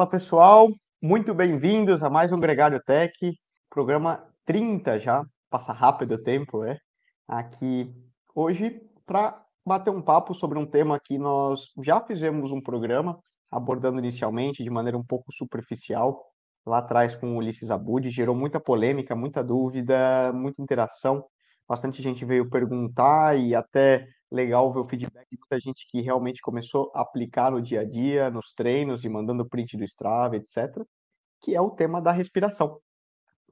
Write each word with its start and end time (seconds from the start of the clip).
Fala 0.00 0.08
pessoal, 0.08 0.68
muito 1.02 1.34
bem-vindos 1.34 2.02
a 2.02 2.08
mais 2.08 2.32
um 2.32 2.40
Gregário 2.40 2.82
Tech, 2.82 3.12
programa 3.68 4.26
30 4.46 4.98
já, 4.98 5.22
passa 5.50 5.74
rápido 5.74 6.14
o 6.14 6.22
tempo, 6.22 6.64
é? 6.64 6.78
Aqui 7.28 7.94
hoje 8.34 8.80
para 9.04 9.44
bater 9.62 9.90
um 9.90 10.00
papo 10.00 10.32
sobre 10.32 10.58
um 10.58 10.64
tema 10.64 10.98
que 10.98 11.18
nós 11.18 11.66
já 11.84 12.00
fizemos 12.00 12.50
um 12.50 12.62
programa 12.62 13.20
abordando 13.50 13.98
inicialmente 13.98 14.64
de 14.64 14.70
maneira 14.70 14.96
um 14.96 15.04
pouco 15.04 15.30
superficial, 15.34 16.24
lá 16.64 16.78
atrás 16.78 17.14
com 17.14 17.34
o 17.34 17.36
Ulisses 17.36 17.70
Abud, 17.70 18.08
gerou 18.08 18.34
muita 18.34 18.58
polêmica, 18.58 19.14
muita 19.14 19.44
dúvida, 19.44 20.32
muita 20.32 20.62
interação, 20.62 21.26
bastante 21.70 22.02
gente 22.02 22.24
veio 22.24 22.50
perguntar 22.50 23.38
e 23.38 23.54
até 23.54 24.08
legal 24.28 24.72
ver 24.72 24.80
o 24.80 24.88
feedback 24.88 25.24
de 25.30 25.38
muita 25.38 25.60
gente 25.60 25.86
que 25.88 26.00
realmente 26.00 26.40
começou 26.40 26.90
a 26.92 27.02
aplicar 27.02 27.52
no 27.52 27.62
dia 27.62 27.82
a 27.82 27.84
dia, 27.84 28.28
nos 28.28 28.52
treinos 28.52 29.04
e 29.04 29.08
mandando 29.08 29.48
print 29.48 29.76
do 29.76 29.84
Strava, 29.84 30.34
etc., 30.34 30.84
que 31.40 31.54
é 31.54 31.60
o 31.60 31.70
tema 31.70 32.02
da 32.02 32.10
respiração. 32.10 32.80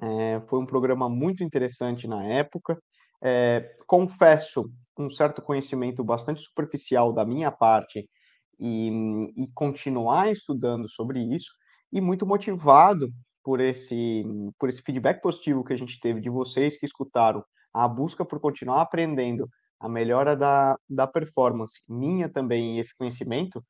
É, 0.03 0.41
foi 0.49 0.59
um 0.59 0.67
programa 0.67 1.09
muito 1.09 1.45
interessante 1.45 2.09
na 2.09 2.25
época. 2.25 2.77
É, 3.23 3.77
confesso 3.87 4.69
um 4.99 5.09
certo 5.09 5.41
conhecimento 5.41 6.03
bastante 6.03 6.41
superficial 6.43 7.13
da 7.13 7.25
minha 7.25 7.53
parte 7.53 8.11
e, 8.59 8.91
e 9.37 9.47
continuar 9.55 10.29
estudando 10.29 10.89
sobre 10.91 11.21
isso 11.21 11.53
e 11.93 12.01
muito 12.01 12.27
motivado 12.27 13.13
por 13.45 13.61
esse, 13.61 14.25
por 14.59 14.69
esse 14.69 14.83
feedback 14.83 15.23
positivo 15.23 15.63
que 15.63 15.73
a 15.73 15.79
gente 15.79 16.01
teve 16.01 16.21
de 16.21 16.29
vocês 16.29 16.77
que 16.77 16.85
escutaram 16.85 17.45
a 17.79 17.87
busca 17.87 18.25
por 18.25 18.41
continuar 18.41 18.81
aprendendo 18.83 19.49
a 19.79 19.89
melhora 19.89 20.37
da, 20.37 20.77
da 20.89 21.07
performance, 21.07 21.81
minha 21.89 22.29
também, 22.29 22.81
esse 22.81 22.93
conhecimento, 22.97 23.65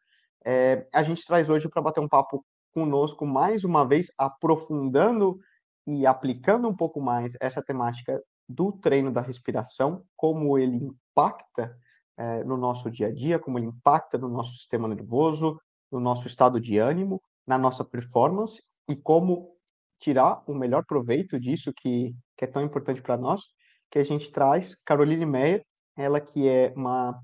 é, 0.45 0.89
a 0.95 1.03
gente 1.03 1.25
traz 1.27 1.51
hoje 1.51 1.69
para 1.69 1.83
bater 1.83 2.01
um 2.01 2.09
papo 2.09 2.43
conosco, 2.73 3.27
mais 3.27 3.65
uma 3.65 3.87
vez, 3.87 4.11
aprofundando 4.17 5.39
e 5.87 6.07
aplicando 6.07 6.67
um 6.67 6.75
pouco 6.75 7.03
mais 7.03 7.35
essa 7.39 7.63
temática 7.63 8.19
do 8.49 8.73
treino 8.73 9.13
da 9.13 9.21
respiração, 9.21 10.03
como 10.17 10.59
ele 10.59 10.77
impacta 10.77 11.77
é, 12.17 12.43
no 12.45 12.57
nosso 12.57 12.91
dia 12.91 13.09
a 13.09 13.13
dia, 13.13 13.39
como 13.39 13.59
ele 13.59 13.67
impacta 13.67 14.17
no 14.17 14.29
nosso 14.29 14.55
sistema 14.55 14.89
nervoso, 14.89 15.61
no 15.93 16.01
nosso 16.01 16.27
estado 16.27 16.59
de 16.59 16.79
ânimo, 16.79 17.21
na 17.47 17.59
nossa 17.59 17.85
performance 17.85 18.63
e 18.89 18.97
como 18.97 19.55
tirar 20.01 20.43
o 20.47 20.55
melhor 20.55 20.87
proveito 20.87 21.39
disso 21.39 21.73
que, 21.77 22.15
que 22.39 22.45
é 22.47 22.49
tão 22.49 22.63
importante 22.63 23.03
para 23.03 23.19
nós, 23.19 23.43
que 23.91 23.99
a 23.99 24.03
gente 24.03 24.31
traz 24.31 24.75
Caroline 24.85 25.27
Meyer, 25.27 25.65
ela 25.97 26.21
que 26.21 26.49
é 26.49 26.73
uma 26.77 27.15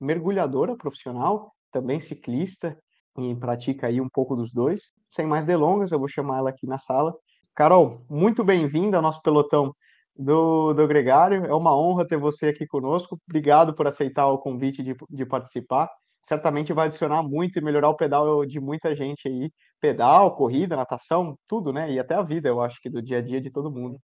mergulhadora 0.00 0.76
profissional, 0.76 1.52
também 1.70 2.00
ciclista, 2.00 2.76
e 3.18 3.34
pratica 3.34 3.86
aí 3.86 4.00
um 4.00 4.08
pouco 4.08 4.34
dos 4.34 4.52
dois. 4.52 4.92
Sem 5.08 5.26
mais 5.26 5.44
delongas, 5.44 5.92
eu 5.92 5.98
vou 5.98 6.08
chamar 6.08 6.38
ela 6.38 6.50
aqui 6.50 6.66
na 6.66 6.78
sala. 6.78 7.14
Carol, 7.54 8.04
muito 8.10 8.42
bem-vinda 8.42 8.96
ao 8.96 9.02
nosso 9.02 9.22
pelotão 9.22 9.72
do, 10.16 10.72
do 10.72 10.86
Gregário. 10.88 11.44
É 11.44 11.54
uma 11.54 11.76
honra 11.76 12.06
ter 12.06 12.16
você 12.16 12.48
aqui 12.48 12.66
conosco. 12.66 13.18
Obrigado 13.28 13.74
por 13.74 13.86
aceitar 13.86 14.26
o 14.28 14.38
convite 14.38 14.82
de, 14.82 14.96
de 15.10 15.26
participar. 15.26 15.88
Certamente 16.22 16.72
vai 16.72 16.86
adicionar 16.86 17.22
muito 17.22 17.58
e 17.58 17.62
melhorar 17.62 17.90
o 17.90 17.96
pedal 17.96 18.44
de 18.44 18.58
muita 18.58 18.94
gente 18.94 19.28
aí. 19.28 19.52
Pedal, 19.80 20.34
corrida, 20.34 20.76
natação, 20.76 21.36
tudo, 21.46 21.72
né? 21.72 21.92
E 21.92 21.98
até 21.98 22.14
a 22.14 22.22
vida, 22.22 22.48
eu 22.48 22.60
acho 22.60 22.80
que 22.80 22.90
do 22.90 23.02
dia 23.02 23.18
a 23.18 23.22
dia 23.22 23.40
de 23.40 23.50
todo 23.50 23.70
mundo. 23.70 24.00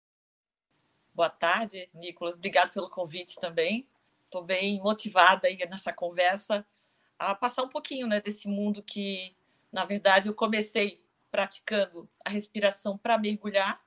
Boa 1.15 1.29
tarde, 1.29 1.89
Nicolas. 1.93 2.35
Obrigado 2.35 2.73
pelo 2.73 2.89
convite 2.89 3.39
também. 3.41 3.89
Estou 4.25 4.43
bem 4.43 4.81
motivada 4.81 5.49
aí 5.49 5.59
nessa 5.69 5.93
conversa 5.93 6.65
a 7.19 7.35
passar 7.35 7.63
um 7.63 7.69
pouquinho 7.69 8.07
né, 8.07 8.21
desse 8.21 8.49
mundo 8.49 8.83
que, 8.83 9.37
na 9.71 9.85
verdade, 9.85 10.29
eu 10.29 10.35
comecei 10.35 11.03
praticando 11.31 12.09
a 12.25 12.31
respiração 12.31 12.97
para 12.97 13.19
mergulhar. 13.19 13.85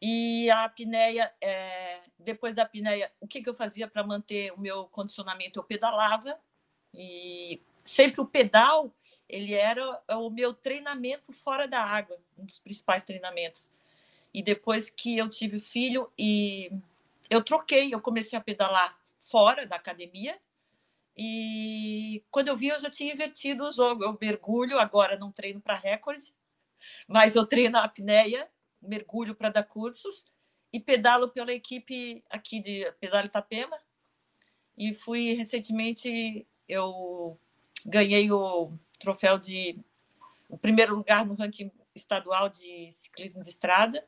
E 0.00 0.50
a 0.50 0.64
apneia, 0.64 1.32
é... 1.40 2.02
depois 2.18 2.54
da 2.54 2.62
apneia, 2.62 3.12
o 3.20 3.26
que, 3.26 3.42
que 3.42 3.48
eu 3.48 3.54
fazia 3.54 3.86
para 3.86 4.02
manter 4.02 4.52
o 4.52 4.60
meu 4.60 4.86
condicionamento? 4.86 5.58
Eu 5.58 5.64
pedalava 5.64 6.38
e 6.94 7.62
sempre 7.84 8.20
o 8.20 8.26
pedal 8.26 8.92
ele 9.28 9.52
era 9.52 10.02
o 10.12 10.30
meu 10.30 10.54
treinamento 10.54 11.32
fora 11.32 11.68
da 11.68 11.80
água, 11.80 12.18
um 12.36 12.46
dos 12.46 12.58
principais 12.58 13.02
treinamentos. 13.02 13.70
E 14.32 14.42
depois 14.42 14.90
que 14.90 15.16
eu 15.16 15.28
tive 15.28 15.58
filho 15.58 16.10
e 16.18 16.70
eu 17.30 17.42
troquei, 17.42 17.92
eu 17.92 18.00
comecei 18.00 18.38
a 18.38 18.42
pedalar 18.42 18.98
fora 19.18 19.66
da 19.66 19.76
academia. 19.76 20.38
E 21.16 22.22
quando 22.30 22.48
eu 22.48 22.56
vi, 22.56 22.68
eu 22.68 22.78
já 22.78 22.90
tinha 22.90 23.12
invertido 23.12 23.66
o 23.66 23.70
jogo. 23.70 24.04
Eu 24.04 24.16
mergulho, 24.20 24.78
agora 24.78 25.18
não 25.18 25.32
treino 25.32 25.60
para 25.60 25.74
recorde, 25.74 26.32
mas 27.06 27.34
eu 27.34 27.44
treino 27.46 27.76
a 27.78 27.84
apneia, 27.84 28.48
mergulho 28.80 29.34
para 29.34 29.50
dar 29.50 29.64
cursos 29.64 30.26
e 30.72 30.78
pedalo 30.78 31.28
pela 31.28 31.52
equipe 31.52 32.22
aqui 32.30 32.60
de 32.60 32.90
Pedalo 33.00 33.26
Itapema. 33.26 33.78
E 34.76 34.94
fui 34.94 35.32
recentemente, 35.32 36.46
eu 36.68 37.38
ganhei 37.84 38.30
o 38.30 38.72
troféu 39.00 39.38
de 39.38 39.80
o 40.48 40.56
primeiro 40.56 40.94
lugar 40.94 41.26
no 41.26 41.34
ranking 41.34 41.70
estadual 41.94 42.48
de 42.48 42.90
ciclismo 42.92 43.42
de 43.42 43.48
estrada. 43.48 44.06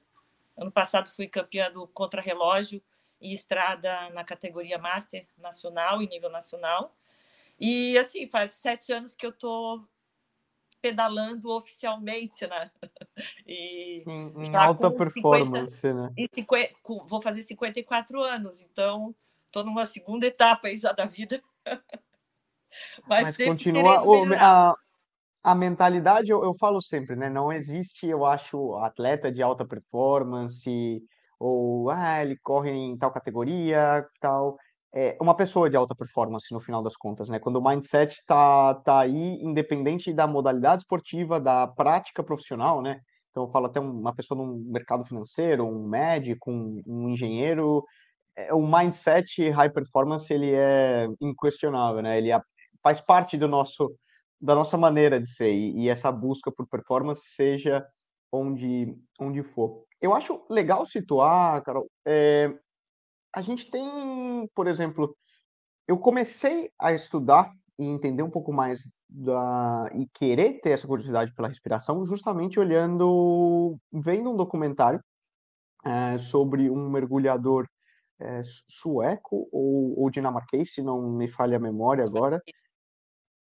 Ano 0.61 0.71
passado 0.71 1.09
fui 1.11 1.27
campeã 1.27 1.73
do 1.73 1.89
contrarrelógio 1.89 2.83
e 3.19 3.33
estrada 3.33 4.11
na 4.11 4.23
categoria 4.23 4.77
Master 4.77 5.27
nacional 5.39 6.03
e 6.03 6.07
nível 6.07 6.29
nacional. 6.29 6.95
E 7.59 7.97
assim, 7.97 8.29
faz 8.29 8.53
sete 8.53 8.93
anos 8.93 9.17
que 9.17 9.25
eu 9.25 9.31
estou 9.31 9.83
pedalando 10.83 11.51
oficialmente, 11.51 12.47
né? 12.47 12.71
E 13.47 14.03
em, 14.07 14.33
em 14.47 14.57
alta 14.57 14.91
performance, 14.91 15.77
50, 15.77 15.95
né? 15.95 16.13
E 16.17 16.27
50, 16.31 16.75
vou 17.07 17.21
fazer 17.21 17.43
54 17.43 18.23
anos, 18.23 18.63
então 18.63 19.15
estou 19.47 19.65
numa 19.65 19.85
segunda 19.85 20.27
etapa 20.27 20.69
aí 20.69 20.79
já 20.79 20.93
da 20.93 21.05
vida. 21.05 21.43
Mas, 23.07 23.37
Mas 23.37 23.49
continua 23.49 24.03
o, 24.03 24.33
a, 24.35 24.75
a 25.43 25.55
mentalidade, 25.55 26.31
eu, 26.31 26.43
eu 26.45 26.55
falo 26.59 26.83
sempre, 26.83 27.17
né? 27.17 27.31
Não 27.31 27.53
existe, 27.53 28.07
eu 28.07 28.25
acho, 28.27 28.75
atleta 28.77 29.33
de 29.33 29.43
alta 29.43 29.65
performance 29.65 31.03
ou 31.39 31.91
ah, 31.91 32.23
ele 32.23 32.37
corre 32.43 32.71
em 32.71 32.97
tal 32.99 33.11
categoria, 33.11 34.07
tal. 34.21 34.57
É 34.93 35.17
uma 35.21 35.35
pessoa 35.37 35.71
de 35.71 35.77
alta 35.77 35.95
performance 35.95 36.53
no 36.53 36.61
final 36.61 36.83
das 36.83 36.97
contas, 36.97 37.29
né? 37.29 37.39
Quando 37.39 37.57
o 37.57 37.65
mindset 37.65 38.23
tá, 38.27 38.75
tá 38.75 39.01
aí, 39.01 39.39
independente 39.43 40.13
da 40.13 40.27
modalidade 40.27 40.83
esportiva, 40.83 41.41
da 41.41 41.67
prática 41.67 42.23
profissional, 42.23 42.83
né? 42.83 43.01
Então 43.31 43.45
eu 43.45 43.51
falo 43.51 43.67
até 43.67 43.81
uma 43.81 44.15
pessoa 44.15 44.45
no 44.45 44.57
mercado 44.71 45.05
financeiro, 45.07 45.65
um 45.65 45.89
médico, 45.89 46.51
um, 46.51 46.83
um 46.87 47.09
engenheiro, 47.11 47.85
é, 48.37 48.53
o 48.53 48.61
mindset 48.67 49.49
high 49.51 49.71
performance 49.71 50.33
ele 50.33 50.53
é 50.53 51.07
inquestionável, 51.21 52.03
né? 52.03 52.19
Ele 52.19 52.33
é, 52.33 52.41
faz 52.83 53.01
parte 53.01 53.37
do 53.37 53.49
nosso 53.49 53.91
da 54.41 54.55
nossa 54.55 54.77
maneira 54.77 55.21
de 55.21 55.29
ser 55.29 55.53
e, 55.53 55.83
e 55.83 55.89
essa 55.89 56.11
busca 56.11 56.51
por 56.51 56.67
performance 56.67 57.23
seja 57.27 57.87
onde 58.33 58.97
onde 59.19 59.43
for. 59.43 59.85
Eu 60.01 60.15
acho 60.15 60.45
legal 60.49 60.87
situar, 60.87 61.63
Carol, 61.63 61.91
é, 62.07 62.53
a 63.35 63.43
gente 63.43 63.71
tem, 63.71 64.49
por 64.55 64.67
exemplo, 64.67 65.15
eu 65.87 65.99
comecei 65.99 66.71
a 66.79 66.93
estudar 66.93 67.53
e 67.79 67.85
entender 67.85 68.23
um 68.23 68.31
pouco 68.31 68.53
mais 68.53 68.91
da 69.09 69.91
e 69.95 70.07
querer 70.15 70.61
ter 70.61 70.71
essa 70.71 70.87
curiosidade 70.87 71.35
pela 71.35 71.49
respiração, 71.49 72.07
justamente 72.07 72.61
olhando, 72.61 73.77
vendo 73.93 74.31
um 74.31 74.37
documentário 74.37 75.03
é, 75.85 76.19
sobre 76.19 76.71
um 76.71 76.89
mergulhador 76.89 77.67
é, 78.21 78.43
sueco 78.69 79.49
ou, 79.51 79.99
ou, 79.99 80.11
dinamarquês, 80.11 80.75
se 80.75 80.83
não 80.83 81.11
me 81.11 81.29
falha 81.29 81.57
a 81.57 81.61
memória 81.61 82.05
agora, 82.05 82.41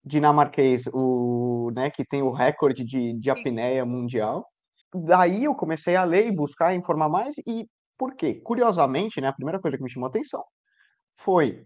dinamarquês, 0.09 0.83
o, 0.93 1.71
né, 1.75 1.89
que 1.89 2.03
tem 2.05 2.21
o 2.21 2.31
recorde 2.31 2.83
de, 2.83 3.13
de 3.19 3.29
apneia 3.29 3.85
mundial 3.85 4.45
daí 4.93 5.43
eu 5.43 5.55
comecei 5.55 5.95
a 5.95 6.03
ler 6.03 6.27
e 6.27 6.35
buscar 6.35 6.75
informar 6.75 7.09
mais 7.09 7.35
e 7.45 7.67
por 7.97 8.15
quê? 8.15 8.35
Curiosamente, 8.35 9.19
né, 9.19 9.27
a 9.27 9.33
primeira 9.33 9.59
coisa 9.59 9.77
que 9.77 9.83
me 9.83 9.89
chamou 9.89 10.07
a 10.07 10.09
atenção 10.09 10.43
foi 11.13 11.65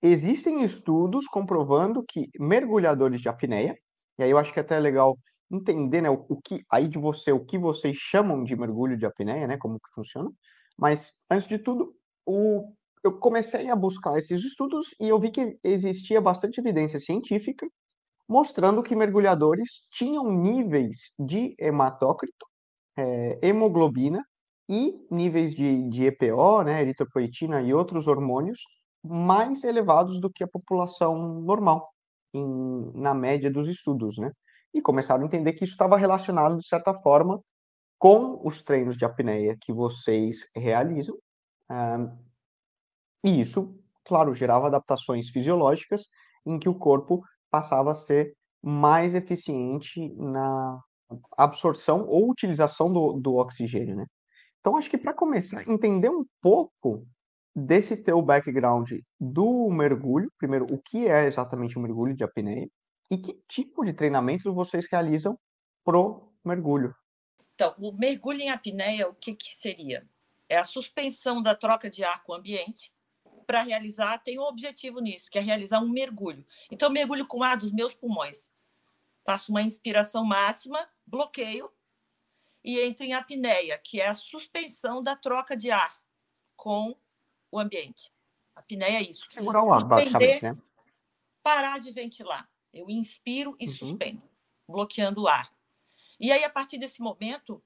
existem 0.00 0.64
estudos 0.64 1.26
comprovando 1.26 2.04
que 2.06 2.28
mergulhadores 2.38 3.20
de 3.20 3.28
apneia, 3.28 3.76
e 4.18 4.22
aí 4.22 4.30
eu 4.30 4.38
acho 4.38 4.52
que 4.52 4.58
é 4.58 4.62
até 4.62 4.76
é 4.76 4.80
legal 4.80 5.18
entender, 5.50 6.00
né, 6.00 6.10
o, 6.10 6.24
o, 6.28 6.40
que 6.40 6.64
aí 6.70 6.88
de 6.88 6.98
você, 6.98 7.32
o 7.32 7.44
que 7.44 7.58
vocês 7.58 7.96
chamam 7.96 8.42
de 8.42 8.56
mergulho 8.56 8.96
de 8.96 9.06
apneia, 9.06 9.46
né, 9.46 9.58
como 9.58 9.78
que 9.78 9.94
funciona. 9.94 10.30
Mas 10.78 11.12
antes 11.30 11.46
de 11.46 11.58
tudo, 11.58 11.94
o, 12.24 12.72
eu 13.04 13.18
comecei 13.18 13.68
a 13.68 13.76
buscar 13.76 14.16
esses 14.18 14.42
estudos 14.44 14.94
e 15.00 15.08
eu 15.08 15.18
vi 15.18 15.30
que 15.30 15.58
existia 15.62 16.20
bastante 16.20 16.58
evidência 16.58 16.98
científica 16.98 17.68
mostrando 18.32 18.82
que 18.82 18.96
mergulhadores 18.96 19.86
tinham 19.90 20.32
níveis 20.32 21.12
de 21.18 21.54
hematócrito 21.58 22.46
é, 22.96 23.38
hemoglobina 23.42 24.24
e 24.66 25.06
níveis 25.10 25.54
de, 25.54 25.88
de 25.90 26.06
EPO, 26.06 26.62
né, 26.62 26.80
eritropoetina 26.80 27.60
e 27.60 27.74
outros 27.74 28.08
hormônios 28.08 28.60
mais 29.04 29.64
elevados 29.64 30.18
do 30.18 30.30
que 30.30 30.42
a 30.42 30.48
população 30.48 31.40
normal, 31.42 31.90
em, 32.32 32.90
na 32.94 33.12
média 33.12 33.50
dos 33.50 33.68
estudos, 33.68 34.16
né? 34.16 34.32
e 34.72 34.80
começaram 34.80 35.22
a 35.22 35.26
entender 35.26 35.52
que 35.52 35.64
isso 35.64 35.74
estava 35.74 35.98
relacionado, 35.98 36.56
de 36.56 36.66
certa 36.66 36.94
forma, 36.94 37.38
com 37.98 38.40
os 38.42 38.62
treinos 38.62 38.96
de 38.96 39.04
apneia 39.04 39.56
que 39.60 39.72
vocês 39.72 40.48
realizam. 40.56 41.14
Uh, 41.70 42.16
e 43.22 43.40
isso, 43.42 43.78
claro, 44.04 44.34
gerava 44.34 44.68
adaptações 44.68 45.28
fisiológicas 45.28 46.08
em 46.46 46.58
que 46.58 46.68
o 46.68 46.74
corpo 46.74 47.22
passava 47.52 47.90
a 47.90 47.94
ser 47.94 48.34
mais 48.62 49.14
eficiente 49.14 50.08
na 50.14 50.80
absorção 51.36 52.06
ou 52.08 52.30
utilização 52.30 52.90
do, 52.90 53.12
do 53.12 53.34
oxigênio, 53.34 53.94
né? 53.94 54.06
Então, 54.60 54.76
acho 54.76 54.88
que 54.88 54.96
para 54.96 55.12
começar, 55.12 55.68
entender 55.68 56.08
um 56.08 56.24
pouco 56.40 57.06
desse 57.54 57.96
teu 57.96 58.22
background 58.22 58.90
do 59.20 59.68
mergulho, 59.70 60.32
primeiro, 60.38 60.64
o 60.72 60.80
que 60.80 61.06
é 61.08 61.26
exatamente 61.26 61.76
o 61.76 61.82
mergulho 61.82 62.16
de 62.16 62.24
apneia 62.24 62.66
e 63.10 63.18
que 63.18 63.42
tipo 63.46 63.84
de 63.84 63.92
treinamento 63.92 64.54
vocês 64.54 64.86
realizam 64.90 65.38
pro 65.84 66.32
mergulho. 66.44 66.94
Então, 67.54 67.74
o 67.78 67.92
mergulho 67.92 68.40
em 68.40 68.50
apneia, 68.50 69.08
o 69.08 69.14
que, 69.14 69.34
que 69.34 69.54
seria? 69.54 70.08
É 70.48 70.56
a 70.56 70.64
suspensão 70.64 71.42
da 71.42 71.54
troca 71.54 71.90
de 71.90 72.02
ar 72.04 72.22
com 72.22 72.32
o 72.32 72.36
ambiente 72.36 72.92
para 73.52 73.60
realizar, 73.60 74.16
tem 74.16 74.38
um 74.38 74.44
objetivo 74.44 74.98
nisso, 74.98 75.30
que 75.30 75.38
é 75.38 75.42
realizar 75.42 75.78
um 75.80 75.88
mergulho. 75.90 76.42
Então, 76.70 76.88
mergulho 76.88 77.26
com 77.26 77.42
ar 77.42 77.54
dos 77.54 77.70
meus 77.70 77.92
pulmões. 77.92 78.50
Faço 79.26 79.52
uma 79.52 79.60
inspiração 79.60 80.24
máxima, 80.24 80.88
bloqueio 81.06 81.70
e 82.64 82.80
entro 82.80 83.04
em 83.04 83.12
apneia, 83.12 83.76
que 83.76 84.00
é 84.00 84.06
a 84.08 84.14
suspensão 84.14 85.02
da 85.02 85.14
troca 85.14 85.54
de 85.54 85.70
ar 85.70 86.00
com 86.56 86.96
o 87.50 87.58
ambiente. 87.58 88.10
A 88.56 88.60
apneia 88.60 89.00
é 89.00 89.02
isso. 89.02 89.30
Segurar 89.30 89.62
o 89.62 89.70
ar, 89.70 89.84
basicamente, 89.84 90.42
né? 90.42 90.56
Parar 91.42 91.78
de 91.78 91.92
ventilar. 91.92 92.50
Eu 92.72 92.88
inspiro 92.88 93.54
e 93.60 93.66
uhum. 93.66 93.72
suspendo, 93.74 94.22
bloqueando 94.66 95.24
o 95.24 95.28
ar. 95.28 95.52
E 96.18 96.32
aí, 96.32 96.42
a 96.42 96.48
partir 96.48 96.78
desse 96.78 97.02
momento, 97.02 97.62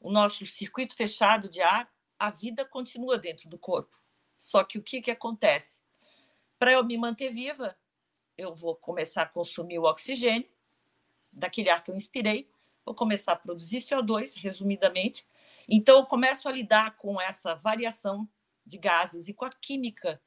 o 0.00 0.10
nosso 0.10 0.44
circuito 0.44 0.96
fechado 0.96 1.48
de 1.48 1.62
ar, 1.62 1.88
a 2.18 2.30
vida 2.30 2.64
continua 2.64 3.16
dentro 3.16 3.48
do 3.48 3.56
corpo. 3.56 4.00
Só 4.40 4.64
que 4.64 4.78
o 4.78 4.82
que, 4.82 5.02
que 5.02 5.10
acontece? 5.10 5.80
Para 6.58 6.72
eu 6.72 6.82
me 6.82 6.96
manter 6.96 7.30
viva, 7.30 7.76
eu 8.38 8.54
vou 8.54 8.74
começar 8.74 9.22
a 9.22 9.26
consumir 9.26 9.78
o 9.78 9.84
oxigênio 9.84 10.48
daquele 11.30 11.68
ar 11.68 11.84
que 11.84 11.90
eu 11.90 11.94
inspirei, 11.94 12.50
vou 12.82 12.94
começar 12.94 13.32
a 13.32 13.36
produzir 13.36 13.80
CO2, 13.80 14.34
resumidamente. 14.36 15.26
Então, 15.68 15.98
eu 15.98 16.06
começo 16.06 16.48
a 16.48 16.52
lidar 16.52 16.96
com 16.96 17.20
essa 17.20 17.54
variação 17.54 18.26
de 18.64 18.78
gases 18.78 19.28
e 19.28 19.34
com 19.34 19.44
a 19.44 19.50
química 19.50 20.18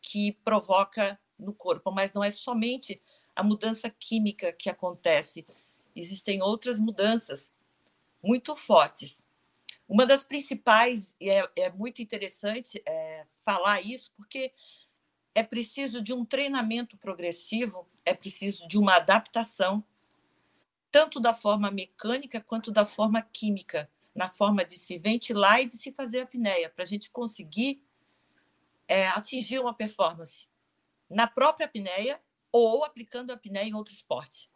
que 0.00 0.32
provoca 0.44 1.20
no 1.36 1.52
corpo, 1.52 1.90
mas 1.90 2.12
não 2.12 2.22
é 2.22 2.30
somente 2.30 3.02
a 3.34 3.42
mudança 3.42 3.90
química 3.90 4.52
que 4.52 4.70
acontece, 4.70 5.44
existem 5.96 6.40
outras 6.42 6.78
mudanças 6.78 7.52
muito 8.22 8.54
fortes. 8.54 9.26
Uma 9.88 10.06
das 10.06 10.22
principais, 10.22 11.16
e 11.20 11.30
é, 11.30 11.48
é 11.56 11.70
muito 11.70 12.02
interessante 12.02 12.82
é, 12.86 13.26
falar 13.44 13.80
isso, 13.80 14.12
porque 14.16 14.52
é 15.34 15.42
preciso 15.42 16.02
de 16.02 16.12
um 16.12 16.24
treinamento 16.24 16.96
progressivo, 16.96 17.88
é 18.04 18.12
preciso 18.12 18.66
de 18.68 18.78
uma 18.78 18.96
adaptação, 18.96 19.84
tanto 20.90 21.20
da 21.20 21.34
forma 21.34 21.70
mecânica 21.70 22.40
quanto 22.40 22.70
da 22.70 22.84
forma 22.84 23.22
química, 23.22 23.90
na 24.14 24.28
forma 24.28 24.64
de 24.64 24.74
se 24.74 24.98
ventilar 24.98 25.60
e 25.62 25.66
de 25.66 25.76
se 25.76 25.92
fazer 25.92 26.22
apneia, 26.22 26.68
para 26.68 26.84
a 26.84 26.86
gente 26.86 27.10
conseguir 27.10 27.82
é, 28.88 29.06
atingir 29.08 29.58
uma 29.60 29.74
performance 29.74 30.48
na 31.10 31.26
própria 31.26 31.66
apneia 31.66 32.20
ou 32.50 32.84
aplicando 32.84 33.30
a 33.30 33.34
apneia 33.34 33.64
em 33.64 33.74
outro 33.74 33.92
esporte. 33.92 34.50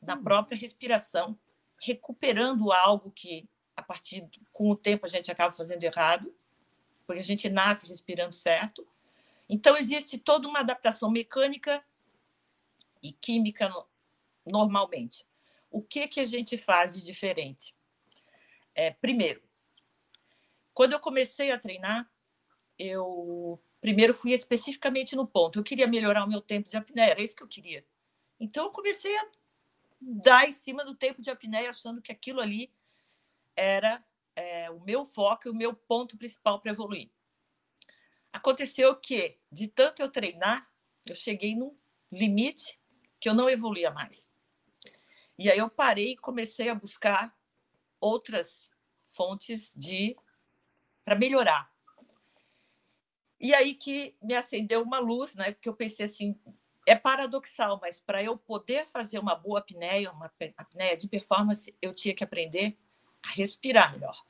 Na 0.00 0.14
hum. 0.14 0.22
própria 0.22 0.58
respiração, 0.58 1.38
recuperando 1.82 2.72
algo 2.72 3.10
que, 3.10 3.48
a 3.76 3.82
partir 3.82 4.28
com 4.52 4.70
o 4.70 4.76
tempo, 4.76 5.06
a 5.06 5.08
gente 5.08 5.30
acaba 5.30 5.52
fazendo 5.52 5.82
errado, 5.82 6.34
porque 7.06 7.20
a 7.20 7.24
gente 7.24 7.48
nasce 7.48 7.88
respirando 7.88 8.34
certo. 8.34 8.86
Então, 9.48 9.76
existe 9.76 10.18
toda 10.18 10.46
uma 10.46 10.60
adaptação 10.60 11.10
mecânica 11.10 11.84
e 13.02 13.12
química 13.12 13.72
normalmente. 14.46 15.26
O 15.70 15.82
que, 15.82 16.06
que 16.08 16.20
a 16.20 16.24
gente 16.24 16.56
faz 16.58 16.94
de 16.94 17.04
diferente? 17.04 17.74
É, 18.74 18.90
primeiro, 18.90 19.42
quando 20.72 20.92
eu 20.92 21.00
comecei 21.00 21.50
a 21.50 21.58
treinar, 21.58 22.10
eu 22.78 23.60
primeiro 23.80 24.14
fui 24.14 24.32
especificamente 24.32 25.16
no 25.16 25.26
ponto. 25.26 25.58
Eu 25.58 25.62
queria 25.62 25.86
melhorar 25.86 26.24
o 26.24 26.28
meu 26.28 26.40
tempo 26.40 26.68
de 26.68 26.76
apneia, 26.76 27.10
era 27.10 27.22
isso 27.22 27.36
que 27.36 27.42
eu 27.42 27.48
queria. 27.48 27.84
Então 28.38 28.64
eu 28.64 28.70
comecei 28.70 29.16
a 29.18 29.26
dar 30.00 30.48
em 30.48 30.52
cima 30.52 30.84
do 30.84 30.94
tempo 30.94 31.20
de 31.20 31.30
apneia, 31.30 31.70
achando 31.70 32.00
que 32.00 32.10
aquilo 32.12 32.40
ali 32.40 32.72
era 33.56 34.04
é, 34.36 34.70
o 34.70 34.80
meu 34.80 35.04
foco 35.04 35.48
e 35.48 35.50
o 35.50 35.54
meu 35.54 35.74
ponto 35.74 36.16
principal 36.16 36.60
para 36.60 36.72
evoluir. 36.72 37.10
Aconteceu 38.32 38.94
que, 38.96 39.38
de 39.50 39.68
tanto 39.68 40.02
eu 40.02 40.10
treinar, 40.10 40.68
eu 41.04 41.14
cheguei 41.14 41.54
num 41.56 41.76
limite 42.10 42.80
que 43.18 43.28
eu 43.28 43.34
não 43.34 43.50
evoluía 43.50 43.90
mais. 43.90 44.30
E 45.38 45.50
aí 45.50 45.58
eu 45.58 45.68
parei 45.68 46.12
e 46.12 46.16
comecei 46.16 46.68
a 46.68 46.74
buscar 46.74 47.36
outras 48.00 48.70
fontes 49.14 49.72
de 49.76 50.16
para 51.04 51.16
melhorar. 51.16 51.70
E 53.38 53.54
aí 53.54 53.74
que 53.74 54.16
me 54.22 54.34
acendeu 54.34 54.82
uma 54.82 54.98
luz, 54.98 55.34
né? 55.34 55.52
Porque 55.52 55.68
eu 55.68 55.74
pensei 55.74 56.06
assim, 56.06 56.38
é 56.86 56.94
paradoxal, 56.94 57.78
mas 57.80 57.98
para 57.98 58.22
eu 58.22 58.36
poder 58.36 58.84
fazer 58.86 59.18
uma 59.18 59.34
boa 59.34 59.60
apneia, 59.60 60.12
uma 60.12 60.30
apneia 60.56 60.96
de 60.96 61.08
performance, 61.08 61.74
eu 61.80 61.94
tinha 61.94 62.14
que 62.14 62.22
aprender 62.22 62.78
a 63.22 63.30
respirar 63.30 63.92
melhor. 63.92 64.24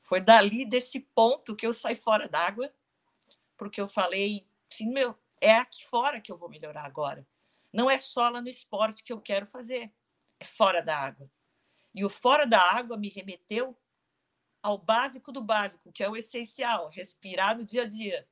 Foi 0.00 0.20
dali 0.20 0.64
desse 0.64 1.00
ponto 1.00 1.54
que 1.54 1.66
eu 1.66 1.74
saí 1.74 1.96
fora 1.96 2.28
d'água, 2.28 2.72
porque 3.56 3.80
eu 3.80 3.88
falei, 3.88 4.46
assim, 4.72 4.90
meu, 4.90 5.18
é 5.40 5.56
aqui 5.56 5.84
fora 5.84 6.20
que 6.20 6.32
eu 6.32 6.36
vou 6.36 6.48
melhorar 6.48 6.84
agora. 6.84 7.26
Não 7.72 7.90
é 7.90 7.98
só 7.98 8.28
lá 8.28 8.40
no 8.40 8.48
esporte 8.48 9.04
que 9.04 9.12
eu 9.12 9.20
quero 9.20 9.44
fazer, 9.44 9.92
é 10.40 10.44
fora 10.44 10.80
da 10.80 10.96
água. 10.96 11.30
E 11.94 12.04
o 12.04 12.08
fora 12.08 12.46
da 12.46 12.60
água 12.60 12.96
me 12.96 13.08
remeteu 13.08 13.76
ao 14.62 14.78
básico 14.78 15.32
do 15.32 15.42
básico, 15.42 15.92
que 15.92 16.02
é 16.02 16.08
o 16.08 16.16
essencial, 16.16 16.88
respirar 16.88 17.56
no 17.56 17.64
dia 17.64 17.82
a 17.82 17.86
dia. 17.86 18.26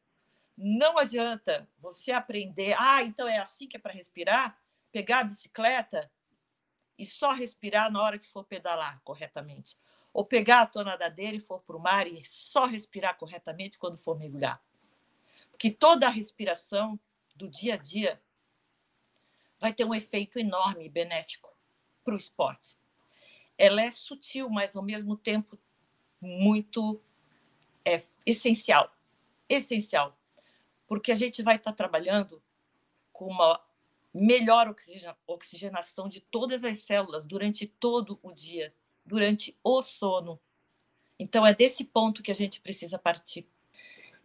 Não 0.56 0.98
adianta 0.98 1.68
você 1.78 2.12
aprender, 2.12 2.74
ah, 2.78 3.02
então 3.02 3.28
é 3.28 3.38
assim 3.38 3.68
que 3.68 3.76
é 3.76 3.80
para 3.80 3.92
respirar, 3.92 4.58
pegar 4.90 5.20
a 5.20 5.24
bicicleta 5.24 6.10
e 6.98 7.04
só 7.04 7.32
respirar 7.32 7.90
na 7.90 8.02
hora 8.02 8.18
que 8.18 8.26
for 8.26 8.44
pedalar 8.44 9.00
corretamente. 9.04 9.76
Ou 10.12 10.24
pegar 10.24 10.62
a 10.62 10.66
tua 10.66 10.82
nadadeira 10.82 11.36
e 11.36 11.40
for 11.40 11.60
para 11.60 11.76
o 11.76 11.80
mar 11.80 12.06
e 12.06 12.24
só 12.24 12.64
respirar 12.64 13.16
corretamente 13.18 13.78
quando 13.78 13.98
for 13.98 14.18
mergulhar. 14.18 14.62
Porque 15.50 15.70
toda 15.70 16.06
a 16.06 16.10
respiração 16.10 16.98
do 17.34 17.48
dia 17.48 17.74
a 17.74 17.76
dia 17.76 18.20
vai 19.58 19.72
ter 19.72 19.84
um 19.84 19.94
efeito 19.94 20.38
enorme 20.38 20.86
e 20.86 20.88
benéfico 20.88 21.54
para 22.04 22.14
o 22.14 22.16
esporte. 22.16 22.78
Ela 23.58 23.82
é 23.82 23.90
sutil, 23.90 24.48
mas 24.48 24.76
ao 24.76 24.82
mesmo 24.82 25.16
tempo 25.16 25.58
muito 26.20 27.00
é, 27.84 27.96
essencial. 28.24 28.94
Essencial. 29.48 30.18
Porque 30.86 31.10
a 31.10 31.14
gente 31.14 31.42
vai 31.42 31.56
estar 31.56 31.72
trabalhando 31.72 32.42
com 33.12 33.26
uma 33.26 33.60
melhor 34.16 34.74
oxigenação 35.26 36.08
de 36.08 36.20
todas 36.20 36.64
as 36.64 36.80
células 36.80 37.24
durante 37.24 37.66
todo 37.66 38.18
o 38.22 38.32
dia, 38.32 38.74
durante 39.04 39.58
o 39.62 39.82
sono. 39.82 40.40
Então, 41.18 41.46
é 41.46 41.54
desse 41.54 41.84
ponto 41.84 42.22
que 42.22 42.30
a 42.30 42.34
gente 42.34 42.60
precisa 42.60 42.98
partir. 42.98 43.48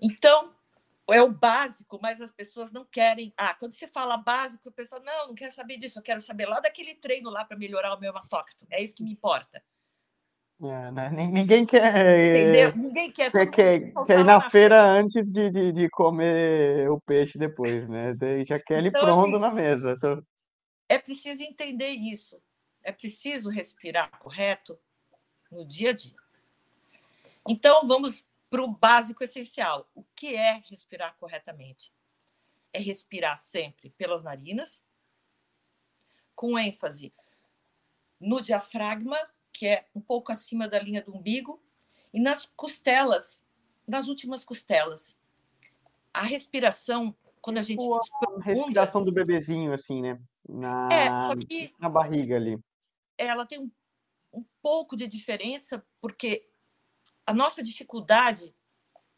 Então, 0.01 0.53
é 1.12 1.21
o 1.21 1.31
básico, 1.31 2.00
mas 2.01 2.21
as 2.21 2.31
pessoas 2.31 2.71
não 2.71 2.86
querem. 2.86 3.33
Ah, 3.38 3.53
quando 3.53 3.71
você 3.71 3.88
fala 3.88 4.17
básico, 4.17 4.69
a 4.69 4.71
pessoa, 4.71 5.01
não, 5.01 5.27
não 5.27 5.36
quero 5.36 5.53
saber 5.53 5.77
disso, 5.77 6.00
eu 6.00 6.03
quero 6.03 6.21
saber 6.21 6.48
lá 6.48 6.60
daquele 6.60 6.95
treino 6.95 7.29
lá 7.29 7.43
para 7.43 7.57
melhorar 7.57 7.93
o 7.95 8.00
meu 8.00 8.12
hematócrito. 8.12 8.65
É 8.69 8.81
isso 8.81 8.95
que 8.95 9.03
me 9.03 9.12
importa. 9.12 9.63
É, 10.63 10.91
né? 10.91 11.10
Ninguém 11.10 11.65
quer, 11.65 12.30
Entendeu? 12.30 12.75
Ninguém 12.75 13.12
quer, 13.12 13.32
quer, 13.32 13.48
quer, 13.50 13.94
quer 14.06 14.20
ir 14.20 14.24
na, 14.24 14.36
na 14.36 14.41
feira, 14.41 14.50
feira, 14.50 14.84
antes 14.84 15.32
de, 15.32 15.50
de, 15.50 15.72
de, 15.72 15.89
comer 15.89 16.88
o 16.91 17.01
peixe 17.01 17.39
depois, 17.39 17.89
né? 17.89 18.15
Já 18.46 18.60
quer 18.60 18.77
ele 18.77 18.89
então, 18.89 19.01
pronto 19.01 19.32
assim, 19.32 19.39
na 19.39 19.51
mesa. 19.51 19.91
Então... 19.98 20.24
É 20.88 21.00
preciso 21.00 21.41
entender 21.41 21.89
isso. 21.89 22.39
É 22.84 22.91
preciso 22.91 23.50
respirar 23.50 24.12
correto 24.20 24.77
no 25.51 25.65
dia 25.65 25.89
a 25.89 25.94
dia. 25.94 26.15
Então, 27.48 27.88
vamos 27.88 28.24
para 28.48 28.62
o 28.62 28.68
básico 28.68 29.24
essencial. 29.24 29.89
O 29.96 30.03
que 30.15 30.36
é 30.36 30.62
respirar 30.70 31.15
corretamente? 31.18 31.91
É 32.72 32.80
respirar 32.80 33.36
sempre 33.38 33.89
pelas 33.89 34.24
narinas, 34.24 34.86
com 36.36 36.58
ênfase 36.58 37.12
no 38.20 38.39
diafragma 38.39 39.18
que 39.62 39.68
é 39.68 39.86
um 39.94 40.01
pouco 40.01 40.32
acima 40.32 40.68
da 40.68 40.80
linha 40.80 41.03
do 41.03 41.15
umbigo, 41.15 41.62
e 42.12 42.20
nas 42.20 42.48
costelas, 42.48 43.46
nas 43.88 44.08
últimas 44.08 44.44
costelas. 44.44 45.15
A 46.12 46.24
respiração, 46.24 47.15
quando 47.39 47.60
a 47.60 47.62
gente 47.62 47.80
a 47.80 48.41
respiração 48.41 49.03
do 49.03 49.12
bebezinho, 49.12 49.72
assim, 49.72 50.01
né? 50.01 50.20
na, 50.50 50.89
é, 50.91 51.10
na 51.80 51.88
barriga 51.88 52.38
ali. 52.38 52.58
Ela 53.15 53.46
tem 53.46 53.60
um, 53.60 53.72
um 54.34 54.44
pouco 54.63 54.96
de 54.96 55.06
diferença, 55.06 55.86
porque 56.01 56.50
a 57.24 57.32
nossa 57.32 57.62
dificuldade, 57.62 58.56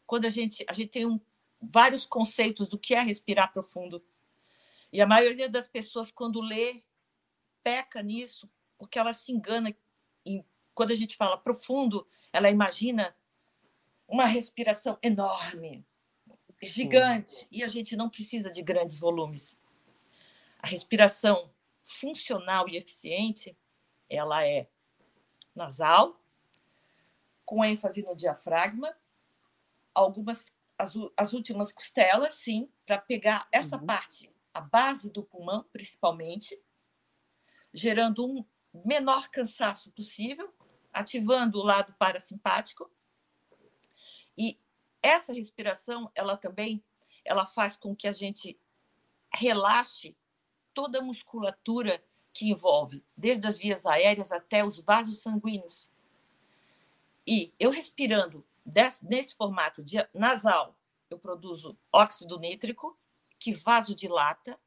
quando 0.04 0.26
a 0.26 0.30
gente, 0.30 0.62
a 0.68 0.74
gente 0.74 0.90
tem 0.90 1.06
um, 1.06 1.18
vários 1.58 2.04
conceitos 2.04 2.68
do 2.68 2.78
que 2.78 2.94
é 2.94 3.00
respirar 3.00 3.50
profundo, 3.50 4.04
e 4.92 5.00
a 5.00 5.06
maioria 5.06 5.48
das 5.48 5.66
pessoas, 5.66 6.10
quando 6.10 6.42
lê, 6.42 6.82
peca 7.62 8.02
nisso, 8.02 8.46
porque 8.76 8.98
ela 8.98 9.14
se 9.14 9.32
engana. 9.32 9.74
Quando 10.74 10.92
a 10.92 10.96
gente 10.96 11.16
fala 11.16 11.38
profundo, 11.38 12.06
ela 12.32 12.50
imagina 12.50 13.16
uma 14.08 14.26
respiração 14.26 14.98
enorme, 15.02 15.86
gigante, 16.60 17.46
e 17.50 17.62
a 17.62 17.68
gente 17.68 17.96
não 17.96 18.10
precisa 18.10 18.50
de 18.50 18.62
grandes 18.62 18.98
volumes. 18.98 19.58
A 20.58 20.66
respiração 20.66 21.48
funcional 21.82 22.68
e 22.68 22.76
eficiente, 22.76 23.56
ela 24.08 24.46
é 24.46 24.68
nasal, 25.54 26.20
com 27.44 27.64
ênfase 27.64 28.02
no 28.02 28.16
diafragma, 28.16 28.96
algumas 29.94 30.52
as, 30.78 30.94
as 31.16 31.32
últimas 31.32 31.72
costelas, 31.72 32.34
sim, 32.34 32.68
para 32.84 32.98
pegar 32.98 33.46
essa 33.52 33.78
uhum. 33.78 33.86
parte, 33.86 34.30
a 34.52 34.60
base 34.60 35.10
do 35.10 35.22
pulmão, 35.22 35.64
principalmente, 35.72 36.60
gerando 37.72 38.26
um 38.26 38.44
menor 38.84 39.28
cansaço 39.28 39.92
possível, 39.92 40.52
ativando 40.92 41.58
o 41.58 41.64
lado 41.64 41.94
parasimpático. 41.98 42.90
E 44.36 44.58
essa 45.02 45.32
respiração, 45.32 46.10
ela 46.14 46.36
também, 46.36 46.82
ela 47.24 47.44
faz 47.44 47.76
com 47.76 47.94
que 47.94 48.08
a 48.08 48.12
gente 48.12 48.58
relaxe 49.32 50.16
toda 50.72 50.98
a 50.98 51.02
musculatura 51.02 52.02
que 52.32 52.50
envolve, 52.50 53.04
desde 53.16 53.46
as 53.46 53.58
vias 53.58 53.86
aéreas 53.86 54.32
até 54.32 54.64
os 54.64 54.80
vasos 54.80 55.20
sanguíneos. 55.20 55.88
E 57.26 57.54
eu 57.58 57.70
respirando 57.70 58.44
desse, 58.66 59.06
nesse 59.06 59.34
formato 59.36 59.82
de 59.82 59.96
nasal, 60.12 60.76
eu 61.08 61.18
produzo 61.18 61.78
óxido 61.92 62.38
nítrico, 62.38 62.98
que 63.38 63.52
vasodilata, 63.52 64.58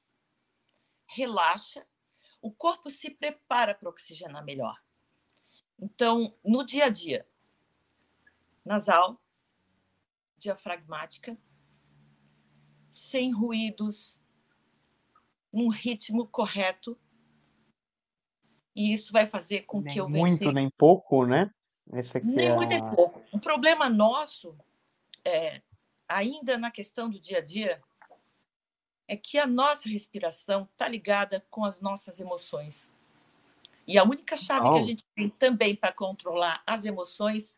relaxa, 1.05 1.85
o 2.47 2.51
corpo 2.51 2.89
se 2.89 3.09
prepara 3.09 3.75
para 3.75 3.89
oxigenar 3.89 4.43
melhor. 4.45 4.81
Então, 5.77 6.33
no 6.45 6.65
dia 6.65 6.85
a 6.85 6.89
dia, 6.89 7.27
nasal, 8.63 9.21
diafragmática, 10.37 11.37
sem 12.89 13.33
ruídos, 13.33 14.21
num 15.51 15.67
ritmo 15.67 16.25
correto. 16.25 16.97
E 18.73 18.93
isso 18.93 19.11
vai 19.11 19.25
fazer 19.25 19.63
com 19.63 19.81
nem 19.81 19.93
que 19.93 19.99
eu 19.99 20.07
Muito, 20.07 20.51
nem 20.53 20.69
pouco, 20.69 21.25
né? 21.25 21.53
Esse 21.93 22.17
aqui 22.17 22.27
nem 22.27 22.47
é 22.47 22.55
muito, 22.55 22.69
nem 22.69 22.89
pouco. 22.91 23.25
O 23.33 23.39
problema 23.39 23.89
nosso, 23.89 24.57
é, 25.25 25.61
ainda 26.07 26.57
na 26.57 26.71
questão 26.71 27.09
do 27.09 27.19
dia 27.19 27.39
a 27.39 27.41
dia, 27.41 27.81
é 29.07 29.15
que 29.15 29.37
a 29.37 29.47
nossa 29.47 29.87
respiração 29.87 30.67
está 30.71 30.87
ligada 30.87 31.45
com 31.49 31.63
as 31.63 31.79
nossas 31.79 32.19
emoções. 32.19 32.93
E 33.87 33.97
a 33.97 34.03
única 34.03 34.35
chave 34.35 34.67
oh. 34.67 34.73
que 34.73 34.79
a 34.79 34.83
gente 34.83 35.05
tem 35.15 35.29
também 35.29 35.75
para 35.75 35.93
controlar 35.93 36.61
as 36.67 36.83
emoções 36.83 37.57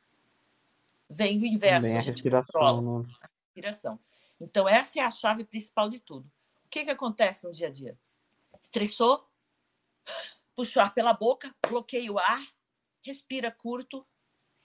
vem 1.10 1.40
do 1.40 1.46
inverso. 1.46 1.88
Também 1.88 1.98
a, 1.98 2.02
a 2.02 2.04
respiração. 2.04 3.02
Né? 3.02 3.10
A 3.22 3.30
respiração. 3.46 4.00
Então, 4.40 4.70
essa 4.70 5.00
é 5.00 5.02
a 5.02 5.12
chave 5.12 5.44
principal 5.44 5.90
de 5.90 6.00
tudo. 6.00 6.30
O 6.66 6.70
que, 6.70 6.86
que 6.86 6.92
acontece 6.92 7.44
no 7.44 7.52
dia 7.52 7.68
a 7.68 7.72
dia? 7.72 7.98
Estressou, 8.62 9.28
puxa 10.56 10.80
o 10.80 10.84
ar 10.84 10.94
pela 10.94 11.14
boca, 11.14 11.54
bloqueia 11.68 12.12
o 12.12 12.20
ar, 12.20 12.48
respira 13.02 13.52
curto, 13.52 14.06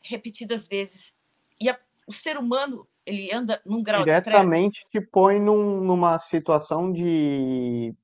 repetidas 0.03 0.67
vezes. 0.67 1.19
E 1.59 1.71
a, 1.71 1.81
o 2.07 2.13
ser 2.13 2.37
humano, 2.37 2.87
ele 3.07 3.33
anda 3.33 3.61
num 3.65 3.83
grau 3.83 4.03
Diretamente 4.05 4.81
de 4.93 5.01
te 5.01 5.07
põe 5.07 5.39
num, 5.39 5.81
numa 5.81 6.19
situação 6.19 6.93
de, 6.93 7.95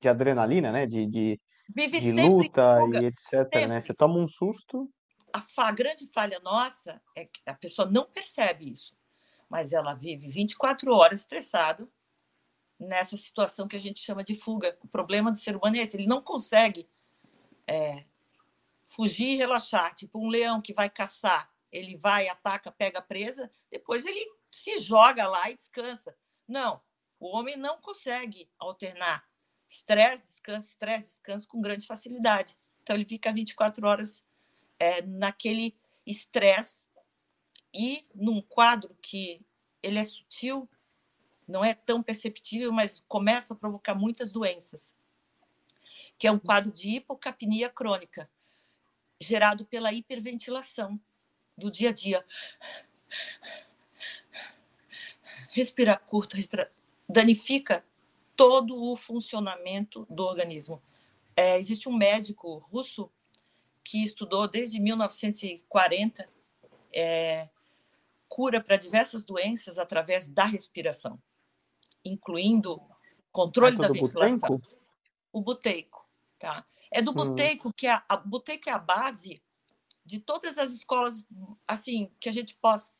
de 0.00 0.08
adrenalina, 0.08 0.72
né? 0.72 0.86
De, 0.86 1.06
de, 1.06 1.40
de 1.68 2.12
luta 2.12 2.78
e 3.00 3.06
etc, 3.06 3.28
sempre. 3.28 3.66
né? 3.66 3.80
Você 3.80 3.94
toma 3.94 4.18
um 4.18 4.28
susto. 4.28 4.90
A, 5.32 5.42
a 5.68 5.72
grande 5.72 6.06
falha 6.12 6.40
nossa 6.40 7.00
é 7.14 7.26
que 7.26 7.40
a 7.46 7.54
pessoa 7.54 7.90
não 7.90 8.06
percebe 8.06 8.70
isso, 8.70 8.96
mas 9.48 9.72
ela 9.72 9.94
vive 9.94 10.28
24 10.28 10.92
horas 10.92 11.20
estressado 11.20 11.90
nessa 12.78 13.16
situação 13.16 13.68
que 13.68 13.76
a 13.76 13.80
gente 13.80 14.00
chama 14.00 14.24
de 14.24 14.34
fuga. 14.34 14.76
O 14.82 14.88
problema 14.88 15.30
do 15.30 15.38
ser 15.38 15.56
humano 15.56 15.76
é 15.76 15.80
esse, 15.80 15.96
ele 15.96 16.06
não 16.06 16.22
consegue 16.22 16.88
é, 17.66 18.04
fugir 18.86 19.28
e 19.28 19.36
relaxar, 19.36 19.94
tipo 19.94 20.18
um 20.18 20.28
leão 20.28 20.62
que 20.62 20.72
vai 20.72 20.88
caçar, 20.88 21.50
ele 21.70 21.96
vai, 21.96 22.28
ataca, 22.28 22.70
pega 22.70 22.98
a 23.00 23.02
presa, 23.02 23.50
depois 23.70 24.06
ele 24.06 24.35
se 24.56 24.80
joga 24.80 25.28
lá 25.28 25.50
e 25.50 25.56
descansa. 25.56 26.16
Não, 26.48 26.80
o 27.20 27.28
homem 27.36 27.56
não 27.56 27.78
consegue 27.78 28.50
alternar 28.58 29.28
estresse, 29.68 30.24
descanso, 30.24 30.68
estresse, 30.68 31.06
descanso 31.06 31.46
com 31.46 31.60
grande 31.60 31.86
facilidade. 31.86 32.56
Então 32.82 32.96
ele 32.96 33.04
fica 33.04 33.32
24 33.32 33.86
horas 33.86 34.24
é, 34.78 35.02
naquele 35.02 35.78
estresse 36.06 36.86
e 37.72 38.06
num 38.14 38.40
quadro 38.40 38.96
que 39.02 39.44
ele 39.82 39.98
é 39.98 40.04
sutil, 40.04 40.68
não 41.46 41.62
é 41.62 41.74
tão 41.74 42.02
perceptível, 42.02 42.72
mas 42.72 43.04
começa 43.06 43.52
a 43.52 43.56
provocar 43.56 43.94
muitas 43.94 44.32
doenças, 44.32 44.96
que 46.18 46.26
é 46.26 46.32
um 46.32 46.38
quadro 46.38 46.72
de 46.72 46.96
hipocapnia 46.96 47.68
crônica 47.68 48.30
gerado 49.20 49.66
pela 49.66 49.92
hiperventilação 49.92 50.98
do 51.56 51.70
dia 51.70 51.90
a 51.90 51.92
dia. 51.92 52.24
Respira 55.50 55.96
curto, 55.96 56.36
respira, 56.36 56.72
danifica 57.08 57.84
todo 58.34 58.82
o 58.82 58.96
funcionamento 58.96 60.06
do 60.10 60.24
organismo. 60.24 60.82
É, 61.34 61.58
existe 61.58 61.88
um 61.88 61.96
médico 61.96 62.58
russo 62.58 63.10
que 63.84 64.02
estudou 64.02 64.48
desde 64.48 64.80
1940 64.80 66.28
é, 66.92 67.48
cura 68.28 68.60
para 68.60 68.76
diversas 68.76 69.24
doenças 69.24 69.78
através 69.78 70.26
da 70.28 70.44
respiração, 70.44 71.22
incluindo 72.04 72.80
controle 73.30 73.76
da 73.76 73.88
ventilação. 73.88 74.48
Buteico? 74.48 74.76
O 75.32 75.40
buteico, 75.40 76.08
tá? 76.38 76.66
É 76.90 77.02
do 77.02 77.10
hum. 77.10 77.14
buteico 77.14 77.72
que 77.72 77.86
a, 77.86 78.02
a 78.08 78.16
buteico 78.16 78.68
é 78.68 78.72
a 78.72 78.78
base 78.78 79.42
de 80.04 80.18
todas 80.18 80.56
as 80.56 80.70
escolas 80.72 81.26
assim 81.66 82.10
que 82.20 82.28
a 82.28 82.32
gente 82.32 82.54
possa 82.54 82.92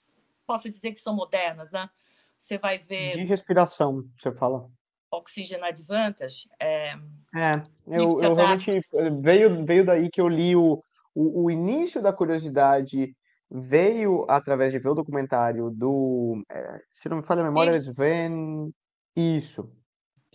possa 0.47 0.69
dizer 0.69 0.93
que 0.93 1.01
são 1.01 1.15
modernas, 1.15 1.73
né? 1.73 1.91
Você 2.39 2.59
vai 2.59 2.79
ver 2.79 3.17
de 3.17 3.25
respiração, 3.25 4.05
você 4.19 4.33
fala. 4.33 4.69
Oxygen 5.11 5.63
Advantage. 5.63 6.49
É, 6.61 6.91
é 7.35 7.53
eu, 7.87 8.19
eu 8.21 8.35
realmente 8.35 8.83
veio 9.23 9.65
veio 9.65 9.85
daí 9.85 10.11
que 10.11 10.21
eu 10.21 10.29
li 10.29 10.55
o, 10.55 10.83
o, 11.15 11.45
o, 11.45 11.51
início 11.51 12.03
da 12.03 12.13
curiosidade 12.13 13.15
veio 13.51 14.27
através 14.29 14.73
de 14.73 14.79
ver 14.79 14.89
o 14.89 14.95
documentário 14.95 15.71
do, 15.71 16.45
é, 16.51 16.81
se 16.91 17.09
não 17.09 17.19
me 17.19 17.23
falha 17.23 17.43
a 17.43 17.45
memória, 17.45 17.77
Sven, 17.77 18.73
isso, 19.15 19.71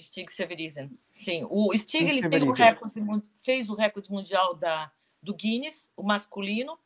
Stig 0.01 0.31
Severizin. 0.31 0.97
Sim, 1.11 1.45
o 1.49 1.75
Stig 1.77 2.09
ele 2.09 2.27
tem 2.27 2.43
o 2.43 2.51
recorde, 2.51 3.29
fez 3.37 3.69
o 3.69 3.75
recorde 3.75 4.11
mundial 4.11 4.55
da, 4.55 4.91
do 5.21 5.33
Guinness, 5.33 5.91
o 5.95 6.03
masculino, 6.03 6.77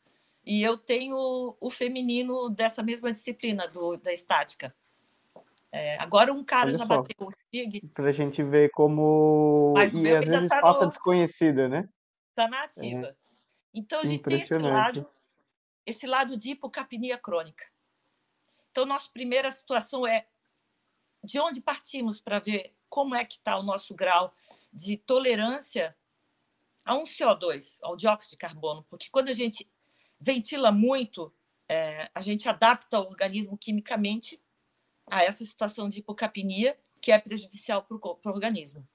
e 0.44 0.62
eu 0.62 0.76
tenho 0.76 1.56
o 1.60 1.70
feminino 1.70 2.48
dessa 2.50 2.82
mesma 2.82 3.12
disciplina 3.12 3.66
do, 3.66 3.96
da 3.96 4.12
estática. 4.12 4.74
É, 5.76 5.98
agora 5.98 6.32
um 6.32 6.42
cara 6.42 6.68
Olha 6.68 6.78
já 6.78 6.86
só, 6.86 6.86
bateu 6.86 7.28
o 7.28 7.30
Stig. 7.30 7.86
Para 7.92 8.08
a 8.08 8.12
gente 8.12 8.42
ver 8.42 8.70
como. 8.70 9.74
Mas 9.76 9.92
e 9.92 10.10
às 10.10 10.24
vezes 10.24 10.48
tá 10.48 10.60
passa 10.62 10.80
no... 10.80 10.88
desconhecida, 10.88 11.68
né? 11.68 11.86
Está 12.30 12.48
na 12.48 12.64
ativa. 12.64 13.08
É. 13.08 13.14
Então 13.74 14.00
a 14.00 14.04
gente 14.04 14.22
tem 14.22 14.40
esse 14.40 14.54
lado, 14.54 15.10
esse 15.84 16.06
lado 16.06 16.36
de 16.36 16.50
hipocapnia 16.50 17.18
crônica. 17.18 17.64
Então, 18.70 18.86
nossa 18.86 19.10
primeira 19.10 19.50
situação 19.50 20.06
é 20.06 20.26
de 21.22 21.38
onde 21.38 21.60
partimos 21.60 22.18
para 22.20 22.38
ver 22.40 22.74
como 22.88 23.14
é 23.14 23.24
que 23.24 23.36
está 23.36 23.58
o 23.58 23.62
nosso 23.62 23.94
grau 23.94 24.32
de 24.72 24.96
tolerância 24.96 25.94
a 26.84 26.94
um 26.94 27.02
CO2, 27.02 27.78
ao 27.82 27.96
dióxido 27.96 28.30
de 28.30 28.36
carbono, 28.36 28.84
porque 28.88 29.08
quando 29.10 29.28
a 29.28 29.32
gente 29.32 29.68
ventila 30.20 30.70
muito, 30.70 31.32
é, 31.68 32.08
a 32.14 32.20
gente 32.20 32.48
adapta 32.48 33.00
o 33.00 33.08
organismo 33.08 33.58
quimicamente 33.58 34.40
a 35.06 35.22
essa 35.22 35.44
situação 35.44 35.88
de 35.88 36.00
hipocapnia, 36.00 36.76
que 37.00 37.12
é 37.12 37.18
prejudicial 37.18 37.82
para 37.82 37.96
o 37.96 38.18
organismo. 38.24 38.86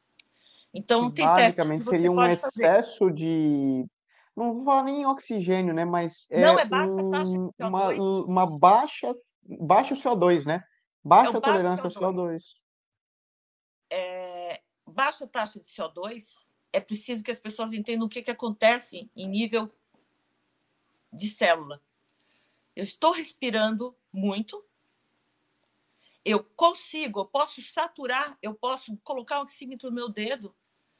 Então, 0.74 1.12
tem 1.12 1.26
Basicamente, 1.26 1.86
seria 1.86 2.12
um 2.12 2.24
excesso 2.24 3.00
fazer. 3.00 3.14
de. 3.14 3.86
Não 4.36 4.54
vou 4.54 4.64
falar 4.64 4.84
nem 4.84 5.06
oxigênio, 5.06 5.74
né? 5.74 5.84
Mas 5.84 6.28
é, 6.32 6.40
Não, 6.40 6.58
é 6.58 6.66
baixa 6.66 6.94
um, 6.94 7.12
taxa 7.12 7.32
de 7.32 7.38
CO2. 7.38 7.68
Uma, 7.68 8.26
uma 8.26 8.58
baixa, 8.58 9.16
baixa 9.44 9.94
CO2, 9.96 10.46
né? 10.46 10.64
Baixa 11.04 11.38
é 11.38 11.42
tolerância 11.42 11.90
CO2. 11.90 12.04
ao 12.04 12.14
CO2 12.14 12.62
é, 13.92 14.62
baixa 14.88 15.28
taxa 15.28 15.60
de 15.60 15.68
CO2 15.68 16.46
é 16.72 16.80
preciso 16.80 17.22
que 17.22 17.30
as 17.30 17.40
pessoas 17.40 17.74
entendam 17.74 18.08
o 18.08 18.10
que, 18.10 18.22
que 18.22 18.32
acontece 18.32 19.12
em 19.14 19.28
nível 19.28 19.70
de 21.12 21.28
célula. 21.28 21.82
Eu 22.74 22.86
estou 22.86 23.12
respirando 23.12 23.94
muito, 24.14 24.64
eu 26.24 26.44
consigo, 26.44 27.22
eu 27.22 27.26
posso 27.26 27.62
saturar, 27.62 28.38
eu 28.42 28.54
posso 28.54 28.96
colocar 28.98 29.40
o 29.40 29.44
oxímetro 29.44 29.90
no 29.90 29.96
meu 29.96 30.10
dedo, 30.10 30.56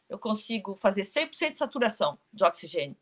eu 0.10 0.18
consigo 0.20 0.76
fazer 0.76 1.04
100% 1.04 1.52
de 1.52 1.58
saturação 1.58 2.20
de 2.34 2.44
oxigênio. 2.44 2.98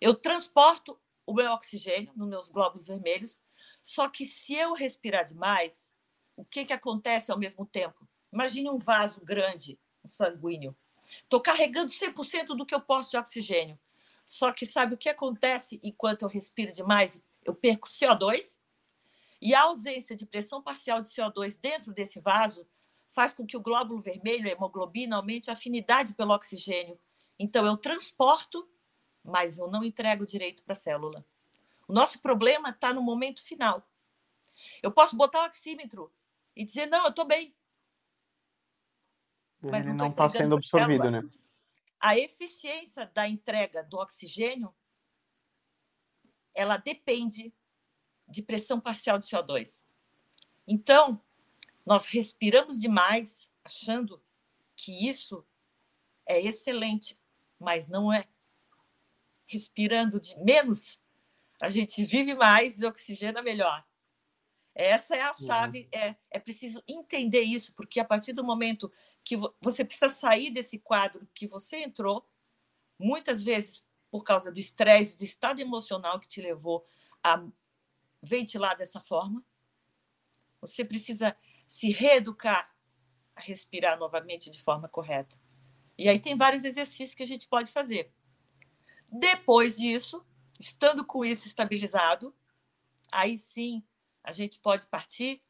Eu 0.00 0.14
transporto 0.14 0.98
o 1.26 1.34
meu 1.34 1.52
oxigênio 1.52 2.12
nos 2.16 2.28
meus 2.28 2.48
glóbulos 2.48 2.86
vermelhos, 2.86 3.42
só 3.82 4.08
que 4.08 4.24
se 4.24 4.54
eu 4.54 4.72
respirar 4.72 5.24
demais, 5.24 5.92
o 6.36 6.44
que, 6.44 6.64
que 6.64 6.72
acontece 6.72 7.30
ao 7.30 7.38
mesmo 7.38 7.66
tempo? 7.66 8.08
Imagine 8.32 8.70
um 8.70 8.78
vaso 8.78 9.20
grande, 9.24 9.78
um 10.04 10.08
sanguíneo. 10.08 10.76
Estou 11.22 11.40
carregando 11.40 11.90
100% 11.90 12.56
do 12.56 12.64
que 12.64 12.74
eu 12.74 12.80
posso 12.80 13.10
de 13.10 13.16
oxigênio. 13.16 13.78
Só 14.24 14.52
que 14.52 14.66
sabe 14.66 14.94
o 14.94 14.98
que 14.98 15.08
acontece 15.08 15.80
enquanto 15.82 16.22
eu 16.22 16.28
respiro 16.28 16.72
demais? 16.72 17.22
Eu 17.44 17.54
perco 17.54 17.88
CO2 17.88 18.58
e 19.40 19.54
a 19.54 19.62
ausência 19.62 20.16
de 20.16 20.26
pressão 20.26 20.62
parcial 20.62 21.00
de 21.00 21.08
CO2 21.08 21.60
dentro 21.60 21.92
desse 21.92 22.20
vaso 22.20 22.66
faz 23.08 23.32
com 23.32 23.46
que 23.46 23.56
o 23.56 23.60
glóbulo 23.60 24.00
vermelho, 24.00 24.48
a 24.48 24.52
hemoglobina, 24.52 25.16
aumente 25.16 25.50
a 25.50 25.54
afinidade 25.54 26.14
pelo 26.14 26.34
oxigênio. 26.34 26.98
Então, 27.38 27.64
eu 27.64 27.76
transporto, 27.76 28.68
mas 29.24 29.58
eu 29.58 29.68
não 29.68 29.84
entrego 29.84 30.26
direito 30.26 30.62
para 30.64 30.72
a 30.72 30.76
célula. 30.76 31.24
O 31.86 31.92
nosso 31.92 32.20
problema 32.20 32.70
está 32.70 32.92
no 32.92 33.02
momento 33.02 33.42
final. 33.42 33.88
Eu 34.82 34.90
posso 34.90 35.16
botar 35.16 35.42
o 35.42 35.46
oxímetro 35.46 36.12
e 36.54 36.64
dizer, 36.64 36.86
não, 36.86 37.04
eu 37.04 37.10
estou 37.10 37.24
bem. 37.24 37.54
Mas 39.60 39.86
Ele 39.86 39.94
não 39.94 40.08
está 40.08 40.28
sendo 40.28 40.56
absorvido, 40.56 41.10
né? 41.10 41.22
A 42.00 42.16
eficiência 42.16 43.06
da 43.06 43.28
entrega 43.28 43.82
do 43.82 43.96
oxigênio, 43.96 44.74
ela 46.54 46.76
depende 46.76 47.52
de 48.28 48.42
pressão 48.42 48.80
parcial 48.80 49.18
de 49.18 49.26
CO2. 49.26 49.82
Então, 50.66 51.20
nós 51.84 52.06
respiramos 52.06 52.78
demais, 52.78 53.50
achando 53.64 54.22
que 54.76 55.08
isso 55.08 55.44
é 56.26 56.40
excelente, 56.40 57.18
mas 57.58 57.88
não 57.88 58.12
é. 58.12 58.26
Respirando 59.46 60.20
de 60.20 60.38
menos, 60.38 61.02
a 61.60 61.70
gente 61.70 62.04
vive 62.04 62.34
mais 62.34 62.80
e 62.80 62.86
oxigena 62.86 63.42
melhor. 63.42 63.84
Essa 64.74 65.16
é 65.16 65.22
a 65.22 65.32
chave, 65.34 65.88
é, 65.90 66.14
é 66.30 66.38
preciso 66.38 66.82
entender 66.86 67.42
isso, 67.42 67.74
porque 67.74 67.98
a 67.98 68.04
partir 68.04 68.32
do 68.32 68.44
momento 68.44 68.92
que 69.24 69.36
você 69.60 69.84
precisa 69.84 70.08
sair 70.08 70.50
desse 70.50 70.78
quadro 70.78 71.26
que 71.34 71.48
você 71.48 71.78
entrou, 71.78 72.28
muitas 72.98 73.42
vezes 73.42 73.84
por 74.10 74.22
causa 74.22 74.52
do 74.52 74.60
estresse, 74.60 75.16
do 75.16 75.24
estado 75.24 75.60
emocional 75.60 76.20
que 76.20 76.28
te 76.28 76.40
levou 76.40 76.86
a 77.22 77.44
ventilar 78.22 78.76
dessa 78.76 79.00
forma. 79.00 79.44
Você 80.60 80.84
precisa 80.84 81.36
se 81.66 81.90
reeducar 81.90 82.74
a 83.34 83.40
respirar 83.40 83.98
novamente 83.98 84.50
de 84.50 84.60
forma 84.60 84.88
correta. 84.88 85.38
E 85.96 86.08
aí 86.08 86.18
tem 86.18 86.36
vários 86.36 86.64
exercícios 86.64 87.14
que 87.14 87.22
a 87.22 87.26
gente 87.26 87.48
pode 87.48 87.70
fazer. 87.70 88.12
Depois 89.10 89.76
disso, 89.76 90.24
estando 90.58 91.04
com 91.04 91.24
isso 91.24 91.46
estabilizado, 91.46 92.34
aí 93.12 93.38
sim 93.38 93.82
a 94.22 94.32
gente 94.32 94.58
pode 94.58 94.86
partir 94.86 95.42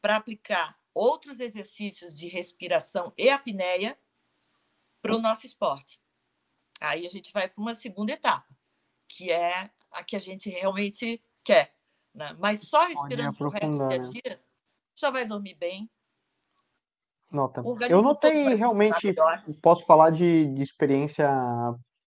para 0.00 0.16
aplicar 0.16 0.78
outros 0.94 1.40
exercícios 1.40 2.14
de 2.14 2.28
respiração 2.28 3.12
e 3.16 3.28
apneia 3.28 3.98
para 5.02 5.14
o 5.14 5.20
nosso 5.20 5.46
esporte. 5.46 6.00
Aí 6.80 7.06
a 7.06 7.10
gente 7.10 7.32
vai 7.32 7.48
para 7.48 7.60
uma 7.60 7.74
segunda 7.74 8.12
etapa, 8.12 8.56
que 9.08 9.30
é 9.30 9.70
a 9.90 10.04
que 10.04 10.16
a 10.16 10.18
gente 10.18 10.48
realmente 10.48 11.22
quer. 11.44 11.72
Né? 12.14 12.36
Mas 12.38 12.62
só 12.68 12.86
respirando 12.86 13.36
o 13.40 13.48
resto 13.48 13.70
do 13.70 13.88
dia 13.88 13.96
a 13.96 14.02
dia, 14.02 14.40
já 14.98 15.10
vai 15.10 15.24
dormir 15.24 15.54
bem. 15.54 15.88
Nota. 17.30 17.62
Eu 17.88 18.02
notei 18.02 18.54
realmente, 18.54 19.14
posso 19.62 19.86
falar 19.86 20.10
de, 20.10 20.46
de 20.46 20.62
experiência 20.62 21.30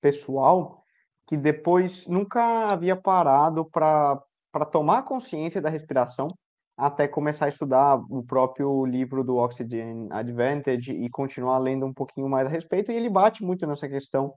pessoal, 0.01 0.83
que 1.25 1.37
depois 1.37 2.05
nunca 2.05 2.71
havia 2.71 2.95
parado 2.95 3.65
para 3.65 4.65
tomar 4.69 5.03
consciência 5.03 5.61
da 5.61 5.69
respiração 5.69 6.27
até 6.75 7.07
começar 7.07 7.45
a 7.45 7.49
estudar 7.49 8.01
o 8.09 8.23
próprio 8.23 8.85
livro 8.85 9.23
do 9.23 9.37
Oxygen 9.37 10.07
Advantage 10.11 10.91
e 10.91 11.09
continuar 11.09 11.59
lendo 11.59 11.85
um 11.85 11.93
pouquinho 11.93 12.27
mais 12.27 12.47
a 12.47 12.49
respeito. 12.49 12.91
E 12.91 12.95
ele 12.95 13.09
bate 13.09 13.43
muito 13.43 13.65
nessa 13.67 13.87
questão 13.87 14.33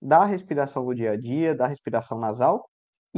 da 0.00 0.24
respiração 0.24 0.84
do 0.84 0.94
dia 0.94 1.12
a 1.12 1.16
dia, 1.16 1.54
da 1.54 1.66
respiração 1.66 2.18
nasal, 2.18 2.68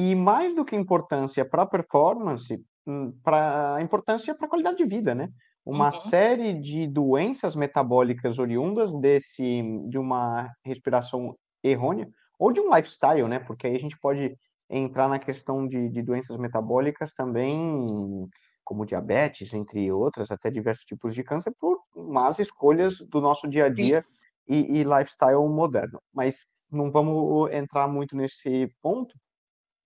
e 0.01 0.15
mais 0.15 0.55
do 0.55 0.65
que 0.65 0.75
importância 0.75 1.45
para 1.45 1.63
a 1.63 1.67
performance, 1.67 2.59
hum, 2.87 3.13
para 3.23 3.75
a 3.75 3.83
importância 3.83 4.35
para 4.35 4.47
a 4.47 4.49
qualidade 4.49 4.79
de 4.79 4.87
vida, 4.87 5.15
né? 5.15 5.29
Uma 5.63 5.93
uhum. 5.93 6.01
série 6.01 6.55
de 6.55 6.87
doenças 6.87 7.55
metabólicas 7.55 8.39
oriundas 8.39 8.91
desse 8.99 9.63
de 9.91 9.99
uma 9.99 10.51
respiração 10.65 11.37
errônea 11.63 12.09
ou 12.39 12.51
de 12.51 12.61
um 12.61 12.75
lifestyle, 12.75 13.29
né? 13.29 13.41
Porque 13.41 13.67
aí 13.67 13.77
a 13.77 13.79
gente 13.79 13.99
pode 14.01 14.35
entrar 14.71 15.07
na 15.07 15.19
questão 15.19 15.69
de, 15.69 15.91
de 15.91 16.03
doenças 16.03 16.39
metabólicas 16.39 17.13
também, 17.13 18.27
como 18.65 18.87
diabetes, 18.87 19.53
entre 19.53 19.93
outras, 19.93 20.31
até 20.31 20.51
diversos 20.51 20.87
tipos 20.87 21.15
de 21.15 21.23
câncer, 21.23 21.53
por 21.61 21.79
más 21.95 22.39
escolhas 22.39 23.01
do 23.11 23.21
nosso 23.21 23.47
dia 23.47 23.67
a 23.67 23.69
dia 23.69 24.03
e, 24.49 24.79
e 24.79 24.83
lifestyle 24.83 25.47
moderno. 25.47 26.01
Mas 26.11 26.47
não 26.73 26.91
vamos 26.91 27.53
entrar 27.53 27.87
muito 27.87 28.17
nesse 28.17 28.67
ponto, 28.81 29.15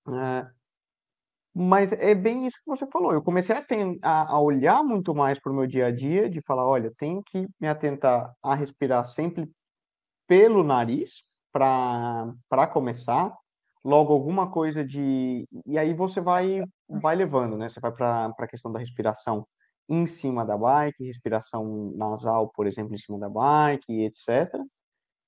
é, 0.09 0.55
mas 1.55 1.93
é 1.93 2.15
bem 2.15 2.47
isso 2.47 2.59
que 2.59 2.67
você 2.67 2.87
falou. 2.89 3.13
Eu 3.13 3.23
comecei 3.23 3.55
a, 3.55 3.63
ten- 3.63 3.99
a, 4.03 4.33
a 4.35 4.41
olhar 4.41 4.83
muito 4.83 5.15
mais 5.15 5.39
para 5.39 5.53
o 5.53 5.55
meu 5.55 5.67
dia 5.67 5.87
a 5.87 5.91
dia, 5.93 6.29
de 6.29 6.41
falar, 6.43 6.67
olha, 6.67 6.93
tenho 6.99 7.23
que 7.23 7.47
me 7.61 7.69
atentar 7.69 8.35
a 8.43 8.55
respirar 8.55 9.05
sempre 9.05 9.49
pelo 10.27 10.65
nariz 10.65 11.25
para 11.53 12.67
começar. 12.73 13.37
Logo 13.85 14.13
alguma 14.13 14.51
coisa 14.51 14.85
de 14.85 15.47
e 15.67 15.79
aí 15.79 15.95
você 15.95 16.21
vai 16.21 16.63
vai 16.89 17.17
levando, 17.17 17.57
né? 17.59 17.69
Você 17.69 17.81
vai 17.81 17.93
para 17.93 18.27
a 18.39 18.47
questão 18.49 18.73
da 18.73 18.81
respiração 18.81 19.47
em 19.89 20.07
cima 20.07 20.45
da 20.45 20.57
bike, 20.59 21.05
respiração 21.05 21.93
nasal, 21.97 22.51
por 22.51 22.67
exemplo, 22.67 22.95
em 22.95 22.99
cima 22.99 23.19
da 23.19 23.29
bike, 23.29 24.03
etc 24.05 24.53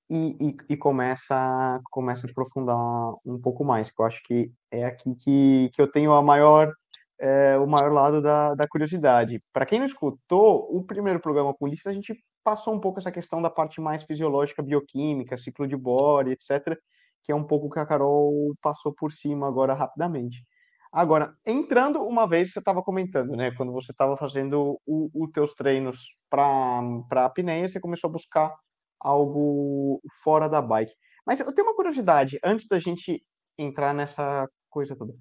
e, 0.09 0.37
e, 0.41 0.57
e, 0.71 0.77
começa, 0.77 1.81
começa 1.91 2.27
a 2.27 2.31
aprofundar 2.31 2.77
um 3.25 3.41
pouco 3.41 3.65
mais, 3.65 3.91
que 3.91 4.01
eu 4.01 4.07
acho 4.07 4.23
que 4.23 4.53
é 4.71 4.85
aqui 4.85 5.15
que, 5.17 5.71
que 5.75 5.83
eu 5.83 5.91
tenho 5.91 6.13
a 6.13 6.23
maior, 6.23 6.73
é, 7.19 7.59
o 7.59 7.67
maior 7.67 7.93
lado 7.93 8.23
da, 8.23 8.55
da 8.55 8.69
curiosidade. 8.69 9.43
Para 9.53 9.67
quem 9.67 9.79
não 9.79 9.87
escutou, 9.87 10.69
o 10.71 10.85
primeiro 10.85 11.21
programa 11.21 11.55
com 11.55 11.65
Ulisses, 11.67 11.87
a 11.87 11.93
gente 11.93 12.15
passou 12.45 12.75
um 12.75 12.81
pouco 12.81 13.01
essa 13.01 13.11
questão 13.11 13.43
da 13.43 13.51
parte 13.51 13.81
mais 13.81 14.05
fisiológica, 14.05 14.63
bioquímica, 14.63 15.37
ciclo 15.37 15.67
de 15.67 15.77
Bohr, 15.77 16.29
etc., 16.29 16.79
que 17.25 17.33
é 17.33 17.35
um 17.35 17.45
pouco 17.45 17.69
que 17.69 17.81
a 17.81 17.87
Carol 17.87 18.55
passou 18.63 18.95
por 18.95 19.13
cima 19.13 19.49
agora 19.49 19.75
rapidamente. 19.75 20.45
Agora, 20.93 21.35
entrando 21.45 22.01
uma 22.03 22.27
vez, 22.27 22.53
você 22.53 22.61
estava 22.61 22.83
comentando, 22.83 23.37
né? 23.37 23.51
Quando 23.51 23.73
você 23.73 23.93
estava 23.93 24.17
fazendo 24.17 24.81
os 24.87 25.31
teus 25.33 25.53
treinos 25.55 26.17
para 26.31 26.81
a 27.11 27.25
apneia, 27.25 27.69
você 27.69 27.81
começou 27.81 28.09
a 28.09 28.13
buscar 28.13 28.55
algo 29.01 30.01
fora 30.23 30.49
da 30.49 30.61
bike. 30.61 30.95
Mas 31.27 31.41
eu 31.41 31.53
tenho 31.53 31.69
uma 31.69 31.77
curiosidade, 31.77 32.39
antes 32.43 32.69
da 32.69 32.79
gente 32.79 33.23
entrar 33.59 33.93
nessa 33.93 34.49
coisa 34.71 34.95
toda. 34.95 35.13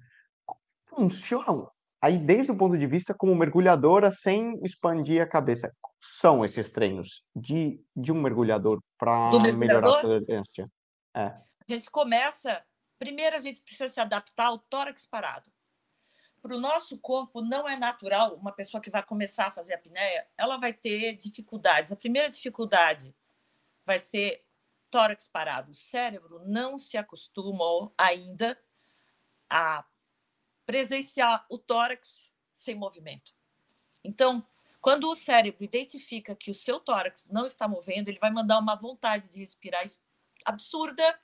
Como 0.44 0.60
funcionam 0.86 1.70
aí 2.00 2.18
desde 2.18 2.52
o 2.52 2.56
ponto 2.56 2.78
de 2.78 2.86
vista 2.86 3.14
como 3.14 3.34
mergulhadora 3.34 4.12
sem 4.12 4.58
expandir 4.64 5.22
a 5.22 5.26
cabeça? 5.26 5.72
Como 5.80 5.96
são 6.00 6.44
esses 6.44 6.70
treinos 6.70 7.24
de, 7.34 7.82
de 7.94 8.12
um 8.12 8.20
mergulhador 8.20 8.80
para 8.98 9.30
melhorar 9.54 9.88
a 9.88 10.00
resistência? 10.02 10.70
É. 11.14 11.34
A 11.68 11.72
gente 11.72 11.90
começa, 11.90 12.62
primeiro 12.98 13.36
a 13.36 13.40
gente 13.40 13.60
precisa 13.60 13.88
se 13.88 13.98
adaptar 13.98 14.46
ao 14.46 14.58
tórax 14.58 15.04
parado. 15.06 15.50
Para 16.40 16.54
o 16.54 16.60
nosso 16.60 16.98
corpo 17.00 17.42
não 17.42 17.68
é 17.68 17.76
natural 17.76 18.36
uma 18.36 18.52
pessoa 18.52 18.80
que 18.80 18.90
vai 18.90 19.02
começar 19.02 19.46
a 19.46 19.50
fazer 19.50 19.74
apneia, 19.74 20.28
ela 20.38 20.58
vai 20.58 20.72
ter 20.72 21.14
dificuldades. 21.14 21.90
A 21.90 21.96
primeira 21.96 22.30
dificuldade 22.30 23.12
vai 23.86 23.98
ser 24.00 24.44
tórax 24.90 25.28
parado. 25.28 25.70
O 25.70 25.74
cérebro 25.74 26.42
não 26.44 26.76
se 26.76 26.96
acostuma 26.98 27.92
ainda 27.96 28.60
a 29.48 29.84
presenciar 30.66 31.46
o 31.48 31.56
tórax 31.56 32.32
sem 32.52 32.74
movimento. 32.74 33.32
Então, 34.02 34.44
quando 34.80 35.10
o 35.10 35.16
cérebro 35.16 35.62
identifica 35.64 36.34
que 36.34 36.50
o 36.50 36.54
seu 36.54 36.80
tórax 36.80 37.28
não 37.30 37.46
está 37.46 37.68
movendo, 37.68 38.08
ele 38.08 38.18
vai 38.18 38.30
mandar 38.30 38.58
uma 38.58 38.74
vontade 38.74 39.28
de 39.28 39.38
respirar 39.38 39.84
absurda, 40.44 41.18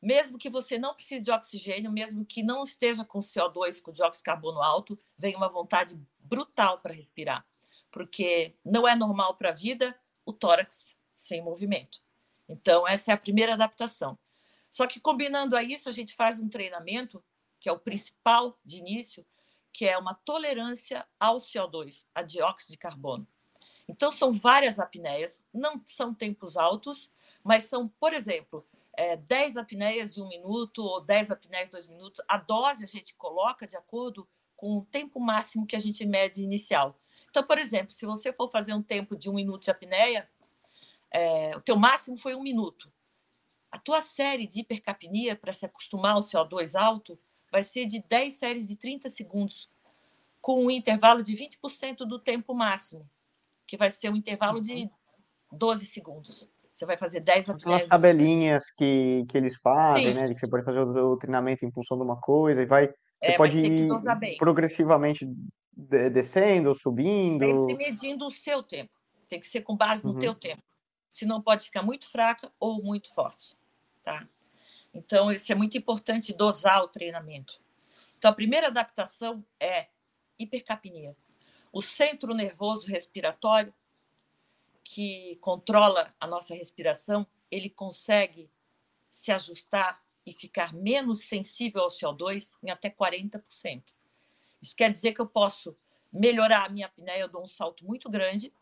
mesmo 0.00 0.38
que 0.38 0.48
você 0.48 0.78
não 0.78 0.94
precise 0.94 1.24
de 1.24 1.30
oxigênio, 1.30 1.90
mesmo 1.90 2.24
que 2.24 2.42
não 2.42 2.62
esteja 2.62 3.04
com 3.04 3.18
CO2, 3.18 3.80
com 3.80 3.92
dióxido 3.92 4.22
de 4.22 4.24
carbono 4.24 4.62
alto, 4.62 4.98
vem 5.16 5.34
uma 5.34 5.48
vontade 5.48 6.00
brutal 6.20 6.78
para 6.78 6.94
respirar, 6.94 7.44
porque 7.90 8.54
não 8.64 8.86
é 8.86 8.94
normal 8.94 9.34
para 9.34 9.48
a 9.50 9.52
vida 9.52 9.98
o 10.24 10.32
tórax 10.32 10.97
sem 11.18 11.42
movimento. 11.42 12.00
Então, 12.48 12.86
essa 12.86 13.10
é 13.10 13.14
a 13.14 13.18
primeira 13.18 13.54
adaptação. 13.54 14.16
Só 14.70 14.86
que 14.86 15.00
combinando 15.00 15.56
a 15.56 15.62
isso, 15.62 15.88
a 15.88 15.92
gente 15.92 16.14
faz 16.14 16.38
um 16.38 16.48
treinamento, 16.48 17.22
que 17.58 17.68
é 17.68 17.72
o 17.72 17.78
principal 17.78 18.56
de 18.64 18.78
início, 18.78 19.26
que 19.72 19.84
é 19.84 19.98
uma 19.98 20.14
tolerância 20.14 21.04
ao 21.18 21.38
CO2, 21.38 22.04
a 22.14 22.22
dióxido 22.22 22.70
de 22.70 22.78
carbono. 22.78 23.26
Então, 23.88 24.12
são 24.12 24.32
várias 24.32 24.78
apneias, 24.78 25.44
não 25.52 25.82
são 25.84 26.14
tempos 26.14 26.56
altos, 26.56 27.10
mas 27.42 27.64
são, 27.64 27.88
por 27.88 28.12
exemplo, 28.12 28.64
é, 28.96 29.16
10 29.16 29.56
apneias 29.56 30.14
de 30.14 30.22
um 30.22 30.28
minuto 30.28 30.82
ou 30.82 31.00
10 31.00 31.32
apneias 31.32 31.66
de 31.66 31.72
dois 31.72 31.88
minutos. 31.88 32.24
A 32.28 32.36
dose 32.36 32.84
a 32.84 32.86
gente 32.86 33.14
coloca 33.16 33.66
de 33.66 33.76
acordo 33.76 34.28
com 34.54 34.78
o 34.78 34.84
tempo 34.84 35.18
máximo 35.18 35.66
que 35.66 35.76
a 35.76 35.80
gente 35.80 36.04
mede 36.06 36.42
inicial. 36.42 36.98
Então, 37.30 37.42
por 37.42 37.58
exemplo, 37.58 37.90
se 37.90 38.06
você 38.06 38.32
for 38.32 38.48
fazer 38.48 38.72
um 38.72 38.82
tempo 38.82 39.16
de 39.16 39.28
um 39.28 39.34
minuto 39.34 39.64
de 39.64 39.70
apneia, 39.70 40.28
é, 41.12 41.56
o 41.56 41.60
teu 41.60 41.76
máximo 41.76 42.16
foi 42.18 42.34
um 42.34 42.42
minuto. 42.42 42.90
A 43.70 43.78
tua 43.78 44.00
série 44.00 44.46
de 44.46 44.60
hipercapnia, 44.60 45.36
para 45.36 45.52
se 45.52 45.66
acostumar 45.66 46.14
ao 46.14 46.20
CO2 46.20 46.74
alto, 46.74 47.18
vai 47.50 47.62
ser 47.62 47.86
de 47.86 48.02
10 48.08 48.34
séries 48.34 48.68
de 48.68 48.76
30 48.76 49.08
segundos, 49.08 49.70
com 50.40 50.64
um 50.64 50.70
intervalo 50.70 51.22
de 51.22 51.34
20% 51.34 51.98
do 51.98 52.18
tempo 52.18 52.54
máximo, 52.54 53.08
que 53.66 53.76
vai 53.76 53.90
ser 53.90 54.10
um 54.10 54.16
intervalo 54.16 54.60
de 54.60 54.90
12 55.52 55.82
uhum. 55.82 55.90
segundos. 55.90 56.50
Você 56.72 56.86
vai 56.86 56.96
fazer 56.96 57.20
10 57.20 57.50
apneias. 57.50 57.82
As 57.82 57.88
tabelinhas 57.88 58.70
que, 58.70 59.26
que 59.28 59.36
eles 59.36 59.56
fazem, 59.56 60.08
Sim. 60.08 60.14
né? 60.14 60.32
Que 60.32 60.38
você 60.38 60.48
pode 60.48 60.64
fazer 60.64 60.78
o, 60.78 61.12
o, 61.12 61.16
treinamento 61.16 61.66
em 61.66 61.72
função 61.72 61.96
de 61.96 62.04
uma 62.04 62.20
coisa 62.20 62.62
e 62.62 62.66
vai. 62.66 62.86
Você 62.86 63.32
é, 63.32 63.36
pode 63.36 63.58
ir 63.58 63.88
progressivamente 64.38 65.28
descendo, 65.76 66.72
subindo. 66.76 67.44
Sempre 67.44 67.74
medindo 67.74 68.26
o 68.26 68.30
seu 68.30 68.62
tempo. 68.62 68.92
Tem 69.28 69.40
que 69.40 69.46
ser 69.46 69.62
com 69.62 69.76
base 69.76 70.04
no 70.04 70.12
uhum. 70.12 70.18
teu 70.20 70.34
tempo 70.34 70.62
senão 71.08 71.42
pode 71.42 71.64
ficar 71.64 71.82
muito 71.82 72.06
fraca 72.06 72.52
ou 72.58 72.82
muito 72.82 73.12
forte, 73.14 73.56
tá? 74.02 74.28
Então, 74.92 75.30
isso 75.30 75.50
é 75.52 75.54
muito 75.54 75.76
importante 75.76 76.32
dosar 76.32 76.82
o 76.82 76.88
treinamento. 76.88 77.60
Então, 78.16 78.30
a 78.30 78.34
primeira 78.34 78.68
adaptação 78.68 79.44
é 79.60 79.88
hipercapnia. 80.38 81.16
O 81.72 81.82
centro 81.82 82.34
nervoso 82.34 82.86
respiratório, 82.86 83.72
que 84.82 85.36
controla 85.36 86.14
a 86.18 86.26
nossa 86.26 86.54
respiração, 86.54 87.26
ele 87.50 87.68
consegue 87.68 88.50
se 89.10 89.30
ajustar 89.30 90.02
e 90.24 90.32
ficar 90.32 90.72
menos 90.72 91.24
sensível 91.24 91.82
ao 91.82 91.88
CO2 91.88 92.54
em 92.62 92.70
até 92.70 92.90
40%. 92.90 93.82
Isso 94.60 94.74
quer 94.74 94.90
dizer 94.90 95.12
que 95.12 95.20
eu 95.20 95.26
posso 95.26 95.76
melhorar 96.12 96.66
a 96.66 96.68
minha 96.68 96.86
apneia, 96.86 97.20
eu 97.20 97.28
dou 97.28 97.42
um 97.42 97.46
salto 97.46 97.84
muito 97.84 98.10
grande, 98.10 98.52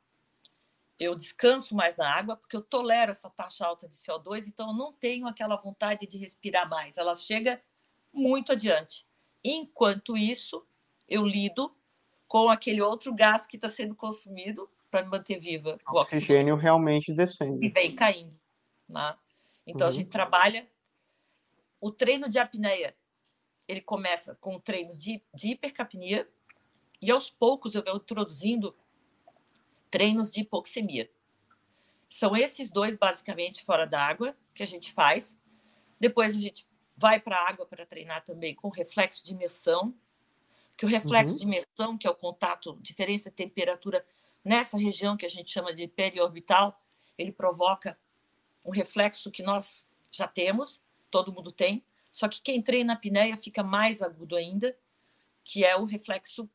eu 0.99 1.15
descanso 1.15 1.75
mais 1.75 1.97
na 1.97 2.09
água 2.13 2.37
porque 2.37 2.57
eu 2.57 2.63
tolero 2.63 3.13
essa 3.13 3.29
taxa 3.29 3.67
alta 3.67 3.89
de 3.89 3.95
CO2, 3.95 4.49
então 4.49 4.69
eu 4.69 4.75
não 4.75 4.93
tenho 4.93 5.27
aquela 5.27 5.57
vontade 5.57 6.07
de 6.07 6.17
respirar 6.17 6.69
mais. 6.69 6.97
Ela 6.97 7.15
chega 7.15 7.61
muito 8.13 8.53
adiante. 8.53 9.07
Enquanto 9.45 10.17
isso, 10.17 10.67
eu 11.09 11.25
lido 11.25 11.75
com 12.27 12.49
aquele 12.51 12.81
outro 12.81 13.15
gás 13.15 13.47
que 13.47 13.57
está 13.57 13.69
sendo 13.69 13.95
consumido 13.95 14.69
para 14.91 15.03
me 15.03 15.11
manter 15.11 15.39
viva. 15.39 15.79
O 15.87 15.99
oxigênio, 15.99 16.01
oxigênio 16.01 16.57
realmente 16.57 17.13
descendo. 17.13 17.63
E 17.63 17.69
vem 17.69 17.95
caindo. 17.95 18.39
Né? 18.89 19.17
Então, 19.67 19.87
uhum. 19.87 19.93
a 19.93 19.97
gente 19.97 20.09
trabalha. 20.09 20.67
O 21.79 21.91
treino 21.93 22.29
de 22.29 22.39
apneia, 22.39 22.97
ele 23.69 23.83
começa 23.83 24.35
com 24.37 24.59
treinos 24.59 25.01
de, 25.01 25.23
de 25.35 25.49
hipercapnia, 25.53 26.29
e 27.01 27.11
aos 27.11 27.29
poucos 27.29 27.75
eu 27.75 27.85
vou 27.85 27.97
introduzindo 27.97 28.75
treinos 29.91 30.31
de 30.31 30.41
hipoxemia. 30.41 31.11
São 32.09 32.37
esses 32.37 32.71
dois, 32.71 32.97
basicamente, 32.97 33.63
fora 33.63 33.87
d'água, 33.87 34.37
que 34.55 34.63
a 34.63 34.67
gente 34.67 34.93
faz. 34.93 35.41
Depois 35.99 36.37
a 36.37 36.41
gente 36.41 36.67
vai 36.97 37.21
para 37.21 37.37
a 37.37 37.49
água 37.49 37.67
para 37.67 37.85
treinar 37.85 38.25
também 38.25 38.55
com 38.55 38.69
reflexo 38.69 39.25
de 39.25 39.33
imersão, 39.33 39.95
que 40.77 40.85
o 40.85 40.89
reflexo 40.89 41.35
uhum. 41.35 41.41
de 41.41 41.45
imersão, 41.45 41.99
que 41.99 42.07
é 42.07 42.11
o 42.11 42.15
contato, 42.15 42.79
diferença 42.81 43.31
de 43.31 43.37
temperatura 43.37 44.05
nessa 44.45 44.79
região 44.79 45.17
que 45.17 45.27
a 45.27 45.29
gente 45.29 45.51
chama 45.51 45.75
de 45.75 45.89
periorbital, 45.89 46.81
ele 47.19 47.33
provoca 47.33 47.99
um 48.65 48.71
reflexo 48.71 49.31
que 49.31 49.43
nós 49.43 49.91
já 50.11 50.29
temos, 50.29 50.83
todo 51.11 51.33
mundo 51.33 51.51
tem, 51.51 51.85
só 52.11 52.29
que 52.29 52.41
quem 52.41 52.63
treina 52.63 52.93
a 52.93 52.97
apneia 52.97 53.37
fica 53.37 53.63
mais 53.63 54.01
agudo 54.01 54.37
ainda, 54.37 54.77
que 55.43 55.65
é 55.65 55.77
o 55.77 55.85
reflexo 55.85 56.49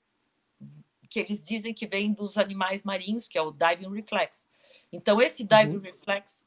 que 1.12 1.20
eles 1.20 1.44
dizem 1.44 1.74
que 1.74 1.86
vem 1.86 2.14
dos 2.14 2.38
animais 2.38 2.84
marinhos, 2.84 3.28
que 3.28 3.38
é 3.38 3.42
o 3.42 3.52
diving 3.52 3.94
reflex. 3.94 4.48
Então, 4.94 5.22
esse 5.22 5.44
diving 5.44 5.76
uhum. 5.76 5.82
reflex 5.82 6.42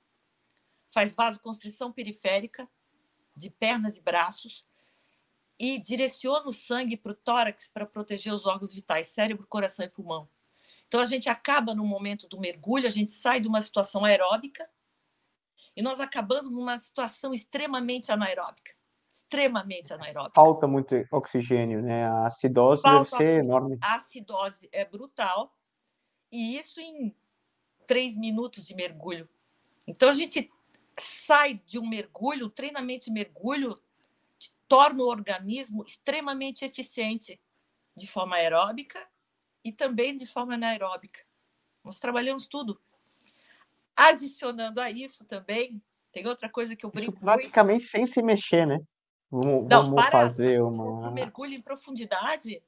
faz 0.89 1.15
vasoconstrição 1.15 1.93
periférica 1.93 2.67
de 3.37 3.51
pernas 3.51 3.99
e 3.99 4.01
braços 4.01 4.67
e 5.59 5.79
direciona 5.79 6.49
o 6.49 6.53
sangue 6.53 6.97
para 6.97 7.13
o 7.13 7.15
tórax 7.15 7.69
para 7.69 7.85
proteger 7.85 8.33
os 8.33 8.47
órgãos 8.47 8.73
vitais, 8.73 9.09
cérebro, 9.09 9.47
coração 9.47 9.85
e 9.85 9.91
pulmão. 9.91 10.27
Então, 10.89 10.99
a 10.99 11.05
gente 11.05 11.29
acaba 11.29 11.75
no 11.75 11.85
momento 11.85 12.27
do 12.27 12.41
mergulho, 12.41 12.87
a 12.87 12.91
gente 12.91 13.13
sai 13.13 13.41
de 13.41 13.49
uma 13.49 13.61
situação 13.61 14.03
aeróbica 14.03 14.67
e 15.77 15.83
nós 15.83 16.01
acabamos 16.01 16.51
numa 16.51 16.79
situação 16.79 17.35
extremamente 17.35 18.11
anaeróbica 18.11 18.74
extremamente 19.15 19.93
anaeróbica. 19.93 20.35
Falta 20.35 20.67
muito 20.67 20.97
oxigênio, 21.13 21.81
né? 21.81 22.05
A 22.05 22.27
acidose 22.27 22.83
Falta 22.83 23.17
deve 23.17 23.31
ser 23.31 23.45
enorme. 23.45 23.79
A 23.81 23.95
acidose 23.95 24.69
é 24.73 24.85
brutal. 24.85 25.57
E 26.33 26.59
isso 26.59 26.81
em 26.81 27.15
três 27.87 28.17
minutos 28.17 28.67
de 28.67 28.75
mergulho. 28.75 29.29
Então 29.87 30.09
a 30.09 30.15
gente 30.15 30.51
sai 30.99 31.63
de 31.65 31.79
um 31.79 31.89
mergulho, 31.89 32.51
treinamento 32.51 33.05
de 33.05 33.13
mergulho 33.13 33.81
torna 34.67 35.05
o 35.05 35.09
organismo 35.09 35.85
extremamente 35.87 36.65
eficiente 36.65 37.41
de 37.97 38.09
forma 38.09 38.35
aeróbica 38.35 39.07
e 39.63 39.71
também 39.71 40.17
de 40.17 40.27
forma 40.27 40.55
anaeróbica. 40.55 41.21
Nós 41.85 42.01
trabalhamos 42.01 42.47
tudo. 42.47 42.81
Adicionando 43.95 44.81
a 44.81 44.91
isso 44.91 45.25
também, 45.25 45.81
tem 46.11 46.27
outra 46.27 46.49
coisa 46.49 46.75
que 46.75 46.85
eu 46.85 46.91
brinco. 46.91 47.13
Isso 47.13 47.21
praticamente 47.21 47.83
muito. 47.83 47.91
sem 47.91 48.07
se 48.07 48.21
mexer, 48.21 48.67
né? 48.67 48.81
Vamos, 49.31 49.69
Não, 49.69 49.83
vamos 49.83 49.95
para, 49.95 50.11
fazer 50.11 50.63
uma. 50.63 51.09
Um 51.09 51.13
mergulho 51.13 51.55
em 51.55 51.61
profundidade, 51.61 52.63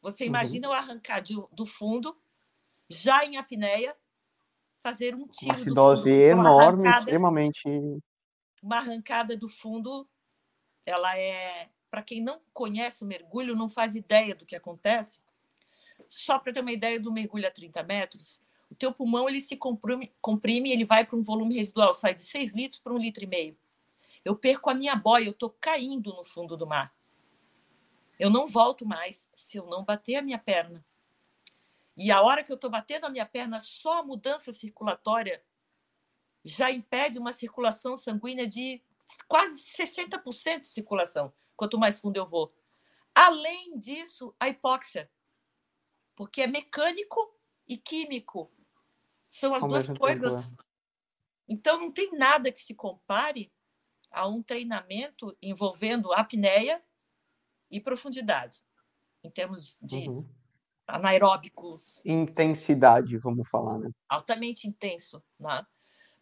você 0.00 0.24
uhum. 0.24 0.28
imagina 0.28 0.68
uhum. 0.68 0.74
eu 0.74 0.78
arrancar 0.78 1.20
de, 1.20 1.34
do 1.52 1.66
fundo, 1.66 2.16
já 2.88 3.24
em 3.24 3.36
apneia, 3.36 3.96
fazer 4.78 5.14
um 5.14 5.26
tiro. 5.26 5.54
Uma 5.54 5.74
dose 5.74 6.02
fundo, 6.02 6.12
enorme, 6.12 6.88
extremamente. 6.88 7.62
Uma 8.62 8.78
arrancada 8.78 9.36
do 9.36 9.48
fundo, 9.48 10.08
ela 10.86 11.16
é. 11.18 11.68
Para 11.90 12.02
quem 12.02 12.22
não 12.22 12.40
conhece 12.52 13.02
o 13.02 13.06
mergulho, 13.06 13.56
não 13.56 13.68
faz 13.68 13.94
ideia 13.94 14.34
do 14.34 14.44
que 14.44 14.54
acontece. 14.54 15.22
Só 16.06 16.38
para 16.38 16.52
ter 16.52 16.60
uma 16.60 16.72
ideia 16.72 17.00
do 17.00 17.12
mergulho 17.12 17.46
a 17.46 17.50
30 17.50 17.82
metros, 17.82 18.42
o 18.70 18.74
teu 18.74 18.92
pulmão 18.92 19.28
ele 19.28 19.40
se 19.40 19.56
comprime, 19.56 20.12
comprime 20.20 20.70
ele 20.70 20.84
vai 20.84 21.04
para 21.04 21.16
um 21.16 21.22
volume 21.22 21.56
residual, 21.56 21.94
sai 21.94 22.14
de 22.14 22.22
6 22.22 22.54
litros 22.54 22.80
para 22.80 22.92
um 22.92 22.98
litro 22.98 23.24
e 23.24 23.26
meio 23.26 23.56
eu 24.28 24.36
perco 24.36 24.68
a 24.68 24.74
minha 24.74 24.94
boia, 24.94 25.24
eu 25.24 25.30
estou 25.30 25.48
caindo 25.58 26.12
no 26.12 26.22
fundo 26.22 26.54
do 26.54 26.66
mar. 26.66 26.94
Eu 28.18 28.28
não 28.28 28.46
volto 28.46 28.84
mais 28.84 29.26
se 29.34 29.56
eu 29.56 29.64
não 29.64 29.82
bater 29.82 30.16
a 30.16 30.22
minha 30.22 30.38
perna. 30.38 30.84
E 31.96 32.10
a 32.10 32.20
hora 32.20 32.44
que 32.44 32.52
eu 32.52 32.56
estou 32.56 32.68
batendo 32.68 33.06
a 33.06 33.08
minha 33.08 33.24
perna, 33.24 33.58
só 33.58 34.00
a 34.00 34.02
mudança 34.02 34.52
circulatória 34.52 35.42
já 36.44 36.70
impede 36.70 37.18
uma 37.18 37.32
circulação 37.32 37.96
sanguínea 37.96 38.46
de 38.46 38.82
quase 39.26 39.62
60% 39.62 40.60
de 40.60 40.68
circulação, 40.68 41.32
quanto 41.56 41.78
mais 41.78 41.98
fundo 41.98 42.18
eu 42.18 42.26
vou. 42.26 42.54
Além 43.14 43.78
disso, 43.78 44.34
a 44.38 44.46
hipóxia, 44.46 45.10
porque 46.14 46.42
é 46.42 46.46
mecânico 46.46 47.34
e 47.66 47.78
químico. 47.78 48.52
São 49.26 49.54
as 49.54 49.62
Ao 49.62 49.70
duas 49.70 49.88
coisas. 49.88 50.52
É. 50.52 50.56
Então, 51.48 51.80
não 51.80 51.90
tem 51.90 52.12
nada 52.12 52.52
que 52.52 52.58
se 52.58 52.74
compare 52.74 53.50
a 54.10 54.26
um 54.26 54.42
treinamento 54.42 55.36
envolvendo 55.40 56.12
apneia 56.12 56.82
e 57.70 57.80
profundidade, 57.80 58.62
em 59.22 59.30
termos 59.30 59.78
de 59.82 60.08
uhum. 60.08 60.26
anaeróbicos. 60.86 62.02
Intensidade, 62.04 63.16
vamos 63.18 63.48
falar, 63.48 63.78
né? 63.78 63.90
Altamente 64.08 64.66
intenso, 64.66 65.22
né? 65.38 65.66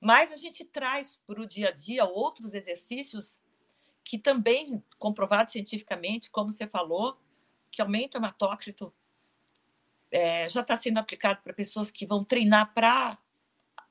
Mas 0.00 0.32
a 0.32 0.36
gente 0.36 0.64
traz 0.64 1.18
para 1.26 1.40
o 1.40 1.46
dia 1.46 1.68
a 1.68 1.72
dia 1.72 2.04
outros 2.04 2.54
exercícios 2.54 3.40
que 4.04 4.18
também 4.18 4.82
comprovados 4.98 5.52
cientificamente, 5.52 6.30
como 6.30 6.50
você 6.50 6.66
falou, 6.66 7.18
que 7.70 7.82
aumenta 7.82 8.16
o 8.16 8.20
hematócrito, 8.20 8.92
é, 10.10 10.48
já 10.48 10.60
está 10.60 10.76
sendo 10.76 10.98
aplicado 10.98 11.42
para 11.42 11.52
pessoas 11.52 11.90
que 11.90 12.06
vão 12.06 12.24
treinar 12.24 12.72
para 12.72 13.18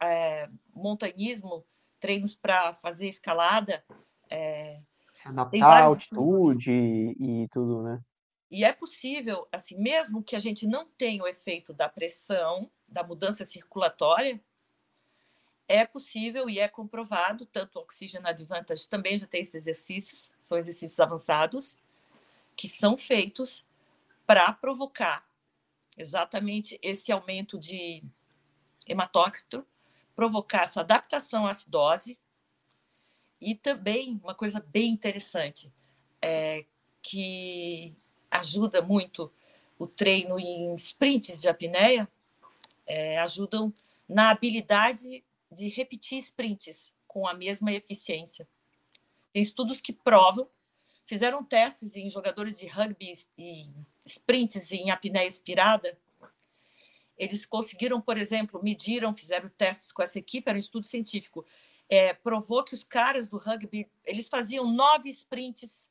é, 0.02 0.50
montanhismo 0.74 1.66
treinos 2.06 2.36
para 2.36 2.72
fazer 2.74 3.08
escalada. 3.08 3.84
É, 4.30 4.80
Se 5.16 5.28
adaptar 5.28 5.82
à 5.82 5.86
altitude 5.86 6.72
e, 6.72 7.44
e 7.44 7.48
tudo, 7.48 7.82
né? 7.82 8.00
E 8.52 8.64
é 8.64 8.72
possível, 8.72 9.48
assim, 9.52 9.76
mesmo 9.76 10.22
que 10.22 10.36
a 10.36 10.40
gente 10.40 10.68
não 10.68 10.86
tenha 10.86 11.24
o 11.24 11.28
efeito 11.28 11.74
da 11.74 11.90
pressão, 11.90 12.70
da 12.88 13.04
mudança 13.04 13.44
circulatória, 13.44 14.40
é 15.68 15.84
possível 15.84 16.48
e 16.48 16.60
é 16.60 16.68
comprovado, 16.68 17.44
tanto 17.48 17.80
o 17.80 17.82
Oxygen 17.82 18.22
Advantage 18.24 18.88
também 18.88 19.18
já 19.18 19.26
tem 19.26 19.42
esses 19.42 19.56
exercícios, 19.56 20.32
são 20.40 20.60
exercícios 20.60 21.00
avançados, 21.00 21.76
que 22.56 22.68
são 22.68 22.96
feitos 22.96 23.66
para 24.28 24.54
provocar 24.54 25.28
exatamente 25.98 26.80
esse 26.84 27.12
aumento 27.12 27.58
de 27.58 28.04
hematócrito, 28.88 29.66
provocar 30.16 30.64
essa 30.64 30.80
adaptação 30.80 31.46
à 31.46 31.52
acidose 31.52 32.18
e 33.40 33.54
também 33.54 34.20
uma 34.24 34.34
coisa 34.34 34.60
bem 34.60 34.90
interessante, 34.90 35.72
é, 36.22 36.66
que 37.02 37.96
ajuda 38.32 38.82
muito 38.82 39.32
o 39.78 39.86
treino 39.86 40.40
em 40.40 40.74
sprints 40.76 41.42
de 41.42 41.50
apneia, 41.50 42.10
é, 42.88 43.20
ajudam 43.20 43.74
na 44.08 44.30
habilidade 44.30 45.24
de 45.52 45.68
repetir 45.70 46.18
sprints 46.20 46.94
com 47.08 47.28
a 47.28 47.34
mesma 47.34 47.72
eficiência. 47.72 48.48
Tem 49.32 49.42
estudos 49.42 49.82
que 49.82 49.92
provam, 49.92 50.50
fizeram 51.06 51.44
testes 51.44 51.96
em 51.96 52.10
jogadores 52.10 52.58
de 52.58 52.68
rugby 52.68 53.12
e 53.38 53.68
sprints 54.06 54.72
em 54.72 54.92
apneia 54.92 55.28
expirada. 55.28 55.98
Eles 57.18 57.46
conseguiram, 57.46 58.02
por 58.02 58.18
exemplo, 58.18 58.62
mediram, 58.62 59.14
fizeram 59.14 59.48
testes 59.50 59.92
com 59.92 60.04
essa 60.04 60.20
equipe, 60.20 60.50
era 60.50 60.58
um 60.58 60.60
estudo 60.60 60.86
científico, 60.86 61.46
é, 61.88 62.14
provou 62.14 62.64
que 62.64 62.74
os 62.74 62.84
caras 62.84 63.28
do 63.28 63.38
rugby 63.38 63.90
eles 64.04 64.28
faziam 64.28 64.70
nove 64.70 65.10
sprints 65.10 65.90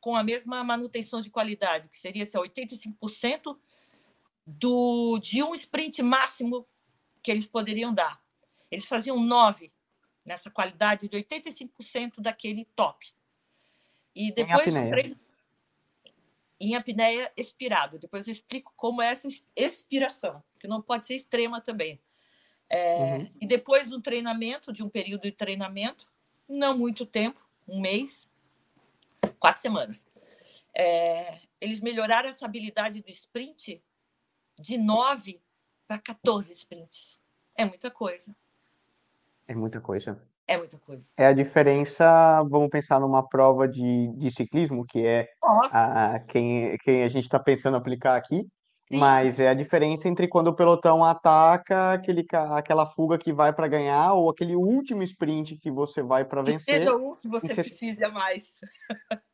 com 0.00 0.16
a 0.16 0.22
mesma 0.22 0.62
manutenção 0.64 1.20
de 1.20 1.30
qualidade, 1.30 1.88
que 1.88 1.96
seria 1.96 2.22
assim, 2.22 2.38
85% 2.38 3.58
do, 4.46 5.18
de 5.18 5.42
um 5.42 5.54
sprint 5.54 6.02
máximo 6.02 6.66
que 7.22 7.30
eles 7.30 7.46
poderiam 7.46 7.92
dar. 7.92 8.22
Eles 8.70 8.86
faziam 8.86 9.18
nove 9.20 9.72
nessa 10.24 10.50
qualidade 10.50 11.08
de 11.08 11.16
85% 11.16 12.20
daquele 12.20 12.64
top. 12.76 13.06
E 14.14 14.32
depois 14.32 14.66
em 14.66 14.78
apneia. 14.78 15.16
Em 16.60 16.74
apneia 16.74 17.30
expirado. 17.36 17.98
Depois 17.98 18.26
eu 18.26 18.32
explico 18.32 18.72
como 18.76 19.02
é 19.02 19.08
essa 19.08 19.28
expiração, 19.54 20.42
que 20.58 20.66
não 20.66 20.80
pode 20.80 21.06
ser 21.06 21.14
extrema 21.14 21.60
também. 21.60 22.00
É, 22.68 23.16
uhum. 23.16 23.30
E 23.40 23.46
depois 23.46 23.88
do 23.88 24.00
treinamento, 24.00 24.72
de 24.72 24.82
um 24.82 24.88
período 24.88 25.22
de 25.22 25.32
treinamento, 25.32 26.08
não 26.48 26.76
muito 26.76 27.06
tempo, 27.06 27.46
um 27.66 27.80
mês, 27.80 28.30
quatro 29.38 29.60
semanas, 29.60 30.06
é, 30.74 31.40
eles 31.60 31.80
melhoraram 31.80 32.28
essa 32.28 32.44
habilidade 32.44 33.02
do 33.02 33.10
sprint 33.10 33.82
de 34.58 34.78
nove 34.78 35.40
para 35.86 35.98
14 35.98 36.52
sprints. 36.52 37.20
É 37.54 37.64
muita 37.64 37.90
coisa. 37.90 38.34
É 39.46 39.54
muita 39.54 39.80
coisa. 39.80 40.20
É 40.48 40.56
muita 40.56 40.78
coisa. 40.78 41.12
É 41.16 41.26
a 41.26 41.32
diferença, 41.32 42.42
vamos 42.44 42.68
pensar 42.70 43.00
numa 43.00 43.26
prova 43.28 43.66
de, 43.66 44.12
de 44.16 44.30
ciclismo, 44.30 44.86
que 44.86 45.04
é 45.04 45.28
a, 45.72 46.20
quem, 46.20 46.76
quem 46.78 47.02
a 47.02 47.08
gente 47.08 47.24
está 47.24 47.38
pensando 47.38 47.76
aplicar 47.76 48.16
aqui, 48.16 48.46
Sim. 48.88 48.98
mas 48.98 49.40
é 49.40 49.48
a 49.48 49.54
diferença 49.54 50.08
entre 50.08 50.28
quando 50.28 50.48
o 50.48 50.54
pelotão 50.54 51.04
ataca 51.04 51.94
aquele, 51.94 52.24
aquela 52.52 52.86
fuga 52.86 53.18
que 53.18 53.32
vai 53.32 53.52
para 53.52 53.66
ganhar 53.66 54.12
ou 54.12 54.30
aquele 54.30 54.54
último 54.54 55.02
sprint 55.02 55.56
que 55.56 55.70
você 55.70 56.00
vai 56.00 56.24
para 56.24 56.42
vencer. 56.42 56.80
Seja 56.80 56.94
um 56.94 57.16
que 57.16 57.26
você, 57.26 57.48
você... 57.48 57.54
precisa 57.62 58.08
mais. 58.08 58.56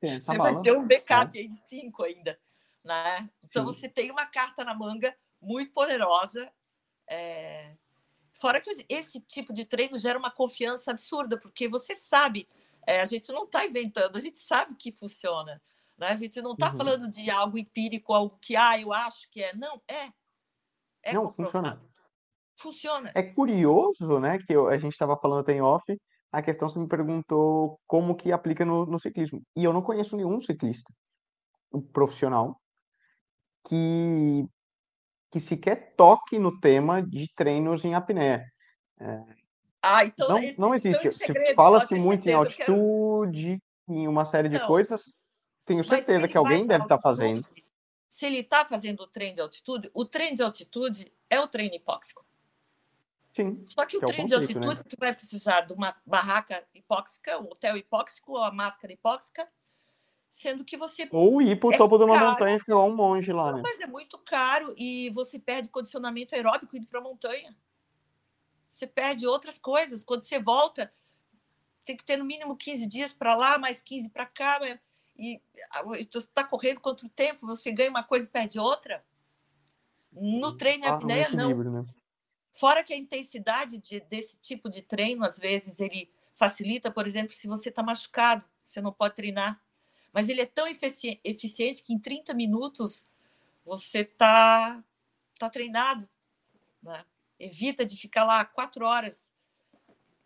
É, 0.00 0.14
você 0.18 0.38
vai 0.38 0.58
ter 0.62 0.74
um 0.74 0.88
backup 0.88 1.36
é. 1.36 1.42
aí 1.42 1.48
de 1.48 1.56
cinco 1.56 2.04
ainda. 2.04 2.38
Né? 2.82 3.28
Então 3.44 3.66
Sim. 3.66 3.72
você 3.72 3.88
tem 3.88 4.10
uma 4.10 4.24
carta 4.24 4.64
na 4.64 4.74
manga 4.74 5.14
muito 5.42 5.72
poderosa. 5.72 6.50
É 7.06 7.74
Fora 8.32 8.60
que 8.60 8.70
esse 8.88 9.20
tipo 9.20 9.52
de 9.52 9.64
treino 9.64 9.96
gera 9.98 10.18
uma 10.18 10.30
confiança 10.30 10.90
absurda, 10.90 11.38
porque 11.38 11.68
você 11.68 11.94
sabe, 11.94 12.48
é, 12.86 13.00
a 13.00 13.04
gente 13.04 13.30
não 13.30 13.44
está 13.44 13.64
inventando, 13.66 14.16
a 14.16 14.20
gente 14.20 14.38
sabe 14.38 14.74
que 14.76 14.90
funciona. 14.90 15.60
Né? 15.98 16.08
A 16.08 16.16
gente 16.16 16.40
não 16.40 16.52
está 16.52 16.70
uhum. 16.70 16.78
falando 16.78 17.08
de 17.08 17.30
algo 17.30 17.58
empírico, 17.58 18.12
algo 18.12 18.38
que, 18.40 18.56
ah, 18.56 18.80
eu 18.80 18.92
acho 18.92 19.28
que 19.30 19.42
é. 19.42 19.54
Não, 19.54 19.80
é. 19.86 20.12
É 21.02 21.12
não, 21.12 21.32
funciona. 21.32 21.78
Funciona. 22.56 23.12
É 23.14 23.22
curioso, 23.22 24.18
né, 24.18 24.38
que 24.38 24.52
eu, 24.54 24.68
a 24.68 24.78
gente 24.78 24.92
estava 24.92 25.16
falando 25.16 25.40
até 25.40 25.52
em 25.52 25.60
off, 25.60 25.84
a 26.30 26.42
questão 26.42 26.68
você 26.68 26.78
me 26.78 26.88
perguntou 26.88 27.78
como 27.86 28.14
que 28.14 28.32
aplica 28.32 28.64
no, 28.64 28.86
no 28.86 28.98
ciclismo. 28.98 29.42
E 29.56 29.64
eu 29.64 29.72
não 29.72 29.82
conheço 29.82 30.16
nenhum 30.16 30.40
ciclista 30.40 30.92
profissional 31.92 32.60
que 33.66 34.46
que 35.32 35.40
sequer 35.40 35.94
toque 35.96 36.38
no 36.38 36.60
tema 36.60 37.02
de 37.02 37.26
treinos 37.34 37.84
em 37.86 37.94
apneia. 37.94 38.46
É, 39.00 39.22
ah, 39.82 40.04
então 40.04 40.28
não, 40.28 40.54
não 40.58 40.74
existe. 40.74 41.10
Fala-se 41.56 41.94
muito 41.96 42.28
em 42.28 42.34
altitude, 42.34 43.60
quero... 43.86 43.98
em 43.98 44.06
uma 44.06 44.24
série 44.26 44.50
de 44.50 44.58
não, 44.58 44.66
coisas. 44.66 45.12
Tenho 45.64 45.82
certeza 45.82 46.28
que 46.28 46.36
alguém 46.36 46.66
deve 46.66 46.84
estar 46.84 46.98
tá 46.98 47.02
fazendo. 47.02 47.46
Se 48.08 48.26
ele 48.26 48.40
está 48.40 48.64
fazendo 48.64 49.00
o 49.00 49.06
treino 49.06 49.36
de 49.36 49.40
altitude, 49.40 49.90
o 49.94 50.04
treino 50.04 50.36
de 50.36 50.42
altitude 50.42 51.12
é 51.30 51.40
o 51.40 51.48
treino 51.48 51.74
hipóxico. 51.74 52.24
Sim. 53.34 53.64
Só 53.66 53.86
que 53.86 53.96
o 53.96 54.00
treino 54.00 54.26
de 54.26 54.34
né? 54.34 54.40
altitude, 54.40 54.82
né? 54.82 54.84
tu 54.86 54.96
vai 55.00 55.14
precisar 55.14 55.62
de 55.62 55.72
uma 55.72 55.96
barraca 56.04 56.62
hipóxica, 56.74 57.38
um 57.38 57.46
hotel 57.46 57.78
hipóxico, 57.78 58.32
ou 58.32 58.42
a 58.42 58.52
máscara 58.52 58.92
hipóxica, 58.92 59.48
sendo 60.32 60.64
que 60.64 60.78
você. 60.78 61.06
Ou 61.12 61.42
ir 61.42 61.60
para 61.60 61.68
o 61.68 61.74
é 61.74 61.76
topo 61.76 61.98
de 61.98 62.04
uma 62.04 62.18
montanha 62.18 62.56
e 62.56 62.58
ficar 62.58 62.78
um 62.78 62.96
monge 62.96 63.30
lá, 63.30 63.52
né? 63.52 63.60
Mas 63.62 63.80
é 63.80 63.86
muito 63.86 64.16
caro 64.16 64.72
e 64.78 65.10
você 65.10 65.38
perde 65.38 65.68
condicionamento 65.68 66.34
aeróbico 66.34 66.74
indo 66.74 66.86
para 66.86 67.00
a 67.00 67.02
montanha. 67.02 67.54
Você 68.66 68.86
perde 68.86 69.26
outras 69.26 69.58
coisas. 69.58 70.02
Quando 70.02 70.22
você 70.22 70.38
volta, 70.38 70.90
tem 71.84 71.94
que 71.94 72.02
ter 72.02 72.16
no 72.16 72.24
mínimo 72.24 72.56
15 72.56 72.86
dias 72.86 73.12
para 73.12 73.36
lá, 73.36 73.58
mais 73.58 73.82
15 73.82 74.08
para 74.08 74.24
cá. 74.24 74.58
E 75.18 75.38
você 75.84 76.18
está 76.20 76.42
correndo 76.42 76.80
contra 76.80 77.06
o 77.06 77.10
tempo, 77.10 77.46
você 77.46 77.70
ganha 77.70 77.90
uma 77.90 78.02
coisa 78.02 78.24
e 78.24 78.30
perde 78.30 78.58
outra. 78.58 79.04
No 80.10 80.56
treino 80.56 80.86
ah, 80.86 80.94
apneia, 80.94 81.28
não. 81.28 81.54
Né? 81.54 81.82
Fora 82.50 82.82
que 82.82 82.94
a 82.94 82.96
intensidade 82.96 83.76
de, 83.76 84.00
desse 84.00 84.40
tipo 84.40 84.70
de 84.70 84.80
treino, 84.80 85.26
às 85.26 85.38
vezes, 85.38 85.78
ele 85.78 86.10
facilita, 86.32 86.90
por 86.90 87.06
exemplo, 87.06 87.34
se 87.34 87.46
você 87.46 87.68
está 87.68 87.82
machucado, 87.82 88.42
você 88.64 88.80
não 88.80 88.94
pode 88.94 89.14
treinar 89.14 89.60
mas 90.12 90.28
ele 90.28 90.40
é 90.40 90.46
tão 90.46 90.66
eficiente 90.66 91.82
que 91.84 91.92
em 91.92 91.98
30 91.98 92.34
minutos 92.34 93.08
você 93.64 94.00
está 94.00 94.82
tá 95.38 95.48
treinado. 95.48 96.08
Né? 96.82 97.04
Evita 97.38 97.86
de 97.86 97.96
ficar 97.96 98.24
lá 98.24 98.44
quatro 98.44 98.84
horas 98.84 99.32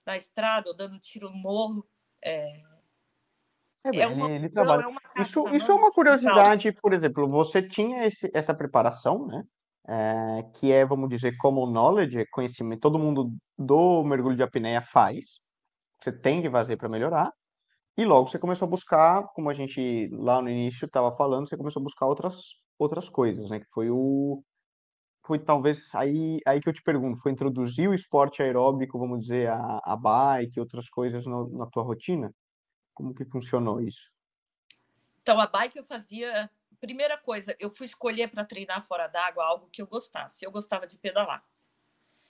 na 0.04 0.16
estrada 0.16 0.68
ou 0.68 0.76
dando 0.76 0.98
tiro 0.98 1.30
no 1.30 1.36
morro. 1.36 1.86
É, 2.22 2.62
é, 3.94 4.00
é 4.00 4.06
uma, 4.08 4.30
ele, 4.30 4.48
trabalha. 4.48 4.86
É 5.16 5.22
isso, 5.22 5.48
isso 5.48 5.70
é 5.70 5.74
uma 5.74 5.92
curiosidade, 5.92 6.72
por 6.72 6.92
exemplo, 6.92 7.28
você 7.28 7.62
tinha 7.62 8.06
esse, 8.06 8.30
essa 8.34 8.54
preparação, 8.54 9.26
né? 9.26 9.44
É, 9.88 10.42
que 10.54 10.72
é, 10.72 10.84
vamos 10.84 11.08
dizer, 11.08 11.36
common 11.36 11.70
knowledge, 11.70 12.18
é 12.18 12.26
conhecimento, 12.26 12.80
todo 12.80 12.98
mundo 12.98 13.32
do 13.56 14.02
mergulho 14.02 14.34
de 14.34 14.42
apneia 14.42 14.82
faz, 14.82 15.38
você 16.00 16.10
tem 16.10 16.42
que 16.42 16.50
fazer 16.50 16.76
para 16.76 16.88
melhorar, 16.88 17.32
e 17.96 18.04
logo 18.04 18.28
você 18.28 18.38
começou 18.38 18.66
a 18.66 18.70
buscar, 18.70 19.22
como 19.28 19.48
a 19.48 19.54
gente 19.54 20.08
lá 20.12 20.42
no 20.42 20.50
início 20.50 20.84
estava 20.84 21.16
falando, 21.16 21.48
você 21.48 21.56
começou 21.56 21.80
a 21.80 21.84
buscar 21.84 22.06
outras, 22.06 22.56
outras 22.78 23.08
coisas, 23.08 23.48
né? 23.48 23.60
Que 23.60 23.66
foi 23.72 23.90
o. 23.90 24.42
Foi 25.24 25.38
talvez 25.38 25.92
aí, 25.94 26.38
aí 26.46 26.60
que 26.60 26.68
eu 26.68 26.72
te 26.72 26.82
pergunto, 26.82 27.20
foi 27.20 27.32
introduzir 27.32 27.88
o 27.88 27.94
esporte 27.94 28.42
aeróbico, 28.42 28.98
vamos 28.98 29.22
dizer, 29.22 29.48
a, 29.48 29.80
a 29.82 29.96
bike, 29.96 30.60
outras 30.60 30.88
coisas 30.88 31.26
no, 31.26 31.48
na 31.58 31.66
tua 31.66 31.82
rotina? 31.82 32.32
Como 32.94 33.14
que 33.14 33.24
funcionou 33.24 33.80
isso? 33.80 34.12
Então, 35.22 35.40
a 35.40 35.46
bike 35.46 35.78
eu 35.78 35.84
fazia. 35.84 36.50
Primeira 36.78 37.16
coisa, 37.16 37.56
eu 37.58 37.70
fui 37.70 37.86
escolher 37.86 38.28
para 38.28 38.44
treinar 38.44 38.86
fora 38.86 39.08
d'água 39.08 39.44
algo 39.44 39.68
que 39.72 39.80
eu 39.80 39.86
gostasse. 39.86 40.44
Eu 40.44 40.52
gostava 40.52 40.86
de 40.86 40.98
pedalar. 40.98 41.42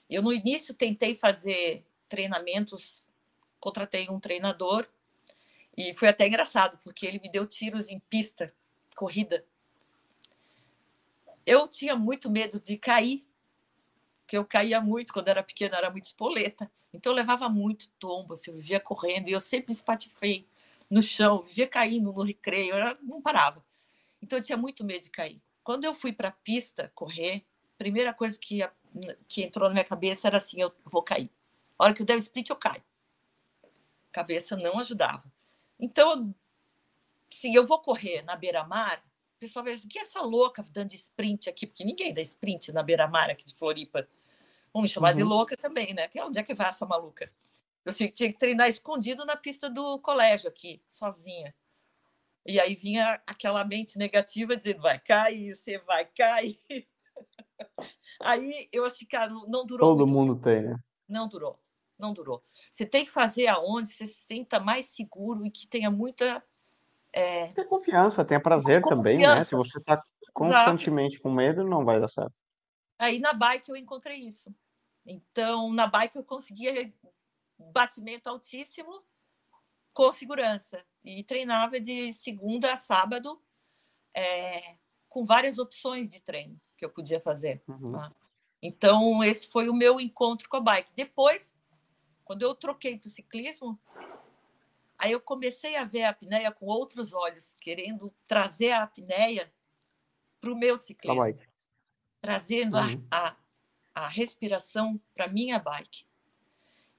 Eu, 0.09 0.23
no 0.23 0.31
início, 0.31 0.73
tentei 0.73 1.13
fazer 1.13 1.85
treinamentos, 2.07 3.05
contratei 3.59 4.09
um 4.09 4.19
treinador 4.19 4.87
e 5.77 5.93
foi 5.93 6.07
até 6.07 6.25
engraçado, 6.27 6.79
porque 6.83 7.05
ele 7.05 7.19
me 7.19 7.29
deu 7.29 7.45
tiros 7.45 7.89
em 7.89 7.99
pista, 7.99 8.51
corrida. 8.95 9.45
Eu 11.45 11.67
tinha 11.67 11.95
muito 11.95 12.31
medo 12.31 12.59
de 12.59 12.77
cair, 12.77 13.25
porque 14.21 14.35
eu 14.35 14.43
caía 14.43 14.81
muito 14.81 15.13
quando 15.13 15.27
era 15.27 15.43
pequena, 15.43 15.77
era 15.77 15.91
muito 15.91 16.05
espoleta. 16.05 16.69
Então 16.91 17.11
eu 17.11 17.15
levava 17.15 17.47
muito 17.47 17.89
tombo, 17.99 18.33
assim, 18.33 18.49
eu 18.49 18.57
vivia 18.57 18.79
correndo, 18.79 19.29
e 19.29 19.31
eu 19.31 19.39
sempre 19.39 19.71
espatifei 19.71 20.47
no 20.89 21.01
chão, 21.01 21.41
vivia 21.41 21.67
caindo 21.67 22.11
no 22.11 22.23
recreio, 22.23 22.75
eu 22.75 22.97
não 23.03 23.21
parava. 23.21 23.63
Então 24.21 24.39
eu 24.39 24.43
tinha 24.43 24.57
muito 24.57 24.83
medo 24.83 25.03
de 25.03 25.11
cair. 25.11 25.39
Quando 25.63 25.83
eu 25.83 25.93
fui 25.93 26.11
para 26.11 26.29
a 26.29 26.31
pista 26.31 26.91
correr, 26.95 27.45
a 27.75 27.77
primeira 27.77 28.13
coisa 28.13 28.39
que, 28.39 28.67
que 29.27 29.43
entrou 29.43 29.67
na 29.67 29.73
minha 29.73 29.85
cabeça 29.85 30.27
era 30.27 30.37
assim: 30.37 30.59
eu 30.59 30.73
vou 30.83 31.03
cair. 31.03 31.29
A 31.77 31.83
hora 31.83 31.93
que 31.93 32.01
eu 32.01 32.05
der 32.05 32.15
o 32.15 32.19
sprint, 32.19 32.49
eu 32.49 32.55
caio. 32.55 32.83
A 33.63 34.13
cabeça 34.13 34.57
não 34.57 34.79
ajudava. 34.79 35.31
Então, 35.79 36.33
se 37.29 37.53
eu 37.53 37.65
vou 37.65 37.79
correr 37.79 38.21
na 38.23 38.35
beira-mar, 38.35 39.03
o 39.35 39.39
pessoal 39.39 39.63
vai 39.63 39.73
dizer, 39.73 39.87
que 39.87 39.99
é 39.99 40.01
essa 40.01 40.21
louca 40.21 40.63
dando 40.71 40.93
sprint 40.93 41.49
aqui? 41.49 41.67
Porque 41.67 41.85
ninguém 41.85 42.13
dá 42.13 42.21
sprint 42.21 42.71
na 42.71 42.81
beira-mar 42.81 43.29
aqui 43.29 43.45
de 43.45 43.53
Floripa. 43.53 44.07
Vão 44.73 44.81
me 44.81 44.87
chamar 44.87 45.09
uhum. 45.09 45.17
de 45.17 45.23
louca 45.23 45.55
também, 45.55 45.93
né? 45.93 46.07
Que 46.07 46.19
onde 46.21 46.39
é 46.39 46.43
que 46.43 46.53
vai 46.53 46.69
essa 46.69 46.85
maluca? 46.85 47.31
Eu 47.85 47.93
tinha 47.93 48.11
que 48.11 48.33
treinar 48.33 48.67
escondido 48.67 49.25
na 49.25 49.37
pista 49.37 49.69
do 49.69 49.99
colégio 49.99 50.49
aqui, 50.49 50.81
sozinha. 50.89 51.55
E 52.45 52.59
aí 52.59 52.75
vinha 52.75 53.21
aquela 53.27 53.63
mente 53.63 53.97
negativa 53.97 54.55
dizendo: 54.55 54.81
vai 54.81 54.97
cair, 54.97 55.55
você 55.55 55.77
vai 55.79 56.05
cair. 56.05 56.57
Aí 58.21 58.69
eu 58.71 58.85
assim, 58.85 59.05
cara, 59.05 59.31
não 59.47 59.65
durou. 59.65 59.89
Todo 59.89 60.07
mundo 60.07 60.35
tempo. 60.35 60.45
tem, 60.45 60.61
né? 60.63 60.75
Não 61.07 61.27
durou, 61.27 61.59
não 61.97 62.13
durou. 62.13 62.43
Você 62.69 62.85
tem 62.85 63.05
que 63.05 63.11
fazer 63.11 63.47
aonde 63.47 63.89
você 63.89 64.05
se 64.05 64.25
sinta 64.25 64.59
mais 64.59 64.85
seguro 64.87 65.45
e 65.45 65.51
que 65.51 65.67
tenha 65.67 65.89
muita. 65.89 66.43
É... 67.11 67.47
Tem 67.47 67.67
confiança, 67.67 68.25
tenha 68.25 68.39
prazer 68.39 68.81
também, 68.81 69.17
né? 69.19 69.43
Se 69.43 69.55
você 69.55 69.77
está 69.77 70.01
constantemente 70.33 71.15
Exato. 71.15 71.23
com 71.23 71.31
medo, 71.31 71.63
não 71.63 71.83
vai 71.83 71.99
dar 71.99 72.07
certo. 72.07 72.33
Aí 72.99 73.19
na 73.19 73.33
bike 73.33 73.69
eu 73.69 73.75
encontrei 73.75 74.17
isso. 74.17 74.53
Então, 75.05 75.71
na 75.73 75.87
bike 75.87 76.17
eu 76.17 76.23
conseguia 76.23 76.93
batimento 77.57 78.29
altíssimo 78.29 79.01
com 79.93 80.11
segurança. 80.11 80.83
E 81.03 81.23
treinava 81.23 81.79
de 81.79 82.13
segunda 82.13 82.73
a 82.73 82.77
sábado 82.77 83.41
é, 84.13 84.75
com 85.07 85.23
várias 85.23 85.57
opções 85.57 86.09
de 86.09 86.19
treino 86.19 86.59
que 86.77 86.85
eu 86.85 86.89
podia 86.89 87.19
fazer. 87.19 87.63
Uhum. 87.67 87.93
Tá? 87.93 88.11
Então, 88.61 89.23
esse 89.23 89.47
foi 89.47 89.69
o 89.69 89.73
meu 89.73 89.99
encontro 89.99 90.47
com 90.49 90.57
a 90.57 90.61
bike. 90.61 90.93
Depois, 90.95 91.55
quando 92.27 92.41
eu 92.41 92.53
troquei 92.53 92.97
para 92.97 93.07
o 93.07 93.09
ciclismo, 93.09 93.79
aí 94.99 95.13
eu 95.13 95.21
comecei 95.21 95.77
a 95.77 95.85
ver 95.85 96.03
a 96.03 96.09
apneia 96.09 96.51
com 96.51 96.65
outros 96.65 97.13
olhos, 97.13 97.55
querendo 97.61 98.13
trazer 98.27 98.71
a 98.71 98.83
apneia 98.83 99.49
para 100.41 100.51
o 100.51 100.57
meu 100.57 100.77
ciclismo. 100.77 101.39
Trazendo 102.21 102.75
uhum. 102.75 103.07
a, 103.09 103.29
a, 103.29 103.35
a 103.95 104.07
respiração 104.09 104.99
para 105.15 105.29
minha 105.29 105.57
bike. 105.57 106.05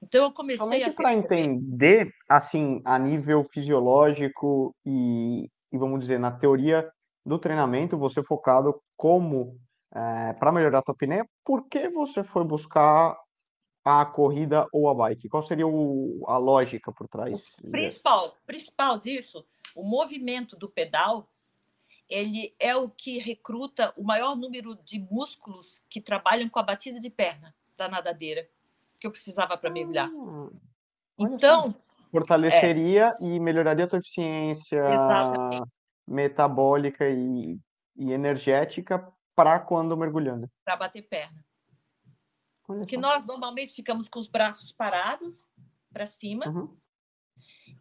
Então 0.01 0.23
eu 0.23 0.31
comecei 0.31 0.57
Somente 0.57 0.89
a 0.89 0.93
para 0.93 1.13
entender 1.13 2.11
assim 2.27 2.81
a 2.83 2.97
nível 2.97 3.43
fisiológico 3.43 4.73
e, 4.83 5.47
e, 5.71 5.77
vamos 5.77 5.99
dizer 5.99 6.17
na 6.17 6.31
teoria 6.31 6.89
do 7.23 7.37
treinamento 7.37 7.97
você 7.97 8.23
focado 8.23 8.81
como 8.97 9.59
é, 9.93 10.33
para 10.33 10.51
melhorar 10.51 10.79
a 10.79 10.81
tua 10.81 10.95
pneu, 10.95 11.25
por 11.43 11.67
que 11.67 11.89
você 11.89 12.23
foi 12.23 12.43
buscar 12.45 13.15
a 13.89 14.05
corrida 14.05 14.67
ou 14.71 14.89
a 14.89 14.93
bike? 14.93 15.29
Qual 15.29 15.43
seria 15.43 15.67
o, 15.67 16.23
a 16.27 16.37
lógica 16.37 16.91
por 16.91 17.07
trás? 17.07 17.53
O 17.63 17.71
principal, 17.71 18.37
principal 18.45 18.97
disso, 18.97 19.45
o 19.75 19.83
movimento 19.83 20.55
do 20.55 20.69
pedal, 20.69 21.29
ele 22.09 22.53
é 22.59 22.75
o 22.75 22.89
que 22.89 23.19
recruta 23.19 23.93
o 23.95 24.03
maior 24.03 24.35
número 24.35 24.75
de 24.83 24.99
músculos 24.99 25.83
que 25.89 26.01
trabalham 26.01 26.49
com 26.49 26.59
a 26.59 26.63
batida 26.63 26.99
de 26.99 27.09
perna 27.09 27.55
da 27.77 27.87
nadadeira 27.87 28.47
que 28.99 29.07
eu 29.07 29.11
precisava 29.11 29.57
para 29.57 29.69
mergulhar. 29.69 30.09
Ah, 30.09 30.49
então, 31.17 31.73
fortaleceria 32.11 33.15
é, 33.19 33.23
e 33.23 33.39
melhoraria 33.39 33.85
a 33.85 33.87
tua 33.87 33.99
eficiência 33.99 34.77
exatamente. 34.77 35.71
metabólica 36.07 37.09
e, 37.09 37.57
e 37.95 38.11
energética 38.11 39.07
para 39.35 39.59
quando 39.59 39.95
mergulhando? 39.95 40.49
Para 40.65 40.75
bater 40.75 41.03
perna. 41.03 41.43
Olha 42.69 42.79
Porque 42.81 42.95
só. 42.95 43.01
nós 43.01 43.25
normalmente 43.25 43.73
ficamos 43.73 44.07
com 44.07 44.19
os 44.19 44.27
braços 44.27 44.71
parados 44.71 45.47
para 45.91 46.05
cima 46.05 46.47
uhum. 46.47 46.77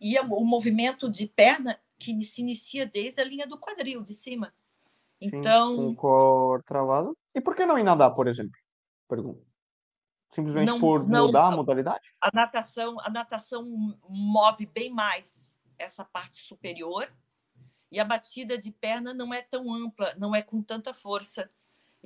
e 0.01 0.19
o 0.19 0.45
movimento 0.45 1.11
de 1.11 1.27
perna 1.27 1.79
que 1.99 2.19
se 2.23 2.41
inicia 2.41 2.87
desde 2.87 3.21
a 3.21 3.25
linha 3.25 3.47
do 3.47 3.59
quadril 3.59 4.03
de 4.03 4.15
cima. 4.15 4.55
Então. 5.21 5.77
Sim, 5.77 5.77
com 5.77 5.89
o 5.91 5.97
cor 5.97 6.63
travado. 6.63 7.17
E 7.35 7.41
por 7.41 7.55
que 7.55 7.67
não 7.67 7.79
em 7.79 7.85
nadar, 7.85 8.13
por 8.13 8.27
exemplo? 8.29 8.59
Pergunta. 9.07 9.47
Simplesmente 10.31 10.67
não, 10.67 10.81
por 10.81 11.07
não, 11.07 11.27
mudar 11.27 11.47
a 11.47 11.51
modalidade? 11.51 12.15
A 12.21 12.31
natação, 12.33 12.97
a 13.01 13.11
natação 13.11 13.97
move 14.09 14.67
bem 14.67 14.91
mais 14.91 15.55
essa 15.79 16.05
parte 16.05 16.37
superior 16.37 17.11
e 17.91 17.99
a 17.99 18.05
batida 18.05 18.57
de 18.57 18.71
perna 18.71 19.15
não 19.15 19.33
é 19.33 19.43
tão 19.43 19.73
ampla, 19.73 20.15
não 20.17 20.35
é 20.35 20.43
com 20.43 20.63
tanta 20.63 20.95
força. 20.95 21.51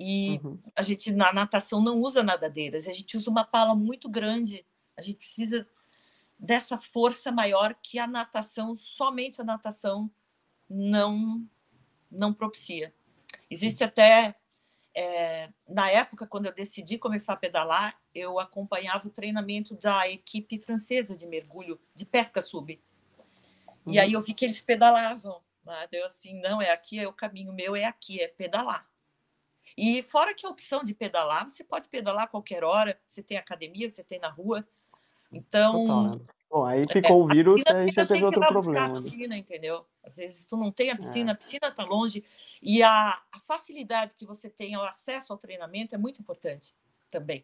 E 0.03 0.41
uhum. 0.43 0.59
a 0.75 0.83
gente 0.83 1.13
na 1.13 1.33
natação 1.33 1.81
não 1.81 2.01
usa 2.01 2.23
nadadeiras, 2.23 2.89
a 2.89 2.93
gente 2.93 3.17
usa 3.17 3.31
uma 3.31 3.45
pala 3.45 3.75
muito 3.75 4.09
grande. 4.09 4.67
A 4.97 5.03
gente 5.03 5.19
precisa 5.19 5.67
dessa 6.39 6.77
força 6.77 7.31
maior 7.31 7.75
que 7.81 7.99
a 7.99 8.07
natação, 8.07 8.75
somente 8.75 9.41
a 9.41 9.45
natação 9.45 10.11
não 10.69 11.47
não 12.11 12.35
propicia. 12.35 12.93
Existe 13.49 13.85
até 13.85 14.35
é, 14.95 15.51
na 15.69 15.89
época 15.89 16.27
quando 16.27 16.47
eu 16.47 16.53
decidi 16.53 16.99
começar 16.99 17.35
a 17.35 17.37
pedalar, 17.37 17.99
eu 18.15 18.41
acompanhava 18.41 19.07
o 19.07 19.11
treinamento 19.11 19.75
da 19.77 20.09
equipe 20.09 20.59
francesa 20.59 21.17
de 21.17 21.27
mergulho 21.27 21.81
de 21.95 22.05
pesca 22.05 22.43
sub. 22.43 22.79
Uhum. 23.87 23.95
E 23.95 23.99
aí 24.01 24.13
eu 24.13 24.21
vi 24.21 24.35
que 24.35 24.45
eles 24.45 24.61
pedalavam 24.61 25.41
né? 25.65 25.89
Deu 25.91 26.05
assim, 26.05 26.41
não, 26.41 26.61
é 26.61 26.71
aqui, 26.71 26.99
é 26.99 27.07
o 27.07 27.13
caminho 27.13 27.53
meu, 27.53 27.77
é 27.77 27.85
aqui, 27.85 28.21
é 28.21 28.29
pedalar. 28.29 28.87
E 29.77 30.03
fora 30.03 30.35
que 30.35 30.47
a 30.47 30.51
opção 30.51 30.83
de 30.85 30.95
pedalar, 30.95 31.49
você 31.49 31.65
pode 31.65 31.89
pedalar 31.89 32.25
a 32.25 32.29
qualquer 32.29 32.65
hora, 32.65 32.99
você 33.07 33.23
tem 33.23 33.37
academia, 33.37 33.89
você 33.89 34.05
tem 34.05 34.19
na 34.19 34.29
rua. 34.29 34.67
Então. 35.33 35.73
Total, 35.73 36.03
né? 36.05 36.21
Bom, 36.53 36.67
aí 36.67 36.83
é, 36.83 36.93
ficou 36.93 37.23
é, 37.23 37.25
o 37.25 37.27
vírus, 37.27 37.63
aí 37.67 37.91
já 37.91 38.05
teve 38.05 38.23
outro 38.23 38.41
problema. 38.41 38.85
A 38.85 38.89
né? 38.89 38.95
piscina, 38.95 39.39
entendeu? 39.39 39.87
Às 40.05 40.17
vezes 40.17 40.45
tu 40.45 40.55
não 40.55 40.71
tem 40.71 40.91
a 40.91 40.97
piscina, 40.97 41.31
é. 41.31 41.33
a 41.33 41.35
piscina 41.35 41.69
está 41.69 41.83
longe, 41.83 42.23
e 42.61 42.83
a, 42.83 43.09
a, 43.33 43.41
facilidade 43.41 44.15
que 44.15 44.27
você 44.27 44.51
tem 44.51 44.75
ao 44.75 44.85
acesso 44.85 45.33
ao 45.33 45.39
treinamento 45.39 45.95
é 45.95 45.99
muito 45.99 46.21
importante 46.21 46.75
também. 47.11 47.43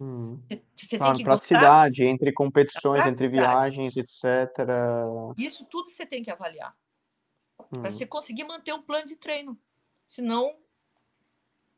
Hum. 0.00 0.40
Você, 0.48 0.62
você 0.74 0.96
claro, 0.96 1.12
tem 1.12 1.24
que 1.24 1.28
praticidade 1.28 2.00
gostar, 2.00 2.10
entre 2.10 2.32
competições, 2.32 3.06
entre 3.06 3.28
viagens, 3.28 3.96
etc. 3.98 4.24
Isso 5.36 5.66
tudo 5.66 5.90
você 5.90 6.06
tem 6.06 6.22
que 6.22 6.30
avaliar 6.30 6.74
hum. 7.60 7.82
para 7.82 7.90
você 7.90 8.06
conseguir 8.06 8.44
manter 8.44 8.72
um 8.72 8.80
plano 8.80 9.04
de 9.04 9.16
treino. 9.16 9.58
Senão, 10.06 10.56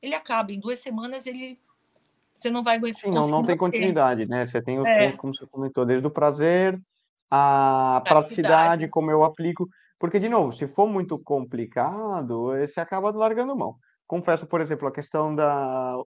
ele 0.03 0.15
acaba. 0.15 0.53
Em 0.53 0.61
duas 0.61 0.79
semanas, 0.79 1.27
ele 1.27 1.59
você 2.35 2.51
não 2.51 2.63
vai 2.63 2.77
aguentar. 2.77 3.03
Sim, 3.03 3.11
não, 3.11 3.29
não 3.29 3.43
tem 3.43 3.57
continuidade, 3.57 4.27
né? 4.27 4.47
Você 4.47 4.63
tem 4.63 4.79
os 4.79 4.89
é. 4.89 5.01
pontos, 5.01 5.17
como 5.19 5.35
você 5.35 5.47
comentou, 5.47 5.85
desde 5.85 6.07
o 6.07 6.11
prazer, 6.11 6.81
a 7.31 8.01
praticidade, 8.03 8.09
praticidade, 8.09 8.89
como 8.89 9.11
eu 9.11 9.23
aplico. 9.23 9.69
Porque, 9.99 10.19
de 10.19 10.29
novo, 10.29 10.51
se 10.51 10.67
for 10.67 10.89
muito 10.89 11.19
complicado, 11.19 12.53
você 12.59 12.81
acaba 12.81 13.11
largando 13.11 13.57
mão. 13.57 13.77
Confesso, 14.07 14.47
por 14.47 14.61
exemplo, 14.61 14.89
a 14.89 14.93
questão 14.93 15.35
da. 15.35 15.97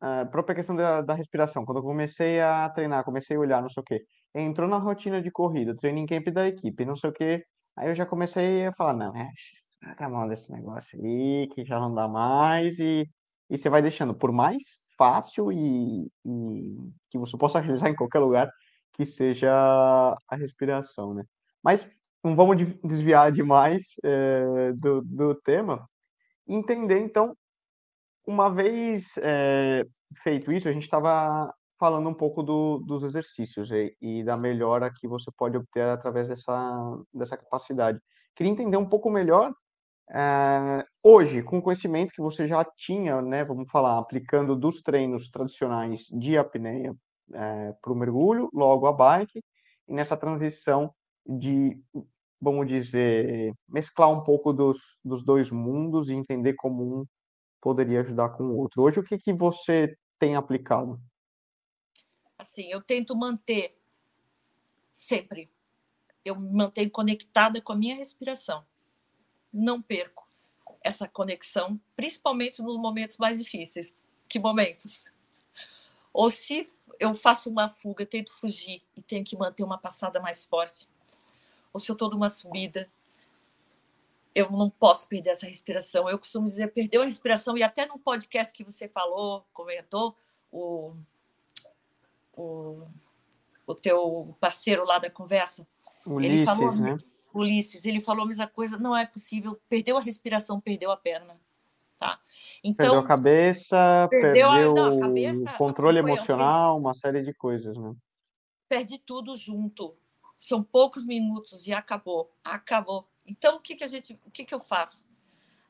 A 0.00 0.26
própria 0.26 0.56
questão 0.56 0.74
da, 0.74 1.00
da 1.00 1.14
respiração. 1.14 1.64
Quando 1.64 1.78
eu 1.78 1.82
comecei 1.82 2.40
a 2.40 2.68
treinar, 2.68 3.04
comecei 3.04 3.36
a 3.36 3.40
olhar, 3.40 3.62
não 3.62 3.70
sei 3.70 3.80
o 3.80 3.84
quê. 3.84 4.04
Entrou 4.34 4.68
na 4.68 4.76
rotina 4.76 5.22
de 5.22 5.30
corrida, 5.30 5.74
training 5.76 6.06
camp 6.06 6.26
da 6.28 6.46
equipe, 6.46 6.84
não 6.84 6.96
sei 6.96 7.10
o 7.10 7.12
quê. 7.12 7.44
Aí 7.76 7.88
eu 7.88 7.94
já 7.94 8.04
comecei 8.04 8.66
a 8.66 8.72
falar, 8.72 8.94
não, 8.94 9.16
é, 9.16 9.30
larga 9.82 10.06
a 10.06 10.08
mão 10.08 10.28
desse 10.28 10.52
negócio 10.52 10.98
aí, 11.02 11.48
que 11.48 11.64
já 11.64 11.78
não 11.80 11.92
dá 11.94 12.06
mais, 12.06 12.78
e, 12.78 13.08
e 13.50 13.58
você 13.58 13.68
vai 13.68 13.82
deixando, 13.82 14.14
por 14.14 14.32
mais 14.32 14.80
fácil 14.96 15.50
e, 15.52 16.06
e 16.24 16.76
que 17.10 17.18
você 17.18 17.36
possa 17.36 17.60
realizar 17.60 17.88
em 17.88 17.96
qualquer 17.96 18.20
lugar, 18.20 18.50
que 18.92 19.04
seja 19.06 19.50
a 20.28 20.36
respiração, 20.36 21.14
né? 21.14 21.24
Mas 21.62 21.88
não 22.22 22.36
vamos 22.36 22.56
desviar 22.84 23.32
demais 23.32 23.94
é, 24.04 24.72
do, 24.74 25.02
do 25.02 25.34
tema. 25.34 25.88
Entender, 26.46 26.98
então, 26.98 27.36
uma 28.26 28.48
vez 28.48 29.14
é, 29.18 29.84
feito 30.22 30.52
isso, 30.52 30.68
a 30.68 30.72
gente 30.72 30.84
estava 30.84 31.52
falando 31.78 32.08
um 32.08 32.14
pouco 32.14 32.42
do, 32.42 32.78
dos 32.78 33.02
exercícios 33.02 33.72
e, 33.72 33.96
e, 34.00 34.22
da 34.22 34.36
melhora 34.36 34.92
que 34.92 35.08
você 35.08 35.30
pode 35.36 35.56
obter 35.56 35.82
através 35.82 36.28
dessa, 36.28 36.96
dessa 37.12 37.36
capacidade. 37.36 37.98
Queria 38.36 38.52
entender 38.52 38.76
um 38.76 38.88
pouco 38.88 39.10
melhor, 39.10 39.52
é, 40.10 40.84
hoje, 41.02 41.42
com 41.42 41.58
o 41.58 41.62
conhecimento 41.62 42.12
que 42.12 42.20
você 42.20 42.46
já 42.46 42.64
tinha, 42.64 43.20
né, 43.22 43.44
vamos 43.44 43.70
falar, 43.70 43.98
aplicando 43.98 44.56
dos 44.56 44.82
treinos 44.82 45.30
tradicionais 45.30 46.06
de 46.12 46.36
apneia 46.36 46.94
é, 47.32 47.72
para 47.80 47.92
o 47.92 47.96
mergulho, 47.96 48.50
logo 48.52 48.86
a 48.86 48.92
bike, 48.92 49.42
e 49.88 49.94
nessa 49.94 50.16
transição 50.16 50.92
de, 51.26 51.78
vamos 52.40 52.66
dizer, 52.66 53.54
mesclar 53.68 54.10
um 54.10 54.22
pouco 54.22 54.52
dos, 54.52 54.98
dos 55.04 55.24
dois 55.24 55.50
mundos 55.50 56.08
e 56.08 56.14
entender 56.14 56.54
como 56.54 57.00
um 57.00 57.06
poderia 57.60 58.00
ajudar 58.00 58.30
com 58.30 58.42
o 58.42 58.56
outro. 58.56 58.82
Hoje, 58.82 58.98
o 58.98 59.04
que, 59.04 59.16
que 59.16 59.32
você 59.32 59.96
tem 60.18 60.34
aplicado? 60.34 61.00
assim, 62.42 62.66
eu 62.70 62.82
tento 62.82 63.16
manter 63.16 63.78
sempre. 64.92 65.50
Eu 66.24 66.38
me 66.38 66.52
mantenho 66.52 66.90
conectada 66.90 67.60
com 67.60 67.72
a 67.72 67.76
minha 67.76 67.96
respiração. 67.96 68.64
Não 69.52 69.80
perco 69.80 70.28
essa 70.82 71.06
conexão, 71.06 71.80
principalmente 71.94 72.62
nos 72.62 72.76
momentos 72.76 73.16
mais 73.16 73.38
difíceis. 73.38 73.96
Que 74.28 74.38
momentos? 74.38 75.04
Ou 76.12 76.30
se 76.30 76.66
eu 77.00 77.14
faço 77.14 77.48
uma 77.48 77.68
fuga, 77.68 78.04
tento 78.04 78.32
fugir 78.32 78.82
e 78.96 79.02
tenho 79.02 79.24
que 79.24 79.36
manter 79.36 79.62
uma 79.62 79.78
passada 79.78 80.20
mais 80.20 80.44
forte. 80.44 80.88
Ou 81.72 81.80
se 81.80 81.90
eu 81.90 81.94
estou 81.94 82.10
numa 82.10 82.28
subida, 82.28 82.90
eu 84.34 84.50
não 84.50 84.68
posso 84.68 85.08
perder 85.08 85.30
essa 85.30 85.46
respiração. 85.46 86.08
Eu 86.08 86.18
costumo 86.18 86.46
dizer, 86.46 86.72
perdeu 86.72 87.02
a 87.02 87.06
respiração, 87.06 87.56
e 87.56 87.62
até 87.62 87.86
no 87.86 87.98
podcast 87.98 88.52
que 88.52 88.64
você 88.64 88.88
falou, 88.88 89.46
comentou, 89.52 90.14
o, 90.50 90.94
o, 92.34 92.82
o 93.66 93.74
teu 93.74 94.36
parceiro 94.38 94.84
lá 94.84 94.98
da 94.98 95.10
conversa, 95.10 95.66
Ulisses, 96.04 96.36
ele 96.36 96.44
falou, 96.44 96.74
né? 96.76 96.98
Ulisses, 97.34 97.84
ele 97.84 98.00
falou 98.00 98.24
a 98.24 98.28
mesma 98.28 98.46
coisa, 98.46 98.76
não 98.76 98.96
é 98.96 99.06
possível, 99.06 99.60
perdeu 99.68 99.96
a 99.96 100.00
respiração, 100.00 100.60
perdeu 100.60 100.90
a 100.90 100.96
perna. 100.96 101.40
Tá? 101.98 102.20
Então, 102.64 102.86
perdeu 102.86 103.00
a 103.00 103.06
cabeça, 103.06 104.08
perdeu, 104.10 104.50
perdeu 104.50 104.74
não, 104.74 104.98
a 104.98 105.00
cabeça, 105.00 105.42
o 105.42 105.56
controle 105.56 105.98
emocional, 105.98 106.76
uma 106.78 106.94
série 106.94 107.22
de 107.22 107.32
coisas, 107.32 107.76
né? 107.76 107.94
Perde 108.68 108.98
tudo 108.98 109.36
junto. 109.36 109.94
São 110.38 110.62
poucos 110.62 111.06
minutos 111.06 111.66
e 111.66 111.72
acabou, 111.72 112.32
acabou. 112.44 113.08
Então, 113.24 113.56
o 113.56 113.60
que, 113.60 113.76
que 113.76 113.84
a 113.84 113.86
gente, 113.86 114.18
o 114.26 114.30
que, 114.30 114.44
que 114.44 114.54
eu 114.54 114.58
faço? 114.58 115.04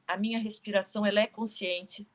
A 0.06 0.16
minha 0.16 0.38
respiração 0.38 1.04
ela 1.04 1.20
é 1.20 1.26
consciente. 1.26 2.08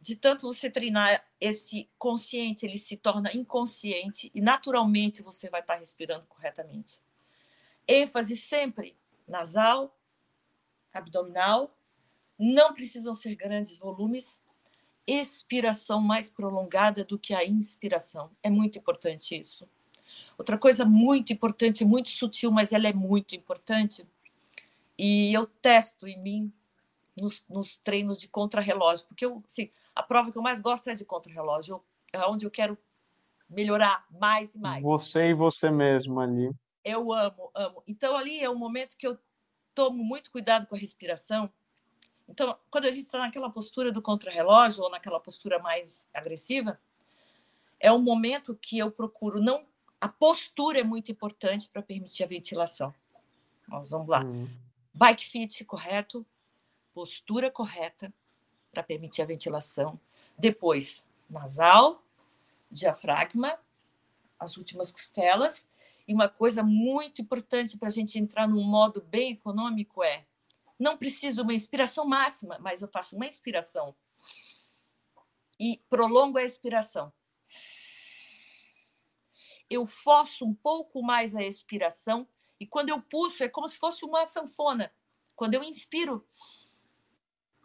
De 0.00 0.16
tanto 0.16 0.46
você 0.46 0.68
treinar 0.68 1.24
esse 1.40 1.88
consciente, 1.98 2.66
ele 2.66 2.78
se 2.78 2.96
torna 2.96 3.32
inconsciente 3.32 4.30
e 4.34 4.40
naturalmente 4.40 5.22
você 5.22 5.48
vai 5.48 5.60
estar 5.60 5.76
respirando 5.76 6.26
corretamente 6.26 7.00
ênfase 7.90 8.36
sempre 8.36 8.96
nasal, 9.26 9.96
abdominal, 10.92 11.76
não 12.38 12.72
precisam 12.72 13.14
ser 13.14 13.34
grandes 13.34 13.78
volumes, 13.78 14.44
expiração 15.06 16.00
mais 16.00 16.28
prolongada 16.28 17.04
do 17.04 17.18
que 17.18 17.34
a 17.34 17.44
inspiração. 17.44 18.30
É 18.42 18.48
muito 18.48 18.78
importante 18.78 19.38
isso. 19.38 19.68
Outra 20.38 20.56
coisa 20.56 20.84
muito 20.84 21.32
importante, 21.32 21.84
muito 21.84 22.10
sutil, 22.10 22.50
mas 22.50 22.72
ela 22.72 22.88
é 22.88 22.92
muito 22.92 23.34
importante, 23.34 24.06
e 24.98 25.32
eu 25.32 25.46
testo 25.46 26.06
em 26.06 26.18
mim 26.18 26.52
nos, 27.20 27.44
nos 27.48 27.76
treinos 27.76 28.20
de 28.20 28.28
contrarrelógio, 28.28 29.06
porque 29.06 29.24
eu, 29.24 29.42
assim, 29.46 29.70
a 29.94 30.02
prova 30.02 30.30
que 30.30 30.38
eu 30.38 30.42
mais 30.42 30.60
gosto 30.60 30.88
é 30.88 30.94
de 30.94 31.04
contrarrelógio, 31.04 31.82
é 32.12 32.18
onde 32.26 32.46
eu 32.46 32.50
quero 32.50 32.76
melhorar 33.48 34.04
mais 34.10 34.54
e 34.54 34.58
mais. 34.58 34.82
Você 34.82 35.30
e 35.30 35.34
você 35.34 35.70
mesmo 35.70 36.20
ali. 36.20 36.50
Eu 36.84 37.12
amo, 37.12 37.50
amo. 37.54 37.82
Então, 37.86 38.16
ali 38.16 38.40
é 38.40 38.48
um 38.48 38.58
momento 38.58 38.96
que 38.96 39.06
eu 39.06 39.18
tomo 39.74 40.02
muito 40.02 40.30
cuidado 40.30 40.66
com 40.66 40.74
a 40.74 40.78
respiração. 40.78 41.50
Então, 42.28 42.56
quando 42.70 42.86
a 42.86 42.90
gente 42.90 43.06
está 43.06 43.18
naquela 43.18 43.50
postura 43.50 43.90
do 43.90 44.02
contrarrelógio 44.02 44.82
ou 44.82 44.90
naquela 44.90 45.18
postura 45.18 45.58
mais 45.58 46.08
agressiva, 46.12 46.80
é 47.78 47.92
um 47.92 48.00
momento 48.00 48.54
que 48.54 48.78
eu 48.78 48.90
procuro 48.90 49.40
não. 49.40 49.66
A 50.00 50.08
postura 50.08 50.80
é 50.80 50.84
muito 50.84 51.10
importante 51.10 51.68
para 51.68 51.82
permitir 51.82 52.24
a 52.24 52.26
ventilação. 52.26 52.94
Nós 53.66 53.90
vamos 53.90 54.08
lá. 54.08 54.24
Uhum. 54.24 54.48
Bike 54.92 55.24
fit 55.24 55.64
correto, 55.64 56.26
postura 56.92 57.50
correta 57.50 58.12
para 58.70 58.82
permitir 58.82 59.22
a 59.22 59.26
ventilação. 59.26 59.98
Depois, 60.36 61.06
nasal, 61.28 62.02
diafragma, 62.70 63.58
as 64.38 64.56
últimas 64.56 64.90
costelas 64.90 65.69
e 66.06 66.14
uma 66.14 66.28
coisa 66.28 66.62
muito 66.62 67.22
importante 67.22 67.78
para 67.78 67.88
a 67.88 67.92
gente 67.92 68.18
entrar 68.18 68.48
num 68.48 68.62
modo 68.62 69.00
bem 69.02 69.32
econômico 69.32 70.02
é: 70.02 70.26
não 70.78 70.96
preciso 70.96 71.42
uma 71.42 71.54
inspiração 71.54 72.06
máxima, 72.06 72.58
mas 72.60 72.80
eu 72.80 72.88
faço 72.88 73.16
uma 73.16 73.26
inspiração 73.26 73.94
e 75.58 75.82
prolongo 75.90 76.38
a 76.38 76.42
expiração. 76.42 77.12
Eu 79.68 79.86
forço 79.86 80.44
um 80.44 80.54
pouco 80.54 81.02
mais 81.02 81.36
a 81.36 81.42
expiração 81.42 82.26
e 82.58 82.66
quando 82.66 82.88
eu 82.88 83.00
puxo 83.00 83.44
é 83.44 83.48
como 83.48 83.68
se 83.68 83.76
fosse 83.76 84.04
uma 84.04 84.24
sanfona. 84.26 84.92
Quando 85.36 85.54
eu 85.54 85.62
inspiro, 85.62 86.26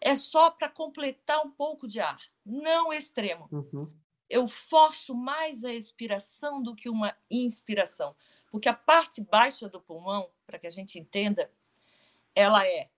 é 0.01 0.15
só 0.15 0.51
para 0.51 0.69
completar 0.69 1.45
um 1.45 1.49
pouco 1.49 1.87
de 1.87 1.99
ar, 1.99 2.21
não 2.45 2.93
extremo. 2.93 3.47
Uhum. 3.51 3.91
Eu 4.29 4.47
forço 4.47 5.13
mais 5.13 5.63
a 5.63 5.73
expiração 5.73 6.61
do 6.61 6.75
que 6.75 6.89
uma 6.89 7.15
inspiração. 7.29 8.15
Porque 8.51 8.69
a 8.69 8.73
parte 8.73 9.23
baixa 9.23 9.69
do 9.69 9.81
pulmão, 9.81 10.29
para 10.45 10.57
que 10.57 10.67
a 10.67 10.71
gente 10.71 10.97
entenda, 10.97 11.49
ela 12.33 12.65
é. 12.65 12.89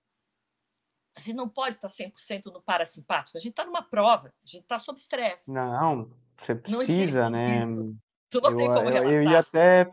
A 1.15 1.19
gente 1.19 1.33
não 1.33 1.49
pode 1.49 1.77
estar 1.77 1.87
100% 1.87 2.45
no 2.45 2.61
parasimpático. 2.61 3.37
A 3.37 3.41
gente 3.41 3.51
está 3.51 3.65
numa 3.65 3.81
prova, 3.81 4.27
a 4.27 4.47
gente 4.47 4.61
está 4.61 4.77
sob 4.77 4.99
estresse. 4.99 5.51
Não, 5.51 6.11
você 6.37 6.53
precisa, 6.53 7.29
né? 7.29 7.59
Tu 8.29 8.39
não 8.39 8.51
eu, 8.51 8.57
tem 8.57 8.67
como 8.67 8.89
eu, 8.89 9.09
eu 9.09 9.23
ia 9.23 9.39
até 9.39 9.91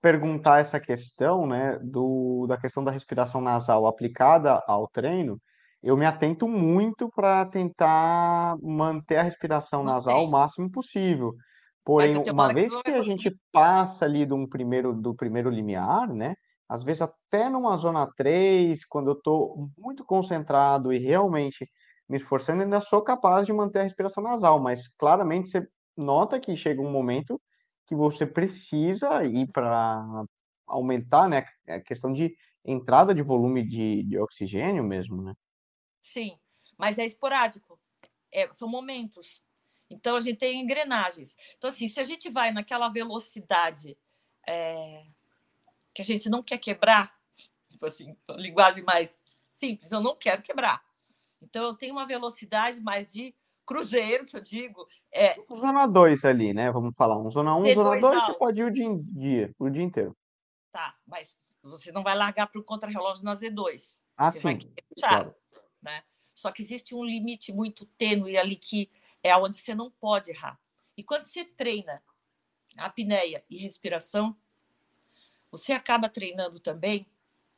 perguntar 0.00 0.60
essa 0.60 0.80
questão, 0.80 1.46
né, 1.46 1.78
do, 1.82 2.46
da 2.46 2.56
questão 2.56 2.82
da 2.82 2.90
respiração 2.90 3.40
nasal 3.40 3.86
aplicada 3.86 4.62
ao 4.66 4.88
treino, 4.88 5.40
eu 5.82 5.96
me 5.96 6.06
atento 6.06 6.46
muito 6.48 7.10
para 7.14 7.46
tentar 7.46 8.56
manter 8.62 9.16
a 9.16 9.22
respiração 9.22 9.82
nasal 9.84 10.24
o 10.24 10.30
máximo 10.30 10.70
possível. 10.70 11.34
Porém, 11.84 12.16
uma 12.16 12.52
vez 12.52 12.76
que 12.82 12.90
a 12.90 13.02
gente 13.02 13.34
passa 13.52 14.04
ali 14.04 14.26
do 14.26 14.48
primeiro, 14.48 14.92
do 14.92 15.14
primeiro 15.14 15.50
limiar, 15.50 16.08
né? 16.08 16.34
Às 16.68 16.84
vezes 16.84 17.02
até 17.02 17.48
numa 17.48 17.76
zona 17.76 18.06
3, 18.16 18.84
quando 18.86 19.10
eu 19.10 19.14
estou 19.14 19.70
muito 19.78 20.04
concentrado 20.04 20.92
e 20.92 20.98
realmente 20.98 21.66
me 22.08 22.16
esforçando, 22.18 22.62
ainda 22.62 22.80
sou 22.80 23.02
capaz 23.02 23.46
de 23.46 23.52
manter 23.52 23.80
a 23.80 23.82
respiração 23.84 24.22
nasal, 24.22 24.60
mas 24.60 24.88
claramente 24.98 25.50
você 25.50 25.66
nota 25.96 26.38
que 26.40 26.56
chega 26.56 26.80
um 26.82 26.90
momento 26.90 27.40
que 27.86 27.94
você 27.94 28.26
precisa 28.26 29.24
ir 29.24 29.48
para 29.52 30.24
aumentar, 30.66 31.28
né? 31.28 31.44
A 31.68 31.80
questão 31.80 32.12
de 32.12 32.32
entrada 32.64 33.14
de 33.14 33.22
volume 33.22 33.66
de, 33.66 34.04
de 34.04 34.18
oxigênio 34.18 34.84
mesmo, 34.84 35.22
né? 35.22 35.34
Sim, 36.00 36.38
mas 36.78 36.98
é 36.98 37.04
esporádico. 37.04 37.78
É, 38.32 38.50
são 38.52 38.68
momentos. 38.68 39.42
Então, 39.90 40.16
a 40.16 40.20
gente 40.20 40.38
tem 40.38 40.60
engrenagens. 40.60 41.36
Então, 41.56 41.68
assim, 41.68 41.88
se 41.88 41.98
a 41.98 42.04
gente 42.04 42.30
vai 42.30 42.52
naquela 42.52 42.88
velocidade 42.88 43.98
é, 44.46 45.04
que 45.92 46.02
a 46.02 46.04
gente 46.04 46.28
não 46.28 46.42
quer 46.42 46.58
quebrar, 46.58 47.12
tipo 47.68 47.84
assim, 47.86 48.16
linguagem 48.30 48.84
mais 48.84 49.22
simples, 49.50 49.90
eu 49.90 50.00
não 50.00 50.16
quero 50.16 50.42
quebrar. 50.42 50.82
Então, 51.42 51.64
eu 51.64 51.74
tenho 51.74 51.92
uma 51.92 52.06
velocidade 52.06 52.80
mais 52.80 53.08
de 53.08 53.34
cruzeiro, 53.66 54.24
que 54.24 54.36
eu 54.36 54.40
digo. 54.40 54.86
É... 55.12 55.34
Zona 55.54 55.86
2 55.86 56.24
ali, 56.24 56.52
né? 56.52 56.70
Vamos 56.70 56.94
falar. 56.96 57.18
Um 57.18 57.30
zona 57.30 57.56
1, 57.56 57.60
um, 57.60 57.74
zona 57.74 58.00
2, 58.00 58.24
você 58.24 58.34
pode 58.34 58.60
ir 58.60 58.64
o 58.64 58.70
dia, 58.70 58.88
dia, 58.96 59.54
o 59.58 59.70
dia 59.70 59.82
inteiro. 59.82 60.16
Tá, 60.72 60.96
mas 61.06 61.38
você 61.62 61.92
não 61.92 62.02
vai 62.02 62.16
largar 62.16 62.46
para 62.46 62.60
o 62.60 62.64
contrarrelógio 62.64 63.24
na 63.24 63.34
Z2. 63.34 63.98
Ah, 64.16 64.30
você 64.30 64.38
sim. 64.38 64.44
Vai 64.44 64.58
claro. 64.98 65.34
Né? 65.82 66.02
Só 66.34 66.50
que 66.50 66.62
existe 66.62 66.94
um 66.94 67.04
limite 67.04 67.52
muito 67.52 67.84
tênue 67.84 68.38
ali 68.38 68.56
que 68.56 68.90
é 69.22 69.36
onde 69.36 69.56
você 69.56 69.74
não 69.74 69.90
pode 69.90 70.30
errar. 70.30 70.58
E 70.96 71.02
quando 71.02 71.24
você 71.24 71.44
treina 71.44 72.02
apneia 72.76 73.44
e 73.50 73.56
respiração, 73.56 74.36
você 75.50 75.72
acaba 75.72 76.08
treinando 76.08 76.60
também 76.60 77.06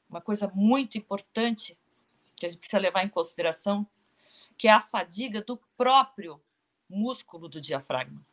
uma 0.09 0.21
coisa 0.21 0.51
muito 0.55 0.97
importante 0.99 1.79
que 2.37 2.47
a 2.47 2.49
gente 2.49 2.59
precisa 2.59 2.81
levar 2.81 3.05
em 3.05 3.09
consideração, 3.09 3.87
que 4.57 4.69
é 4.69 4.73
a 4.73 4.81
fadiga 4.81 5.41
do 5.43 5.57
próprio 5.77 6.43
músculo 6.89 7.49
do 7.49 7.61
diafragma. 7.61 8.25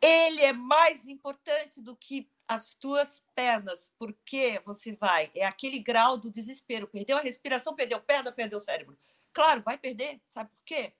Ele 0.00 0.42
é 0.42 0.52
mais 0.52 1.06
importante 1.06 1.80
do 1.80 1.96
que 1.96 2.28
as 2.48 2.74
tuas 2.74 3.24
pernas, 3.34 3.92
porque 3.98 4.60
você 4.64 4.96
vai, 4.96 5.30
é 5.34 5.44
aquele 5.44 5.78
grau 5.78 6.16
do 6.16 6.30
desespero, 6.30 6.88
perdeu 6.88 7.18
a 7.18 7.20
respiração, 7.20 7.74
perdeu 7.74 8.00
perna, 8.00 8.32
perdeu 8.32 8.58
o 8.58 8.62
cérebro. 8.62 8.98
Claro, 9.32 9.62
vai 9.62 9.76
perder, 9.76 10.20
sabe 10.24 10.50
por 10.50 10.64
quê? 10.64 10.94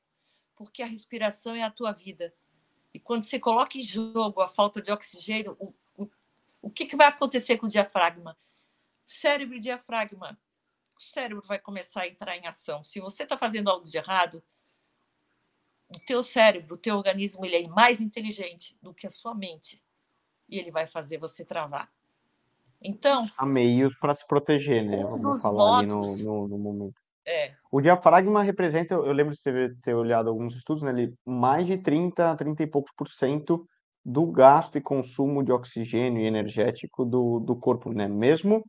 porque 0.58 0.82
a 0.82 0.86
respiração 0.86 1.54
é 1.54 1.62
a 1.62 1.70
tua 1.70 1.92
vida. 1.92 2.34
E 2.92 2.98
quando 2.98 3.22
você 3.22 3.38
coloca 3.38 3.78
em 3.78 3.82
jogo 3.82 4.40
a 4.40 4.48
falta 4.48 4.82
de 4.82 4.90
oxigênio, 4.90 5.56
o, 5.56 5.72
o, 5.96 6.10
o 6.60 6.68
que, 6.68 6.84
que 6.84 6.96
vai 6.96 7.06
acontecer 7.06 7.56
com 7.58 7.66
o 7.66 7.68
diafragma? 7.68 8.36
Cérebro 9.06 9.54
e 9.54 9.60
diafragma. 9.60 10.36
O 10.98 11.00
cérebro 11.00 11.46
vai 11.46 11.60
começar 11.60 12.02
a 12.02 12.08
entrar 12.08 12.36
em 12.36 12.44
ação. 12.44 12.82
Se 12.82 12.98
você 12.98 13.22
está 13.22 13.38
fazendo 13.38 13.70
algo 13.70 13.88
de 13.88 13.96
errado, 13.96 14.42
o 15.88 16.00
teu 16.00 16.24
cérebro, 16.24 16.74
o 16.74 16.78
teu 16.78 16.96
organismo, 16.96 17.46
ele 17.46 17.56
é 17.56 17.68
mais 17.68 18.00
inteligente 18.00 18.76
do 18.82 18.92
que 18.92 19.06
a 19.06 19.10
sua 19.10 19.36
mente. 19.36 19.80
E 20.48 20.58
ele 20.58 20.70
vai 20.70 20.86
fazer 20.86 21.18
você 21.18 21.44
travar. 21.44 21.88
Então. 22.82 23.22
Há 23.36 23.44
meios 23.44 23.96
para 23.98 24.14
se 24.14 24.26
proteger, 24.26 24.84
né? 24.84 25.04
Um 25.04 25.20
Vamos 25.20 25.42
falar 25.42 25.82
modos, 25.82 26.14
ali 26.14 26.24
no, 26.24 26.42
no, 26.42 26.48
no 26.48 26.58
momento. 26.58 27.00
É. 27.26 27.52
O 27.70 27.80
diafragma 27.80 28.42
representa, 28.42 28.94
eu 28.94 29.12
lembro 29.12 29.34
de 29.34 29.42
ter, 29.42 29.76
ter 29.82 29.94
olhado 29.94 30.30
alguns 30.30 30.56
estudos, 30.56 30.82
né, 30.82 30.92
mais 31.26 31.66
de 31.66 31.76
30, 31.76 32.34
30 32.36 32.62
e 32.62 32.66
poucos 32.66 32.90
por 32.96 33.06
cento 33.06 33.68
do 34.02 34.24
gasto 34.26 34.78
e 34.78 34.80
consumo 34.80 35.44
de 35.44 35.52
oxigênio 35.52 36.22
e 36.22 36.26
energético 36.26 37.04
do, 37.04 37.40
do 37.40 37.54
corpo, 37.54 37.92
né? 37.92 38.08
Mesmo 38.08 38.64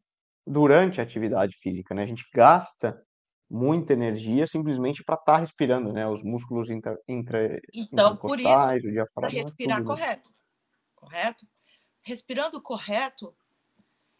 durante 0.45 0.99
a 0.99 1.03
atividade 1.03 1.55
física, 1.61 1.95
né? 1.95 2.03
A 2.03 2.07
gente 2.07 2.25
gasta 2.33 3.01
muita 3.49 3.93
energia 3.93 4.45
simplesmente 4.45 5.03
para 5.03 5.15
estar 5.15 5.33
tá 5.33 5.39
respirando, 5.39 5.93
né? 5.93 6.05
Os 6.07 6.21
músculos 6.21 6.69
intra, 6.69 6.97
intra, 7.07 7.59
então, 7.73 8.17
por 8.17 8.37
isso. 8.37 8.49
Para 9.15 9.29
respirar 9.29 9.77
tudo, 9.77 9.87
correto. 9.87 10.29
Correto? 10.93 11.47
Respirando 12.09 12.59
correto 12.59 13.35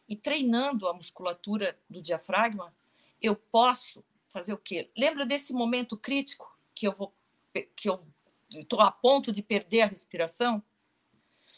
e 0.07 0.15
treinando 0.15 0.87
a 0.87 0.93
musculatura 0.93 1.75
do 1.89 2.03
diafragma, 2.03 2.71
eu 3.19 3.35
posso 3.35 4.05
fazer 4.27 4.53
o 4.53 4.59
quê? 4.59 4.91
Lembra 4.95 5.25
desse 5.25 5.51
momento 5.53 5.97
crítico 5.97 6.55
que 6.75 6.87
eu 6.87 6.93
vou 6.93 7.11
que 7.75 7.89
eu 7.89 7.99
estou 8.51 8.79
a 8.79 8.91
ponto 8.91 9.31
de 9.31 9.41
perder 9.41 9.81
a 9.81 9.85
respiração. 9.87 10.61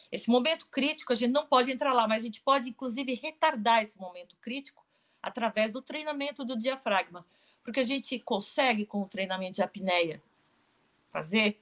Esse 0.10 0.30
momento 0.30 0.66
crítico, 0.68 1.12
a 1.12 1.16
gente 1.18 1.32
não 1.32 1.46
pode 1.46 1.70
entrar 1.70 1.92
lá, 1.92 2.08
mas 2.08 2.22
a 2.22 2.26
gente 2.28 2.40
pode, 2.40 2.70
inclusive, 2.70 3.14
retardar 3.16 3.84
esse 3.84 4.00
momento 4.00 4.38
crítico 4.38 4.86
através 5.22 5.70
do 5.70 5.82
treinamento 5.82 6.46
do 6.46 6.56
diafragma. 6.58 7.28
Porque 7.62 7.82
a 7.82 7.84
gente 7.84 8.18
consegue, 8.20 8.86
com 8.86 9.02
o 9.02 9.08
treinamento 9.08 9.56
de 9.56 9.62
apneia, 9.62 10.24
fazer 11.10 11.60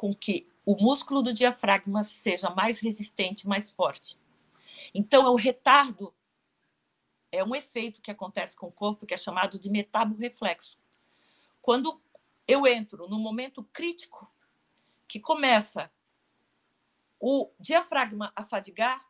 com 0.00 0.14
que 0.14 0.46
o 0.64 0.74
músculo 0.76 1.20
do 1.20 1.30
diafragma 1.30 2.02
seja 2.02 2.48
mais 2.48 2.78
resistente, 2.78 3.46
mais 3.46 3.70
forte. 3.70 4.18
Então, 4.94 5.26
é 5.26 5.28
o 5.28 5.34
retardo 5.34 6.14
é 7.30 7.44
um 7.44 7.54
efeito 7.54 8.00
que 8.00 8.10
acontece 8.10 8.56
com 8.56 8.68
o 8.68 8.72
corpo 8.72 9.04
que 9.04 9.12
é 9.12 9.16
chamado 9.18 9.58
de 9.58 9.68
metaborreflexo. 9.68 10.78
Quando 11.60 12.00
eu 12.48 12.66
entro 12.66 13.10
no 13.10 13.18
momento 13.18 13.62
crítico 13.62 14.26
que 15.06 15.20
começa 15.20 15.92
o 17.18 17.50
diafragma 17.60 18.32
a 18.34 18.42
fadigar, 18.42 19.06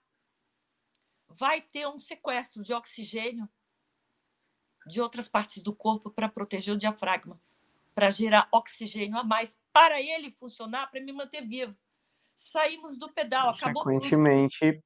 vai 1.29 1.61
ter 1.61 1.87
um 1.87 2.01
sequestro 2.01 2.65
de 2.65 2.73
oxigênio 2.73 3.49
de 4.89 5.01
outras 5.01 5.29
partes 5.29 5.63
do 5.63 5.73
corpo 5.73 6.11
para 6.11 6.29
proteger 6.29 6.75
o 6.75 6.77
diafragma, 6.77 7.41
para 8.01 8.09
gerar 8.09 8.49
oxigênio 8.51 9.19
a 9.19 9.23
mais, 9.23 9.61
para 9.75 10.01
ele 10.01 10.31
funcionar, 10.31 10.91
para 10.91 11.03
me 11.03 11.13
manter 11.13 11.47
vivo. 11.47 11.77
Saímos 12.35 12.97
do 12.97 13.13
pedal, 13.13 13.51
acabou 13.51 13.85
Consequentemente, 13.85 14.83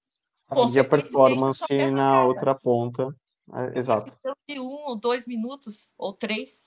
tudo. 0.52 0.80
a 0.80 0.82
performance 0.82 1.62
na 1.92 2.26
outra 2.26 2.56
ponta. 2.56 3.14
É, 3.52 3.78
exato. 3.78 4.18
De 4.48 4.58
um 4.58 4.84
ou 4.86 4.96
dois 4.96 5.26
minutos, 5.26 5.92
ou 5.96 6.12
três, 6.12 6.66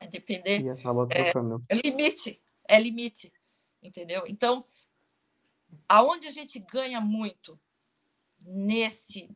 a 0.00 0.06
depender. 0.06 0.64
É, 1.10 1.74
é 1.74 1.74
limite, 1.74 2.42
é 2.66 2.80
limite, 2.80 3.30
entendeu? 3.82 4.24
Então, 4.26 4.64
aonde 5.86 6.28
a 6.28 6.30
gente 6.30 6.58
ganha 6.60 6.98
muito 6.98 7.60
nesse 8.40 9.28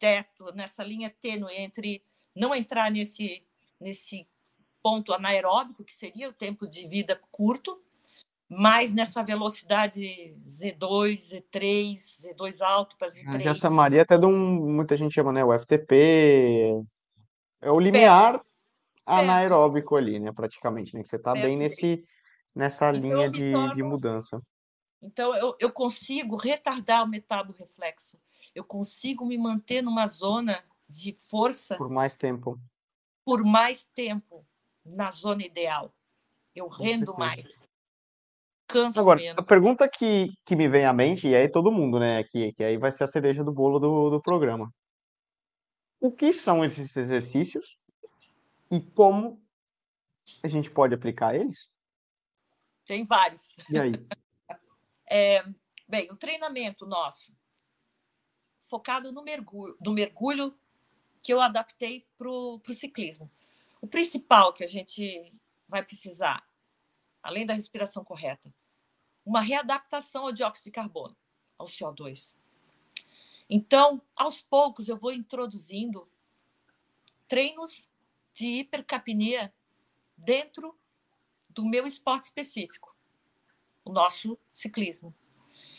teto, 0.00 0.52
nessa 0.52 0.82
linha 0.82 1.14
tênue 1.20 1.54
entre 1.54 2.02
não 2.34 2.52
entrar 2.52 2.90
nesse, 2.90 3.46
nesse 3.78 4.26
ponto 4.86 5.12
anaeróbico, 5.12 5.82
que 5.82 5.92
seria 5.92 6.28
o 6.28 6.32
tempo 6.32 6.64
de 6.64 6.86
vida 6.86 7.20
curto, 7.32 7.82
mas 8.48 8.94
nessa 8.94 9.20
velocidade 9.20 10.38
Z2, 10.46 11.42
Z3, 11.52 11.94
Z2 12.22 12.60
alto 12.60 12.96
para 12.96 13.08
Z3. 13.08 13.40
Já 13.40 13.52
chamaria 13.52 14.02
até 14.02 14.16
de 14.16 14.24
um, 14.24 14.72
muita 14.72 14.96
gente 14.96 15.12
chama, 15.12 15.32
né, 15.32 15.44
o 15.44 15.52
FTP, 15.58 16.84
é 17.60 17.68
o 17.68 17.80
limiar 17.80 18.34
perto, 18.34 18.46
anaeróbico 19.04 19.96
perto. 19.96 20.04
ali, 20.04 20.20
né, 20.20 20.30
praticamente, 20.30 20.94
né, 20.94 21.02
que 21.02 21.08
você 21.08 21.16
está 21.16 21.32
bem 21.32 21.56
nesse, 21.56 22.06
nessa 22.54 22.90
então, 22.90 23.00
linha 23.00 23.28
de, 23.28 23.50
torno, 23.50 23.74
de 23.74 23.82
mudança. 23.82 24.40
Então, 25.02 25.34
eu, 25.34 25.56
eu 25.58 25.72
consigo 25.72 26.36
retardar 26.36 27.02
o 27.02 27.08
metaborreflexo, 27.08 28.20
eu 28.54 28.62
consigo 28.62 29.26
me 29.26 29.36
manter 29.36 29.82
numa 29.82 30.06
zona 30.06 30.62
de 30.88 31.12
força... 31.12 31.76
Por 31.76 31.90
mais 31.90 32.16
tempo. 32.16 32.56
Por 33.24 33.42
mais 33.42 33.82
tempo, 33.82 34.46
na 34.86 35.10
zona 35.10 35.44
ideal. 35.44 35.92
Eu 36.54 36.68
rendo 36.68 37.16
mais 37.16 37.66
canso 38.66 38.98
Agora, 38.98 39.20
menos. 39.20 39.38
a 39.38 39.42
pergunta 39.42 39.88
que, 39.88 40.32
que 40.44 40.56
me 40.56 40.68
vem 40.68 40.84
à 40.84 40.92
mente, 40.92 41.28
e 41.28 41.34
aí 41.34 41.48
todo 41.48 41.72
mundo, 41.72 41.98
né, 41.98 42.24
que, 42.24 42.52
que 42.52 42.64
aí 42.64 42.76
vai 42.76 42.90
ser 42.90 43.04
a 43.04 43.08
cereja 43.08 43.44
do 43.44 43.52
bolo 43.52 43.78
do, 43.78 44.10
do 44.10 44.20
programa. 44.20 44.72
O 46.00 46.10
que 46.10 46.32
são 46.32 46.64
esses 46.64 46.96
exercícios 46.96 47.78
e 48.70 48.80
como 48.80 49.40
a 50.42 50.48
gente 50.48 50.70
pode 50.70 50.94
aplicar 50.94 51.34
eles? 51.34 51.68
Tem 52.84 53.04
vários. 53.04 53.56
E 53.70 53.78
aí? 53.78 53.92
É, 55.08 55.40
bem, 55.88 56.10
o 56.10 56.16
treinamento 56.16 56.84
nosso 56.84 57.32
focado 58.58 59.12
no 59.12 59.22
mergulho, 59.22 59.76
no 59.80 59.92
mergulho 59.92 60.52
que 61.22 61.32
eu 61.32 61.40
adaptei 61.40 62.08
para 62.18 62.28
o 62.28 62.60
ciclismo. 62.74 63.30
O 63.86 63.88
principal 63.88 64.52
que 64.52 64.64
a 64.64 64.66
gente 64.66 65.32
vai 65.68 65.80
precisar 65.80 66.44
além 67.22 67.46
da 67.46 67.54
respiração 67.54 68.04
correta, 68.04 68.52
uma 69.24 69.40
readaptação 69.40 70.26
ao 70.26 70.32
dióxido 70.32 70.64
de 70.64 70.70
carbono, 70.72 71.16
ao 71.56 71.68
CO2. 71.68 72.34
Então, 73.48 74.02
aos 74.16 74.40
poucos, 74.40 74.88
eu 74.88 74.98
vou 74.98 75.12
introduzindo 75.12 76.10
treinos 77.28 77.88
de 78.32 78.58
hipercapnia 78.58 79.54
dentro 80.16 80.76
do 81.48 81.64
meu 81.64 81.86
esporte 81.86 82.24
específico, 82.24 82.92
o 83.84 83.92
nosso 83.92 84.36
ciclismo. 84.52 85.14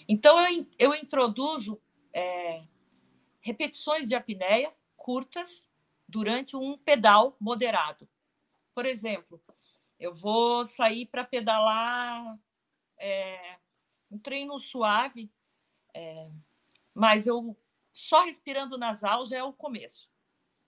Então, 0.07 0.39
eu, 0.39 0.65
eu 0.79 0.95
introduzo 0.95 1.77
é, 2.13 2.63
repetições 3.41 4.07
de 4.07 4.15
apneia 4.15 4.73
curtas 4.95 5.66
durante 6.07 6.55
um 6.55 6.77
pedal 6.77 7.35
moderado. 7.39 8.07
Por 8.73 8.85
exemplo, 8.85 9.41
eu 9.99 10.13
vou 10.13 10.65
sair 10.65 11.05
para 11.05 11.23
pedalar 11.23 12.39
é, 12.97 13.57
um 14.09 14.17
treino 14.17 14.57
suave, 14.59 15.31
é, 15.93 16.29
mas 16.93 17.27
eu 17.27 17.57
só 17.91 18.23
respirando 18.23 18.77
nasal 18.77 19.25
já 19.25 19.37
é 19.37 19.43
o 19.43 19.53
começo, 19.53 20.09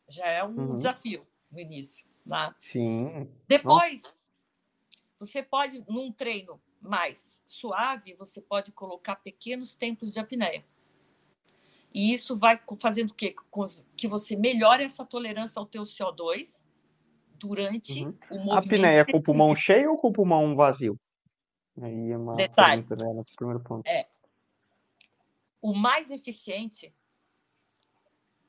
já 0.08 0.26
é 0.26 0.44
um 0.44 0.58
uhum. 0.58 0.76
desafio 0.76 1.28
no 1.52 1.60
início. 1.60 2.08
Tá? 2.28 2.56
Sim. 2.60 3.32
Depois, 3.48 4.04
Nossa. 4.04 4.18
você 5.20 5.42
pode, 5.42 5.84
num 5.88 6.12
treino 6.12 6.62
mais 6.82 7.42
suave, 7.46 8.14
você 8.14 8.42
pode 8.42 8.72
colocar 8.72 9.16
pequenos 9.18 9.74
tempos 9.74 10.14
de 10.14 10.20
apneia. 10.20 10.64
E 11.94 12.14
isso 12.14 12.38
vai 12.38 12.60
fazendo 12.80 13.12
o 13.12 13.14
quê? 13.14 13.36
Que 13.96 14.08
você 14.08 14.36
melhore 14.36 14.84
essa 14.84 15.06
tolerância 15.06 15.60
ao 15.60 15.66
teu 15.66 15.84
CO2 15.84 16.62
durante 17.36 18.04
uhum. 18.04 18.18
o 18.30 18.40
movimento. 18.40 18.54
A 18.54 18.60
apneia 18.60 19.00
é 19.00 19.06
com 19.06 19.18
o 19.18 19.24
pulmão 19.24 19.56
cheio 19.56 19.92
ou 19.92 19.98
com 19.98 20.10
o 20.10 20.14
pulmão 20.14 20.56
vazio? 20.56 21.00
Aí 21.82 22.12
é 22.12 22.18
uma 22.18 22.36
Detalhe. 22.36 22.84
Primeiro 22.84 23.62
ponto. 23.62 23.88
É. 23.88 24.08
O 25.62 25.74
mais 25.74 26.12
eficiente 26.12 26.94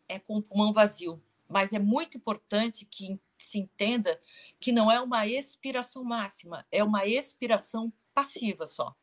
é 0.09 0.19
com 0.19 0.37
o 0.37 0.43
pulmão 0.43 0.73
vazio, 0.73 1.23
mas 1.49 1.73
é 1.73 1.79
muito 1.79 2.17
importante 2.17 2.85
que 2.85 3.19
se 3.39 3.59
entenda 3.59 4.21
que 4.59 4.73
não 4.73 4.91
é 4.91 5.01
uma 5.01 5.27
expiração 5.27 6.05
máxima, 6.05 6.67
é 6.71 6.85
uma 6.85 7.07
expiração 7.07 7.93
passiva 8.13 8.67
só, 8.67 8.95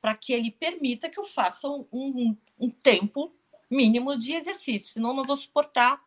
para 0.00 0.14
que 0.14 0.32
ele 0.32 0.50
permita 0.50 1.08
que 1.08 1.18
eu 1.18 1.24
faça 1.24 1.68
um, 1.68 1.86
um, 1.92 2.36
um 2.58 2.70
tempo 2.70 3.34
mínimo 3.70 4.16
de 4.16 4.34
exercício, 4.34 4.92
senão 4.92 5.14
não 5.14 5.24
vou 5.24 5.36
suportar, 5.36 6.04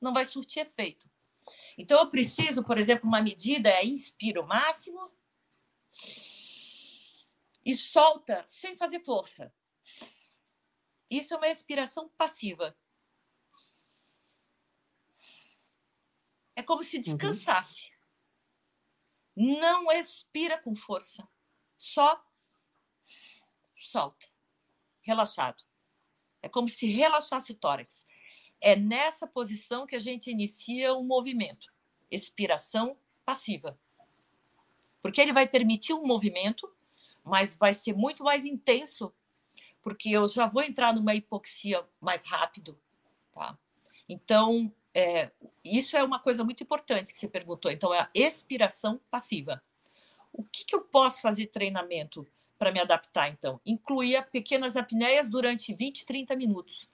não 0.00 0.14
vai 0.14 0.24
surtir 0.24 0.62
efeito. 0.62 1.10
Então, 1.76 1.98
eu 1.98 2.10
preciso, 2.10 2.62
por 2.62 2.78
exemplo, 2.78 3.08
uma 3.08 3.20
medida 3.20 3.68
é 3.68 3.84
inspiro 3.84 4.46
máximo 4.46 5.10
e 7.64 7.74
solta 7.76 8.44
sem 8.46 8.76
fazer 8.76 9.00
força. 9.00 9.52
Isso 11.10 11.34
é 11.34 11.36
uma 11.36 11.48
expiração 11.48 12.08
passiva. 12.10 12.76
É 16.56 16.62
como 16.62 16.82
se 16.82 16.96
uhum. 16.96 17.02
descansasse. 17.02 17.92
Uhum. 19.36 19.58
Não 19.58 19.92
expira 19.92 20.58
com 20.58 20.74
força. 20.74 21.28
Só 21.76 22.24
solta. 23.76 24.26
Relaxado. 25.02 25.62
É 26.44 26.48
como 26.48 26.68
se 26.68 26.86
relaxasse 26.86 27.52
o 27.52 27.54
tórax. 27.54 28.04
É 28.60 28.76
nessa 28.76 29.26
posição 29.26 29.86
que 29.86 29.96
a 29.96 29.98
gente 29.98 30.30
inicia 30.30 30.92
o 30.92 31.02
movimento, 31.02 31.72
expiração 32.10 32.98
passiva. 33.24 33.78
Porque 35.00 35.22
ele 35.22 35.32
vai 35.32 35.48
permitir 35.48 35.94
um 35.94 36.06
movimento, 36.06 36.70
mas 37.24 37.56
vai 37.56 37.72
ser 37.72 37.94
muito 37.94 38.22
mais 38.22 38.44
intenso, 38.44 39.10
porque 39.80 40.10
eu 40.10 40.28
já 40.28 40.46
vou 40.46 40.62
entrar 40.62 40.94
numa 40.94 41.14
hipoxia 41.14 41.82
mais 41.98 42.24
rápido, 42.26 42.78
tá? 43.32 43.58
Então, 44.06 44.70
é, 44.92 45.30
isso 45.64 45.96
é 45.96 46.04
uma 46.04 46.18
coisa 46.18 46.44
muito 46.44 46.62
importante 46.62 47.14
que 47.14 47.18
você 47.18 47.28
perguntou. 47.28 47.70
Então, 47.70 47.92
é 47.94 48.00
a 48.00 48.10
expiração 48.14 49.00
passiva. 49.10 49.62
O 50.30 50.44
que, 50.44 50.62
que 50.66 50.74
eu 50.74 50.82
posso 50.82 51.22
fazer 51.22 51.46
treinamento 51.46 52.26
para 52.64 52.72
me 52.72 52.80
adaptar, 52.80 53.28
então? 53.28 53.60
Incluir 53.66 54.26
pequenas 54.32 54.74
apneias 54.74 55.28
durante 55.28 55.74
20, 55.74 56.06
30 56.06 56.34
minutos. 56.34 56.88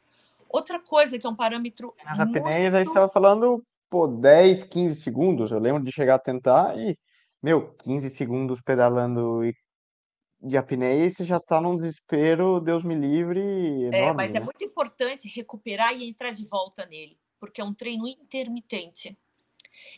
Outra 0.48 0.80
coisa 0.80 1.16
que 1.16 1.24
é 1.24 1.30
um 1.30 1.36
parâmetro. 1.36 1.94
Nas 2.04 2.18
muito... 2.18 2.38
apneias, 2.38 2.74
aí 2.74 2.84
você 2.84 2.90
estava 2.90 3.08
falando, 3.08 3.62
pô, 3.88 4.08
10, 4.08 4.64
15 4.64 5.00
segundos. 5.00 5.52
Eu 5.52 5.60
lembro 5.60 5.84
de 5.84 5.92
chegar 5.92 6.16
a 6.16 6.18
tentar 6.18 6.76
e, 6.76 6.98
meu, 7.40 7.72
15 7.84 8.10
segundos 8.10 8.60
pedalando 8.60 9.44
e 9.44 9.54
de 10.42 10.56
apneia 10.56 11.06
e 11.06 11.10
você 11.10 11.22
já 11.22 11.36
está 11.36 11.60
num 11.60 11.76
desespero, 11.76 12.58
Deus 12.58 12.82
me 12.82 12.96
livre. 12.96 13.40
Enorme, 13.40 13.96
é, 13.96 14.12
mas 14.12 14.30
é 14.30 14.34
né? 14.34 14.40
é 14.40 14.44
muito 14.44 14.64
importante 14.64 15.28
recuperar 15.28 15.96
e 15.96 16.08
entrar 16.08 16.32
de 16.32 16.44
volta 16.46 16.84
nele, 16.86 17.16
porque 17.38 17.60
é 17.60 17.64
um 17.64 17.74
treino 17.74 18.08
intermitente. 18.08 19.16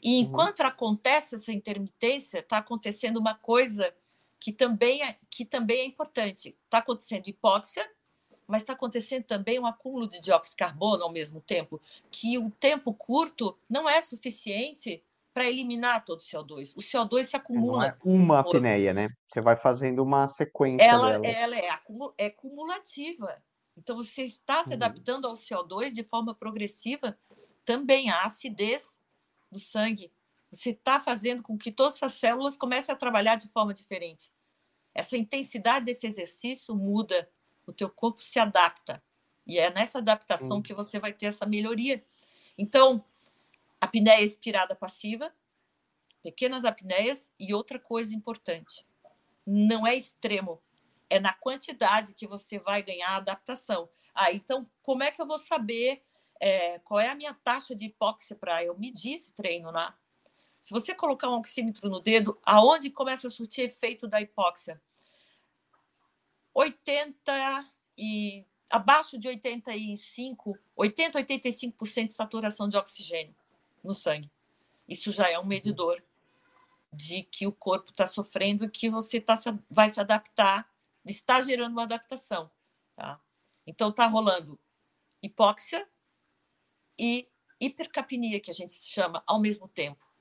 E 0.02 0.16
uhum. 0.16 0.20
enquanto 0.20 0.60
uhum. 0.60 0.66
acontece 0.66 1.34
essa 1.34 1.50
intermitência, 1.50 2.40
está 2.40 2.58
acontecendo 2.58 3.16
uma 3.16 3.34
coisa 3.34 3.94
que 4.42 4.52
também 4.52 5.04
é, 5.04 5.16
que 5.30 5.44
também 5.44 5.82
é 5.82 5.84
importante. 5.84 6.58
Está 6.64 6.78
acontecendo 6.78 7.28
hipóxia, 7.28 7.88
mas 8.44 8.62
está 8.62 8.72
acontecendo 8.72 9.22
também 9.22 9.56
um 9.60 9.66
acúmulo 9.66 10.08
de 10.08 10.20
dióxido 10.20 10.54
de 10.54 10.56
carbono 10.56 11.04
ao 11.04 11.12
mesmo 11.12 11.40
tempo, 11.40 11.80
que 12.10 12.36
o 12.38 12.50
tempo 12.50 12.92
curto 12.92 13.56
não 13.70 13.88
é 13.88 14.02
suficiente 14.02 15.00
para 15.32 15.48
eliminar 15.48 16.04
todo 16.04 16.18
o 16.18 16.22
CO2. 16.22 16.74
O 16.76 16.80
CO2 16.80 17.26
se 17.26 17.36
acumula. 17.36 17.86
É 17.86 17.96
uma 18.04 18.40
apneia, 18.40 18.92
né? 18.92 19.08
Você 19.28 19.40
vai 19.40 19.56
fazendo 19.56 20.02
uma 20.02 20.26
sequência 20.26 20.82
ela, 20.82 21.20
dela. 21.20 21.26
Ela 21.28 21.56
é, 21.56 21.68
é 22.18 22.28
cumulativa. 22.28 23.40
Então, 23.78 23.94
você 23.94 24.24
está 24.24 24.64
se 24.64 24.70
uhum. 24.70 24.74
adaptando 24.74 25.28
ao 25.28 25.34
CO2 25.34 25.94
de 25.94 26.02
forma 26.02 26.34
progressiva 26.34 27.16
também. 27.64 28.10
A 28.10 28.24
acidez 28.24 28.98
do 29.52 29.60
sangue. 29.60 30.10
Você 30.52 30.70
está 30.70 31.00
fazendo 31.00 31.42
com 31.42 31.56
que 31.56 31.72
todas 31.72 32.00
as 32.02 32.12
células 32.12 32.56
comecem 32.56 32.94
a 32.94 32.98
trabalhar 32.98 33.36
de 33.36 33.48
forma 33.48 33.72
diferente. 33.72 34.30
Essa 34.94 35.16
intensidade 35.16 35.86
desse 35.86 36.06
exercício 36.06 36.76
muda. 36.76 37.28
O 37.66 37.72
teu 37.72 37.88
corpo 37.88 38.22
se 38.22 38.38
adapta. 38.38 39.02
E 39.46 39.58
é 39.58 39.72
nessa 39.72 39.98
adaptação 39.98 40.58
uhum. 40.58 40.62
que 40.62 40.74
você 40.74 40.98
vai 40.98 41.12
ter 41.12 41.26
essa 41.26 41.46
melhoria. 41.46 42.04
Então, 42.58 43.02
apneia 43.80 44.22
expirada 44.22 44.76
passiva, 44.76 45.34
pequenas 46.22 46.64
apneias 46.64 47.34
e 47.38 47.54
outra 47.54 47.78
coisa 47.78 48.14
importante, 48.14 48.86
não 49.44 49.86
é 49.86 49.96
extremo, 49.96 50.62
é 51.10 51.18
na 51.18 51.32
quantidade 51.32 52.14
que 52.14 52.26
você 52.26 52.58
vai 52.58 52.82
ganhar 52.82 53.16
adaptação. 53.16 53.88
Ah, 54.14 54.30
então 54.30 54.70
como 54.82 55.02
é 55.02 55.10
que 55.10 55.20
eu 55.20 55.26
vou 55.26 55.38
saber 55.38 56.04
é, 56.38 56.78
qual 56.80 57.00
é 57.00 57.08
a 57.08 57.14
minha 57.14 57.34
taxa 57.34 57.74
de 57.74 57.86
hipóxia 57.86 58.36
para 58.36 58.64
eu 58.64 58.78
medir 58.78 59.14
esse 59.14 59.34
treino, 59.34 59.72
né? 59.72 59.92
Se 60.62 60.72
você 60.72 60.94
colocar 60.94 61.28
um 61.28 61.34
oxímetro 61.34 61.90
no 61.90 62.00
dedo, 62.00 62.40
aonde 62.44 62.88
começa 62.88 63.26
a 63.26 63.30
surtir 63.30 63.64
efeito 63.64 64.06
da 64.06 64.20
hipóxia? 64.20 64.80
80 66.54 67.66
e 67.98 68.46
abaixo 68.70 69.18
de 69.18 69.26
85, 69.26 70.56
80, 70.76 71.18
85% 71.18 72.06
de 72.06 72.14
saturação 72.14 72.68
de 72.68 72.76
oxigênio 72.76 73.34
no 73.82 73.92
sangue. 73.92 74.30
Isso 74.88 75.10
já 75.10 75.28
é 75.28 75.38
um 75.38 75.44
medidor 75.44 76.00
de 76.92 77.24
que 77.24 77.44
o 77.46 77.52
corpo 77.52 77.90
está 77.90 78.06
sofrendo 78.06 78.64
e 78.64 78.70
que 78.70 78.88
você 78.88 79.20
tá, 79.20 79.34
vai 79.68 79.90
se 79.90 79.98
adaptar, 79.98 80.70
está 81.04 81.42
gerando 81.42 81.72
uma 81.72 81.82
adaptação. 81.82 82.48
Tá? 82.94 83.20
Então, 83.66 83.88
está 83.90 84.06
rolando 84.06 84.58
hipóxia 85.20 85.88
e 86.96 87.28
hipercapnia, 87.58 88.38
que 88.38 88.50
a 88.50 88.54
gente 88.54 88.74
chama 88.74 89.22
ao 89.26 89.40
mesmo 89.40 89.66
tempo, 89.66 90.11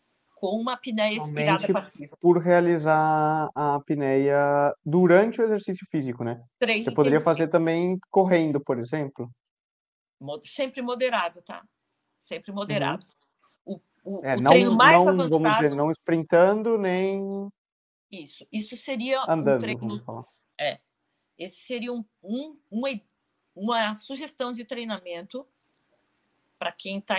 com 0.42 0.60
uma 0.60 0.74
apneia 0.74 1.16
expirada 1.16 1.72
passiva. 1.72 2.18
Por 2.20 2.40
realizar 2.40 3.50
a 3.54 3.76
apneia 3.76 4.76
durante 4.84 5.40
o 5.40 5.44
exercício 5.44 5.88
físico, 5.90 6.24
né? 6.24 6.44
Treino 6.60 6.84
Você 6.84 6.92
poderia 6.92 7.22
fazer 7.22 7.48
também 7.48 7.98
correndo, 8.10 8.60
por 8.60 8.80
exemplo? 8.80 9.30
Sempre 10.44 10.82
moderado, 10.82 11.42
tá? 11.42 11.64
Sempre 12.20 12.52
moderado. 12.52 13.06
Uhum 13.06 13.22
o, 14.04 14.22
é, 14.24 14.36
o 14.36 14.42
não, 14.42 14.52
treino 14.52 14.76
mais 14.76 14.98
não, 14.98 15.10
avançado. 15.10 15.30
Vamos 15.30 15.56
dizer, 15.56 15.76
não 15.76 15.92
sprintando 15.92 16.78
nem. 16.78 17.50
Isso. 18.12 18.46
Isso 18.52 18.76
seria 18.76 19.22
Andando, 19.28 19.58
um 19.58 19.60
treino. 19.60 20.26
É. 20.60 20.80
Esse 21.38 21.62
seria 21.62 21.94
um, 21.94 22.04
um, 22.24 22.60
uma, 22.70 22.90
uma 23.56 23.96
sugestão 23.96 24.52
de 24.52 24.66
treinamento 24.66 25.48
para 26.62 26.72
quem 26.72 27.02
tá, 27.02 27.16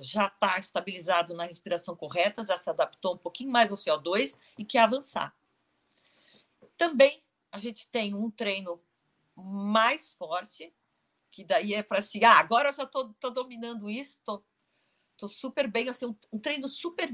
já 0.00 0.26
está 0.26 0.58
estabilizado 0.58 1.32
na 1.32 1.44
respiração 1.44 1.94
correta, 1.94 2.42
já 2.42 2.58
se 2.58 2.68
adaptou 2.68 3.14
um 3.14 3.18
pouquinho 3.18 3.48
mais 3.48 3.70
ao 3.70 3.76
CO2 3.76 4.36
e 4.58 4.64
quer 4.64 4.80
avançar. 4.80 5.32
Também 6.76 7.22
a 7.52 7.58
gente 7.58 7.86
tem 7.86 8.16
um 8.16 8.28
treino 8.32 8.82
mais 9.36 10.12
forte, 10.14 10.74
que 11.30 11.44
daí 11.44 11.72
é 11.72 11.84
para 11.84 12.00
assim, 12.00 12.24
ah, 12.24 12.40
agora 12.40 12.70
eu 12.70 12.72
já 12.72 12.82
estou 12.82 13.30
dominando 13.30 13.88
isso, 13.88 14.18
estou 14.18 14.44
Estou 15.12 15.28
super 15.28 15.68
bem, 15.68 15.88
assim, 15.88 16.06
um, 16.06 16.16
um, 16.32 16.38
treino 16.38 16.66
super 16.66 17.08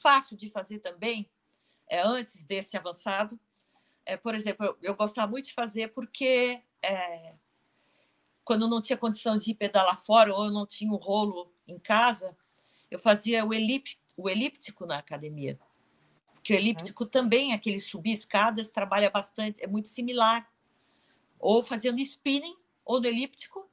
fácil 0.00 0.36
de 0.36 0.50
fazer 0.50 0.78
também, 0.78 1.30
é, 1.88 2.00
antes 2.00 2.44
desse 2.44 2.78
avançado. 2.78 3.38
É, 4.06 4.16
por 4.16 4.34
exemplo, 4.34 4.64
eu, 4.64 4.78
eu 4.80 4.96
gostava 4.96 5.30
muito 5.30 5.44
de 5.44 5.52
fazer 5.52 5.88
porque 5.88 6.62
é, 6.82 7.34
quando 8.46 8.68
não 8.68 8.80
tinha 8.80 8.96
condição 8.96 9.36
de 9.36 9.50
ir 9.50 9.54
pedalar 9.54 10.00
fora 10.00 10.32
ou 10.32 10.44
eu 10.44 10.52
não 10.52 10.64
tinha 10.64 10.92
um 10.92 10.96
rolo 10.96 11.52
em 11.66 11.80
casa, 11.80 12.38
eu 12.88 12.96
fazia 12.96 13.44
o, 13.44 13.52
elip, 13.52 13.98
o 14.16 14.30
elíptico 14.30 14.86
na 14.86 14.98
academia. 14.98 15.58
Porque 16.32 16.54
o 16.54 16.56
elíptico 16.56 17.02
uhum. 17.02 17.10
também, 17.10 17.52
aquele 17.52 17.80
subir 17.80 18.12
escadas, 18.12 18.70
trabalha 18.70 19.10
bastante, 19.10 19.60
é 19.60 19.66
muito 19.66 19.88
similar. 19.88 20.48
Ou 21.40 21.60
fazendo 21.60 21.98
spinning, 21.98 22.56
ou 22.84 23.00
no 23.00 23.08
elíptico, 23.08 23.68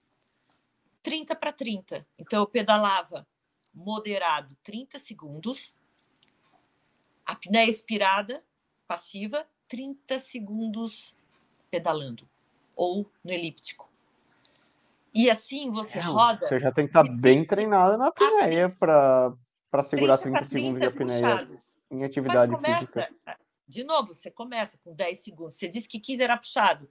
30 1.03 1.35
para 1.35 1.53
30. 1.53 2.07
Então, 2.17 2.39
eu 2.39 2.47
pedalava 2.47 3.27
moderado 3.71 4.57
30 4.63 4.97
segundos, 4.97 5.75
apneia 7.23 7.69
expirada 7.69 8.43
passiva 8.87 9.47
30 9.67 10.17
segundos 10.17 11.15
pedalando 11.69 12.27
ou 12.75 13.07
no 13.23 13.31
elíptico. 13.31 13.92
E 15.13 15.29
assim 15.29 15.69
você 15.69 15.99
é, 15.99 16.01
roda. 16.01 16.45
Você 16.45 16.59
já 16.59 16.71
tem 16.71 16.85
que 16.85 16.89
estar 16.89 17.05
tá 17.05 17.13
bem 17.13 17.45
treinado 17.45 17.97
na 17.97 18.07
apneia 18.07 18.69
para 18.69 19.83
segurar 19.83 20.17
30, 20.17 20.39
30 20.39 20.49
segundos 20.49 20.81
de 20.81 20.87
apneia 20.87 21.21
puxado. 21.21 21.61
em 21.91 22.03
atividade 22.03 22.51
Mas 22.51 22.61
começa, 22.61 23.05
física. 23.05 23.39
De 23.67 23.83
novo, 23.83 24.13
você 24.13 24.31
começa 24.31 24.77
com 24.83 24.93
10 24.93 25.19
segundos. 25.19 25.55
Você 25.55 25.67
disse 25.67 25.87
que 25.87 25.99
quis 25.99 26.19
era 26.19 26.35
puxado. 26.35 26.89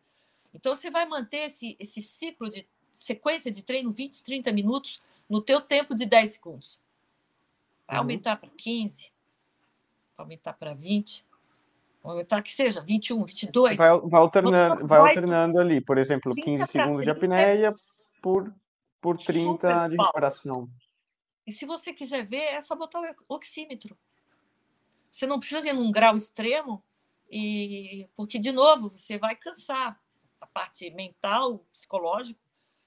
Então 0.55 0.77
você 0.77 0.91
vai 0.91 1.07
manter 1.07 1.47
esse, 1.47 1.77
esse 1.81 2.01
ciclo 2.01 2.49
de 2.49 2.67
sequência 2.93 3.51
de 3.51 3.63
treino 3.65 3.91
20, 3.91 4.23
30 4.23 4.53
minutos 4.53 5.03
no 5.29 5.41
teu 5.41 5.61
tempo 5.61 5.95
de 5.95 6.07
10 6.07 6.35
segundos. 6.35 6.81
Vai 7.87 7.97
uhum. 7.97 8.03
aumentar 8.03 8.37
para 8.37 8.51
15, 8.51 9.11
vai 10.17 10.25
aumentar 10.25 10.53
para 10.53 10.75
20, 10.75 11.27
vai 12.03 12.13
aumentar 12.13 12.43
que 12.43 12.53
seja 12.53 12.81
21, 12.81 13.25
22. 13.25 13.77
Vai, 13.77 14.01
vai 14.01 14.21
alternando, 14.21 14.87
vai, 14.87 14.99
vai 14.99 15.09
alternando 15.09 15.59
ali, 15.59 15.81
por 15.81 15.99
exemplo, 15.99 16.35
15 16.35 16.67
segundos 16.67 17.05
de 17.05 17.11
apneia 17.11 17.73
por, 18.23 18.55
por 19.01 19.19
30 19.19 19.89
de 19.89 19.97
recuperação. 19.97 20.71
E 21.47 21.53
se 21.53 21.67
você 21.67 21.93
quiser 21.93 22.25
ver, 22.25 22.55
é 22.55 22.63
só 22.63 22.75
botar 22.77 23.01
o 23.01 23.35
oxímetro. 23.35 23.99
Você 25.11 25.27
não 25.27 25.39
precisa 25.39 25.69
ir 25.69 25.75
num 25.75 25.91
grau 25.91 26.17
extremo, 26.17 26.83
e 27.31 28.09
porque, 28.15 28.39
de 28.39 28.53
novo, 28.53 28.89
você 28.89 29.19
vai 29.19 29.35
cansar 29.35 30.01
a 30.41 30.47
parte 30.47 30.91
mental, 30.91 31.65
psicológico, 31.73 32.41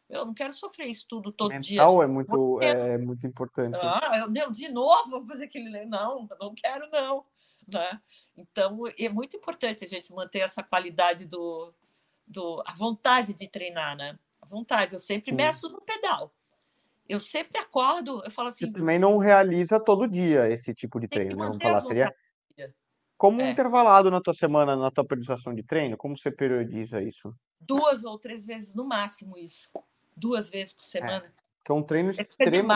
eu 0.08 0.24
não 0.24 0.34
quero 0.36 0.54
sofrer 0.54 0.88
isso 0.88 1.06
tudo 1.10 1.32
todo 1.32 1.50
Mental 1.50 1.66
dia. 1.66 1.82
Mental 1.82 2.04
é 2.04 2.08
muito, 2.08 2.62
é 2.62 2.98
muito 2.98 3.26
importante. 3.26 3.76
Ah, 3.82 4.28
eu, 4.36 4.52
de 4.52 4.70
novo 4.70 5.10
vou 5.10 5.26
fazer 5.26 5.46
aquele. 5.46 5.86
Não, 5.86 6.30
não 6.40 6.54
quero, 6.54 6.88
não. 6.92 7.26
Né? 7.68 8.00
Então, 8.38 8.84
é 9.00 9.10
muito 9.10 9.36
importante 9.36 9.84
a 9.84 9.88
gente 9.88 10.14
manter 10.14 10.40
essa 10.40 10.62
qualidade 10.62 11.26
do, 11.26 11.74
do 12.28 12.62
a 12.68 12.74
vontade 12.74 13.34
de 13.34 13.48
treinar, 13.48 13.98
né? 13.98 14.20
Vontade. 14.46 14.93
Eu 14.93 15.00
sempre 15.00 15.32
Sim. 15.32 15.38
meço 15.38 15.70
no 15.70 15.82
pedal. 15.82 16.34
Eu 17.08 17.20
sempre 17.20 17.60
acordo, 17.60 18.24
eu 18.24 18.32
falo 18.32 18.50
assim. 18.50 18.66
Você 18.66 18.74
também 18.74 18.98
não 18.98 19.18
realiza 19.18 19.80
todo 19.80 20.08
dia 20.08 20.50
esse 20.50 20.74
tipo 20.74 21.00
de 21.00 21.08
treino, 21.08 21.36
né? 21.36 21.46
Vamos 21.48 21.62
falar, 21.62 21.82
seria 21.82 22.14
como 23.18 23.41
é. 23.41 23.52
intervalado 23.52 24.12
na 24.12 24.20
tua 24.20 24.34
semana, 24.34 24.76
na 24.76 24.91
tua 24.91 25.06
periodização 25.06 25.54
de 25.54 25.64
treino? 25.64 25.96
Como 25.96 26.18
você 26.18 26.30
periodiza 26.30 27.02
isso? 27.02 27.34
Duas 27.62 28.04
ou 28.04 28.20
três 28.20 28.46
vezes 28.46 28.76
no 28.76 28.86
máximo 28.86 29.38
isso 29.38 29.70
duas 30.16 30.50
vezes 30.50 30.74
por 30.74 30.84
é, 30.84 30.88
semana. 30.88 31.26
É, 31.26 31.32
que 31.64 31.72
é 31.72 31.76
um 31.76 31.84
treino 31.84 32.10
é 32.10 32.22
extremo, 32.22 32.70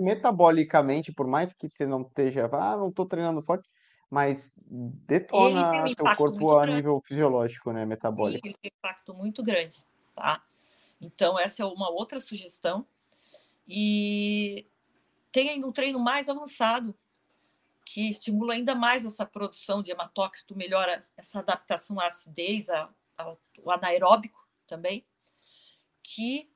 metabolicamente, 0.00 1.12
por 1.12 1.26
mais 1.26 1.52
que 1.52 1.68
você 1.68 1.84
não 1.84 2.02
esteja, 2.02 2.48
ah, 2.52 2.76
não 2.76 2.88
estou 2.88 3.04
treinando 3.04 3.42
forte, 3.42 3.68
mas 4.08 4.52
detona 4.56 5.84
um 5.84 5.86
seu 5.88 6.16
corpo 6.16 6.52
a 6.52 6.62
grande. 6.62 6.76
nível 6.76 7.00
fisiológico, 7.00 7.72
né, 7.72 7.84
metabólico. 7.84 8.46
Ele 8.46 8.56
tem 8.62 8.70
um 8.72 8.76
impacto 8.78 9.12
muito 9.12 9.42
grande, 9.42 9.82
tá? 10.14 10.42
Então, 11.00 11.38
essa 11.38 11.62
é 11.62 11.66
uma 11.66 11.90
outra 11.90 12.18
sugestão. 12.18 12.86
E 13.66 14.66
tem 15.32 15.50
ainda 15.50 15.66
um 15.66 15.72
treino 15.72 15.98
mais 15.98 16.28
avançado, 16.28 16.96
que 17.84 18.08
estimula 18.08 18.54
ainda 18.54 18.74
mais 18.74 19.04
essa 19.04 19.24
produção 19.24 19.82
de 19.82 19.90
hematócrito, 19.90 20.56
melhora 20.56 21.06
essa 21.16 21.38
adaptação 21.38 22.00
à 22.00 22.06
acidez, 22.06 22.68
ao 23.16 23.40
anaeróbico 23.66 24.46
também, 24.66 25.06
que 26.02 26.50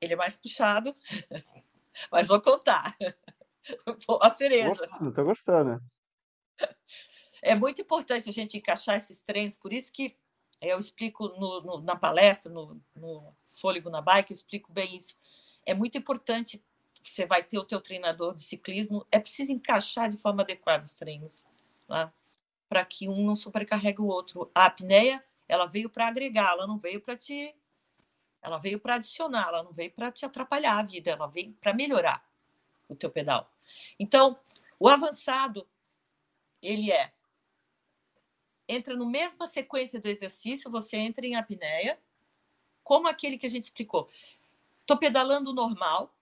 ele 0.00 0.14
é 0.14 0.16
mais 0.16 0.36
puxado, 0.36 0.94
mas 2.10 2.26
vou 2.26 2.40
contar. 2.40 2.96
a 4.22 4.30
cereja. 4.30 4.68
Gostando, 4.68 5.12
tô 5.12 5.24
gostando. 5.24 5.82
É 7.42 7.54
muito 7.54 7.80
importante 7.80 8.28
a 8.28 8.32
gente 8.32 8.56
encaixar 8.56 8.96
esses 8.96 9.20
treinos, 9.20 9.54
por 9.54 9.72
isso 9.72 9.92
que 9.92 10.16
eu 10.60 10.78
explico 10.78 11.28
no, 11.28 11.60
no, 11.60 11.80
na 11.80 11.96
palestra, 11.96 12.50
no, 12.50 12.80
no 12.94 13.34
Fôlego 13.46 13.90
na 13.90 14.00
Bike, 14.00 14.32
eu 14.32 14.34
explico 14.34 14.72
bem 14.72 14.96
isso. 14.96 15.16
É 15.64 15.74
muito 15.74 15.96
importante, 15.98 16.62
você 17.02 17.26
vai 17.26 17.42
ter 17.42 17.58
o 17.58 17.64
teu 17.64 17.80
treinador 17.80 18.34
de 18.34 18.42
ciclismo, 18.42 19.06
é 19.10 19.18
preciso 19.18 19.52
encaixar 19.52 20.10
de 20.10 20.16
forma 20.16 20.42
adequada 20.42 20.84
os 20.84 20.94
treinos. 20.94 21.44
Tá? 21.86 22.12
para 22.68 22.84
que 22.84 23.08
um 23.08 23.24
não 23.24 23.34
sobrecarregue 23.34 24.00
o 24.00 24.06
outro. 24.06 24.50
A 24.54 24.66
apneia, 24.66 25.24
ela 25.48 25.66
veio 25.66 25.88
para 25.88 26.06
agregar, 26.06 26.52
ela 26.52 26.66
não 26.66 26.78
veio 26.78 27.00
para 27.00 27.16
te 27.16 27.54
ela 28.40 28.58
veio 28.58 28.78
para 28.78 28.94
adicionar, 28.94 29.48
ela 29.48 29.64
não 29.64 29.72
veio 29.72 29.90
para 29.90 30.12
te 30.12 30.24
atrapalhar 30.24 30.78
a 30.78 30.82
vida, 30.82 31.10
ela 31.10 31.26
veio 31.26 31.52
para 31.54 31.74
melhorar 31.74 32.24
o 32.88 32.94
teu 32.94 33.10
pedal. 33.10 33.52
Então, 33.98 34.38
o 34.78 34.88
avançado 34.88 35.66
ele 36.62 36.92
é 36.92 37.12
entra 38.68 38.94
no 38.96 39.06
mesma 39.06 39.46
sequência 39.46 40.00
do 40.00 40.08
exercício, 40.08 40.70
você 40.70 40.96
entra 40.96 41.26
em 41.26 41.34
apneia, 41.34 41.98
como 42.84 43.08
aquele 43.08 43.38
que 43.38 43.46
a 43.46 43.50
gente 43.50 43.64
explicou. 43.64 44.08
Estou 44.80 44.98
pedalando 44.98 45.52
normal, 45.52 46.14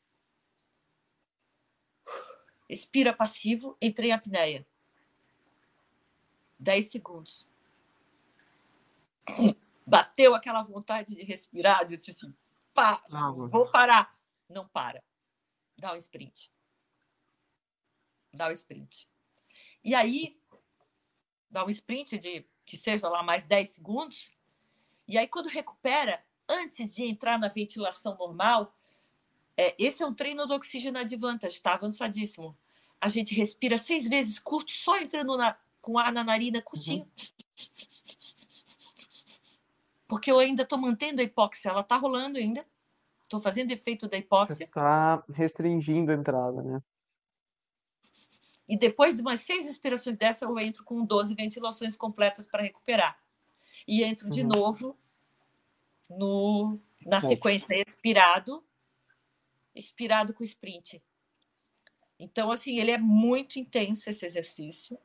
expira 2.69 3.13
passivo, 3.13 3.77
entrei 3.81 4.11
em 4.11 4.13
apneia. 4.13 4.67
10 6.59 6.91
segundos. 6.91 7.49
Bateu 9.87 10.35
aquela 10.35 10.63
vontade 10.63 11.15
de 11.15 11.23
respirar, 11.23 11.87
disse 11.87 12.11
assim: 12.13 12.35
pá, 12.73 13.03
vou 13.51 13.71
parar. 13.71 14.17
Não 14.49 14.67
para. 14.69 15.03
Dá 15.77 15.93
um 15.93 15.97
sprint. 15.97 16.53
Dá 18.33 18.49
um 18.49 18.53
sprint. 18.53 19.09
E 19.83 19.95
aí, 19.95 20.39
dá 21.57 21.65
um 21.65 21.71
sprint 21.71 22.19
de 22.19 22.45
que 22.67 22.77
seja 22.77 23.09
lá 23.09 23.23
mais 23.23 23.47
10 23.47 23.71
segundos. 23.71 24.35
E 25.09 25.17
aí, 25.17 25.27
quando 25.27 25.49
recupera, 25.49 26.23
antes 26.47 26.95
de 26.95 27.07
entrar 27.07 27.39
na 27.39 27.49
ventilação 27.49 28.15
normal, 28.19 28.77
é, 29.57 29.75
esse 29.79 30.03
é 30.03 30.07
um 30.07 30.13
treino 30.13 30.47
do 30.47 30.55
Oxygen 30.55 30.99
Advantage, 30.99 31.55
está 31.55 31.73
avançadíssimo. 31.73 32.55
A 33.01 33.09
gente 33.09 33.35
respira 33.35 33.79
seis 33.79 34.07
vezes 34.07 34.39
curto, 34.39 34.71
só 34.71 34.99
entrando 34.99 35.35
na, 35.35 35.57
com 35.81 35.99
ar 35.99 36.13
na 36.13 36.23
narina, 36.23 36.61
curtinho. 36.61 37.05
Uhum. 37.05 37.27
Porque 40.07 40.31
eu 40.31 40.39
ainda 40.39 40.63
estou 40.63 40.79
mantendo 40.79 41.23
a 41.23 41.25
hipóxia, 41.25 41.71
ela 41.71 41.81
está 41.81 41.97
rolando 41.97 42.37
ainda. 42.37 42.67
Estou 43.23 43.41
fazendo 43.41 43.71
efeito 43.71 44.07
da 44.09 44.19
hipóxia. 44.19 44.65
Está 44.65 45.25
restringindo 45.33 46.13
a 46.13 46.15
entrada, 46.15 46.63
né? 46.63 46.83
E 48.69 48.77
depois 48.77 49.17
de 49.17 49.23
umas 49.23 49.41
seis 49.41 49.67
respirações 49.67 50.17
dessa, 50.17 50.45
eu 50.45 50.59
entro 50.59 50.85
com 50.85 51.05
12 51.05 51.35
ventilações 51.35 51.97
completas 51.97 52.47
para 52.47 52.63
recuperar. 52.63 53.19
E 53.87 54.03
entro 54.03 54.27
uhum. 54.27 54.33
de 54.33 54.43
novo 54.43 54.97
no, 56.11 56.81
na 57.05 57.21
sequência 57.21 57.75
expirado, 57.87 58.65
expirado 59.75 60.35
com 60.35 60.43
sprint. 60.43 61.03
Então, 62.19 62.51
assim, 62.51 62.79
ele 62.79 62.91
é 62.91 62.99
muito 62.99 63.59
intenso 63.59 64.09
esse 64.11 64.25
exercício, 64.25 64.99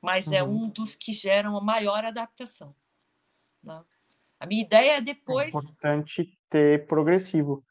mas 0.00 0.30
é 0.30 0.42
uhum. 0.42 0.48
é 0.48 0.52
um 0.52 0.68
dos 0.68 0.94
que 0.94 1.12
geram 1.12 1.56
a 1.56 1.60
maior 1.60 2.04
adaptação. 2.04 2.74
Né? 3.62 3.84
A 4.38 4.46
minha 4.46 4.62
ideia 4.62 4.98
é 4.98 5.00
depois. 5.00 5.54
É 5.54 5.58
importante 5.58 6.38
ter 6.48 6.86
progressivo. 6.86 7.64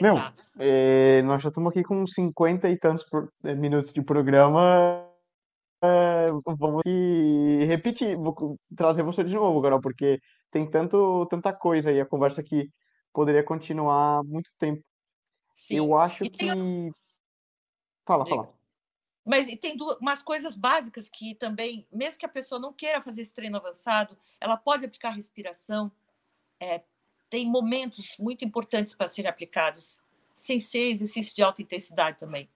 Meu, 0.00 0.16
é, 0.58 1.22
nós 1.22 1.42
já 1.42 1.48
estamos 1.48 1.70
aqui 1.70 1.82
com 1.82 2.06
50 2.06 2.68
e 2.68 2.78
tantos 2.78 3.06
eh, 3.44 3.54
minutos 3.54 3.92
de 3.92 4.02
programa. 4.02 5.06
É, 5.82 6.30
vamos 6.58 6.82
repetir, 7.66 8.16
vou 8.16 8.58
trazer 8.76 9.02
você 9.02 9.24
de 9.24 9.32
novo, 9.32 9.62
Carol, 9.62 9.80
porque 9.80 10.20
tem 10.50 10.68
tanto, 10.68 11.26
tanta 11.26 11.52
coisa 11.52 11.90
aí, 11.90 12.00
a 12.00 12.06
conversa 12.06 12.42
que 12.42 12.68
poderia 13.12 13.42
continuar 13.42 14.22
muito 14.24 14.50
tempo. 14.58 14.82
Sim. 15.54 15.76
Eu 15.76 15.96
acho 15.96 16.24
e 16.24 16.30
que. 16.30 16.46
Fala, 18.06 18.24
Diga. 18.24 18.36
fala. 18.36 18.58
Mas 19.24 19.46
tem 19.58 19.76
duas, 19.76 19.98
umas 19.98 20.22
coisas 20.22 20.56
básicas 20.56 21.08
que 21.08 21.34
também, 21.34 21.86
mesmo 21.92 22.18
que 22.18 22.26
a 22.26 22.30
pessoa 22.30 22.60
não 22.60 22.72
queira 22.72 23.00
fazer 23.00 23.22
esse 23.22 23.34
treino 23.34 23.58
avançado, 23.58 24.16
ela 24.40 24.56
pode 24.56 24.84
aplicar 24.84 25.10
respiração. 25.10 25.92
É, 26.60 26.82
tem 27.30 27.46
momentos 27.46 28.16
muito 28.18 28.44
importantes 28.44 28.94
para 28.94 29.08
serem 29.08 29.30
aplicados, 29.30 30.00
sem 30.34 30.58
ser 30.58 30.90
exercício 30.90 31.34
de 31.34 31.42
alta 31.42 31.62
intensidade 31.62 32.18
também. 32.18 32.48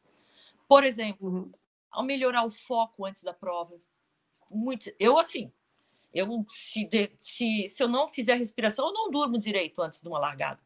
Por 0.69 0.85
exemplo, 0.85 1.29
uhum. 1.29 1.53
ao 1.91 2.03
melhorar 2.03 2.45
o 2.45 2.51
foco 2.51 3.05
antes 3.05 3.23
da 3.23 3.35
prova. 3.35 3.79
Muito, 4.51 4.91
eu, 4.99 5.19
assim, 5.19 5.53
eu 6.15 6.45
se, 6.49 6.89
se, 7.17 7.69
se 7.69 7.83
eu 7.83 7.89
não 7.89 8.09
fizer 8.09 8.37
respiração, 8.37 8.87
eu 8.87 8.93
não 8.93 9.11
durmo 9.11 9.39
direito 9.39 9.81
antes 9.83 10.01
de 10.01 10.09
uma 10.09 10.19
largada. 10.19 10.61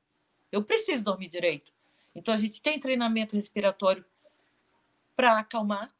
Eu 0.51 0.63
preciso 0.63 1.05
dormir 1.05 1.29
direito. 1.29 1.73
Então, 2.15 2.33
a 2.33 2.37
gente 2.37 2.63
tem 2.63 2.81
treinamento 2.81 3.37
respiratório 3.37 4.05
para 5.15 5.39
acalmar, 5.39 5.95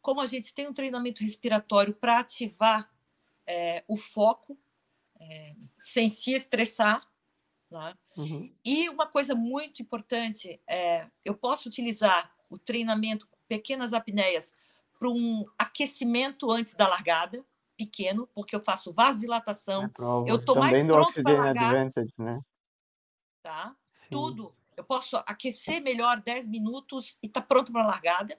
como 0.00 0.20
a 0.20 0.26
gente 0.26 0.54
tem 0.54 0.66
um 0.66 0.72
treinamento 0.72 1.22
respiratório 1.22 1.94
para 1.94 2.18
ativar 2.20 2.90
é, 3.46 3.84
o 3.86 3.96
foco, 3.96 4.58
é, 5.20 5.54
sem 5.78 6.08
se 6.08 6.32
estressar. 6.32 7.06
Né? 7.70 7.94
Uhum. 8.16 8.54
E 8.64 8.88
uma 8.88 9.06
coisa 9.06 9.34
muito 9.34 9.82
importante 9.82 10.60
é, 10.66 11.06
eu 11.24 11.34
posso 11.34 11.68
utilizar 11.68 12.32
o 12.48 12.58
treinamento 12.58 13.26
com 13.26 13.36
pequenas 13.46 13.92
apneias 13.92 14.54
para 14.98 15.08
um 15.08 15.44
aquecimento 15.58 16.50
antes 16.50 16.74
da 16.74 16.88
largada, 16.88 17.44
pequeno, 17.76 18.26
porque 18.34 18.56
eu 18.56 18.60
faço 18.60 18.92
vasodilatação. 18.92 19.84
É 19.84 20.30
eu 20.30 20.36
estou 20.36 20.56
mais 20.56 20.82
pronto 20.82 21.22
para 21.22 21.32
largar. 21.32 21.76
Advantage, 21.76 22.12
né? 22.18 22.40
Tá? 23.42 23.76
Tudo. 24.10 24.54
Eu 24.76 24.84
posso 24.84 25.16
aquecer 25.18 25.80
melhor 25.80 26.20
10 26.20 26.46
minutos 26.48 27.18
e 27.22 27.28
tá 27.28 27.40
pronto 27.40 27.70
para 27.70 27.84
a 27.84 27.86
largada. 27.86 28.38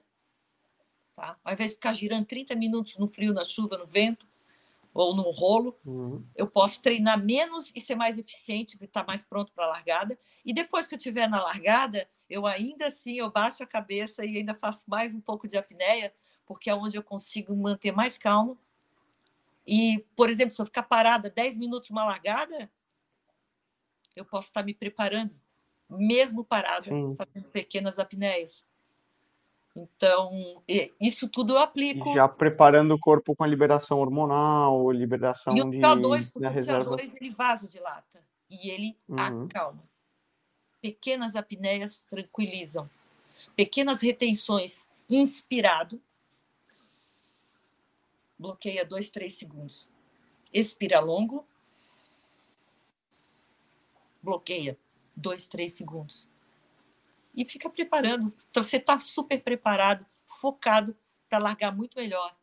Tá? 1.16 1.38
Ao 1.44 1.52
invés 1.52 1.70
de 1.70 1.74
ficar 1.76 1.92
girando 1.94 2.26
30 2.26 2.54
minutos 2.54 2.96
no 2.98 3.06
frio, 3.06 3.32
na 3.32 3.44
chuva, 3.44 3.78
no 3.78 3.86
vento, 3.86 4.26
ou 4.92 5.14
no 5.14 5.30
rolo, 5.30 5.76
uhum. 5.84 6.24
eu 6.34 6.46
posso 6.48 6.82
treinar 6.82 7.22
menos 7.22 7.72
e 7.74 7.80
ser 7.80 7.94
mais 7.94 8.18
eficiente, 8.18 8.76
estar 8.82 9.06
mais 9.06 9.22
pronto 9.22 9.52
para 9.52 9.64
a 9.64 9.68
largada. 9.68 10.18
E 10.44 10.52
depois 10.52 10.86
que 10.86 10.94
eu 10.94 10.98
estiver 10.98 11.28
na 11.28 11.42
largada, 11.42 12.08
eu 12.28 12.46
ainda 12.46 12.88
assim 12.88 13.18
eu 13.18 13.30
baixo 13.30 13.62
a 13.62 13.66
cabeça 13.66 14.24
e 14.24 14.36
ainda 14.36 14.54
faço 14.54 14.84
mais 14.88 15.14
um 15.14 15.20
pouco 15.20 15.46
de 15.46 15.56
apneia, 15.56 16.12
porque 16.44 16.68
é 16.68 16.74
onde 16.74 16.96
eu 16.96 17.02
consigo 17.02 17.54
manter 17.56 17.92
mais 17.92 18.18
calma. 18.18 18.58
E, 19.66 20.04
por 20.16 20.28
exemplo, 20.28 20.52
se 20.52 20.60
eu 20.60 20.66
ficar 20.66 20.82
parada 20.82 21.30
10 21.30 21.56
minutos 21.56 21.90
uma 21.90 22.04
largada, 22.04 22.70
eu 24.16 24.24
posso 24.24 24.48
estar 24.48 24.64
me 24.64 24.74
preparando, 24.74 25.32
mesmo 25.88 26.44
parada, 26.44 26.86
Sim. 26.86 27.14
fazendo 27.16 27.48
pequenas 27.50 27.98
apneias. 27.98 28.66
Então, 29.74 30.62
isso 31.00 31.28
tudo 31.28 31.54
eu 31.54 31.58
aplico. 31.58 32.12
Já 32.12 32.26
preparando 32.28 32.92
o 32.94 32.98
corpo 32.98 33.36
com 33.36 33.44
a 33.44 33.46
liberação 33.46 33.98
hormonal, 33.98 34.90
liberação 34.90 35.56
e 35.56 35.60
o 35.60 35.66
CO2, 35.66 36.32
porque 36.32 36.46
o 36.46 36.50
CO2 36.50 37.16
ele 37.20 37.30
vasodilata 37.30 38.22
e 38.48 38.68
ele 38.70 38.98
uhum. 39.08 39.44
acalma. 39.44 39.82
Pequenas 40.80 41.36
apneias 41.36 42.00
tranquilizam. 42.10 42.90
Pequenas 43.54 44.00
retenções 44.00 44.88
inspirado, 45.08 46.00
bloqueia 48.38 48.84
dois, 48.84 49.08
três 49.08 49.34
segundos. 49.34 49.88
Expira 50.52 50.98
longo, 50.98 51.46
bloqueia 54.20 54.76
dois, 55.14 55.46
três 55.46 55.72
segundos 55.74 56.28
e 57.40 57.44
fica 57.46 57.70
preparando. 57.70 58.26
Então, 58.50 58.62
você 58.62 58.76
está 58.76 58.98
super 59.00 59.42
preparado, 59.42 60.04
focado 60.26 60.94
para 61.26 61.38
largar 61.38 61.74
muito 61.74 61.98
melhor. 61.98 62.36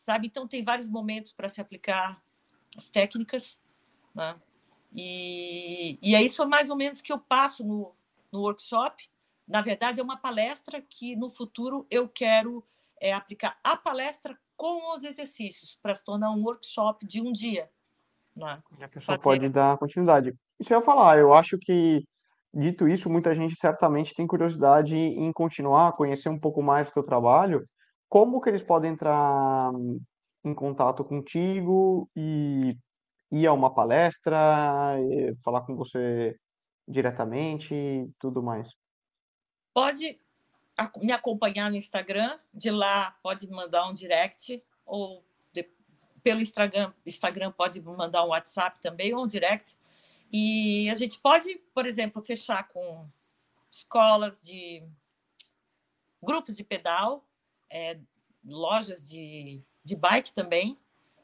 Sabe? 0.00 0.26
Então, 0.26 0.48
tem 0.48 0.64
vários 0.64 0.88
momentos 0.88 1.32
para 1.32 1.48
se 1.48 1.60
aplicar 1.60 2.20
as 2.76 2.88
técnicas. 2.88 3.62
Né? 4.12 4.34
E, 4.92 5.96
e 6.02 6.16
é 6.16 6.22
isso 6.22 6.44
mais 6.48 6.70
ou 6.70 6.76
menos 6.76 7.00
que 7.00 7.12
eu 7.12 7.20
passo 7.20 7.64
no, 7.64 7.94
no 8.32 8.40
workshop. 8.40 9.08
Na 9.46 9.62
verdade, 9.62 10.00
é 10.00 10.02
uma 10.02 10.16
palestra 10.16 10.82
que 10.82 11.14
no 11.14 11.30
futuro 11.30 11.86
eu 11.88 12.08
quero 12.08 12.66
é, 13.00 13.12
aplicar 13.12 13.60
a 13.62 13.76
palestra 13.76 14.36
com 14.56 14.92
os 14.92 15.04
exercícios 15.04 15.78
para 15.80 15.94
se 15.94 16.04
tornar 16.04 16.32
um 16.32 16.42
workshop 16.42 17.06
de 17.06 17.20
um 17.22 17.32
dia. 17.32 17.70
Né? 18.34 18.60
A 18.80 18.88
pessoa 18.88 19.16
Fazer... 19.16 19.22
pode 19.22 19.48
dar 19.50 19.78
continuidade. 19.78 20.34
Isso 20.58 20.74
eu 20.74 20.80
ia 20.80 20.84
falar, 20.84 21.16
eu 21.18 21.32
acho 21.32 21.56
que 21.58 22.04
Dito 22.56 22.88
isso, 22.88 23.10
muita 23.10 23.34
gente 23.34 23.56
certamente 23.56 24.14
tem 24.14 24.28
curiosidade 24.28 24.94
em 24.94 25.32
continuar, 25.32 25.92
conhecer 25.94 26.28
um 26.28 26.38
pouco 26.38 26.62
mais 26.62 26.86
do 26.88 26.94
teu 26.94 27.02
trabalho. 27.02 27.68
Como 28.08 28.40
que 28.40 28.48
eles 28.48 28.62
podem 28.62 28.92
entrar 28.92 29.72
em 30.44 30.54
contato 30.54 31.04
contigo 31.04 32.08
e 32.14 32.76
ir 33.32 33.46
a 33.48 33.52
uma 33.52 33.74
palestra, 33.74 34.96
falar 35.42 35.62
com 35.62 35.74
você 35.74 36.36
diretamente 36.86 37.74
e 37.74 38.08
tudo 38.20 38.40
mais? 38.40 38.68
Pode 39.72 40.16
me 41.02 41.12
acompanhar 41.12 41.70
no 41.70 41.76
Instagram, 41.76 42.38
de 42.52 42.70
lá 42.70 43.16
pode 43.20 43.50
mandar 43.50 43.88
um 43.88 43.94
direct 43.94 44.62
ou 44.86 45.24
de, 45.52 45.68
pelo 46.22 46.40
Instagram, 46.40 46.92
Instagram 47.04 47.50
pode 47.50 47.82
mandar 47.82 48.24
um 48.24 48.28
WhatsApp 48.28 48.80
também 48.80 49.12
ou 49.12 49.24
um 49.24 49.26
direct 49.26 49.76
e 50.36 50.90
a 50.90 50.96
gente 50.96 51.18
pode, 51.20 51.54
por 51.72 51.86
exemplo, 51.86 52.20
fechar 52.20 52.66
com 52.68 53.06
escolas 53.70 54.42
de 54.42 54.82
grupos 56.20 56.56
de 56.56 56.64
pedal, 56.64 57.24
é, 57.70 57.98
lojas 58.44 59.02
de 59.02 59.62
de 59.84 59.94
bike 59.94 60.32
também. 60.32 60.78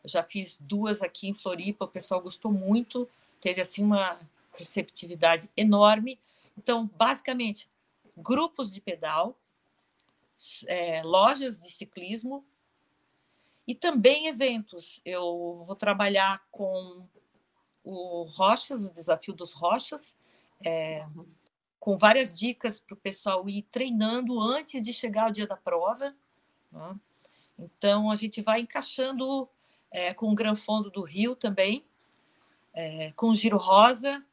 Eu 0.05 0.09
já 0.11 0.23
fiz 0.23 0.59
duas 0.61 1.03
aqui 1.03 1.29
em 1.29 1.35
Floripa, 1.35 1.87
o 1.87 1.89
pessoal 1.89 2.21
gostou 2.21 2.53
muito, 2.53 3.09
teve 3.41 3.61
assim 3.61 3.83
uma 3.83 4.21
receptividade 4.55 5.51
enorme. 5.57 6.19
Então, 6.57 6.89
basicamente, 6.97 7.69
grupos 8.17 8.73
de 8.73 8.81
pedal, 8.81 9.37
é, 10.67 11.03
lojas 11.03 11.61
de 11.61 11.71
ciclismo 11.71 12.45
e 13.67 13.75
também 13.75 14.27
eventos. 14.27 15.01
Eu 15.05 15.63
vou 15.67 15.77
trabalhar 15.77 16.47
com 16.51 17.07
o 17.85 18.24
Rochas, 18.24 18.85
o 18.85 18.91
Desafio 18.91 19.35
dos 19.35 19.53
Rochas, 19.53 20.18
é, 20.64 21.07
com 21.78 21.97
várias 21.97 22.35
dicas 22.35 22.78
para 22.78 22.95
o 22.95 22.97
pessoal 22.97 23.49
ir 23.49 23.62
treinando 23.70 24.41
antes 24.41 24.83
de 24.83 24.93
chegar 24.93 25.31
o 25.31 25.33
dia 25.33 25.47
da 25.47 25.57
prova. 25.57 26.14
Né? 26.70 26.97
Então, 27.59 28.11
a 28.11 28.16
gente 28.16 28.43
vai 28.43 28.61
encaixando 28.61 29.49
é, 29.91 30.12
com 30.12 30.31
o 30.31 30.35
Gran 30.35 30.55
Fundo 30.55 30.91
do 30.91 31.03
Rio 31.03 31.35
também, 31.35 31.85
é, 32.72 33.12
com 33.12 33.31
o 33.31 33.35
Giro 33.35 33.57
Rosa, 33.57 34.24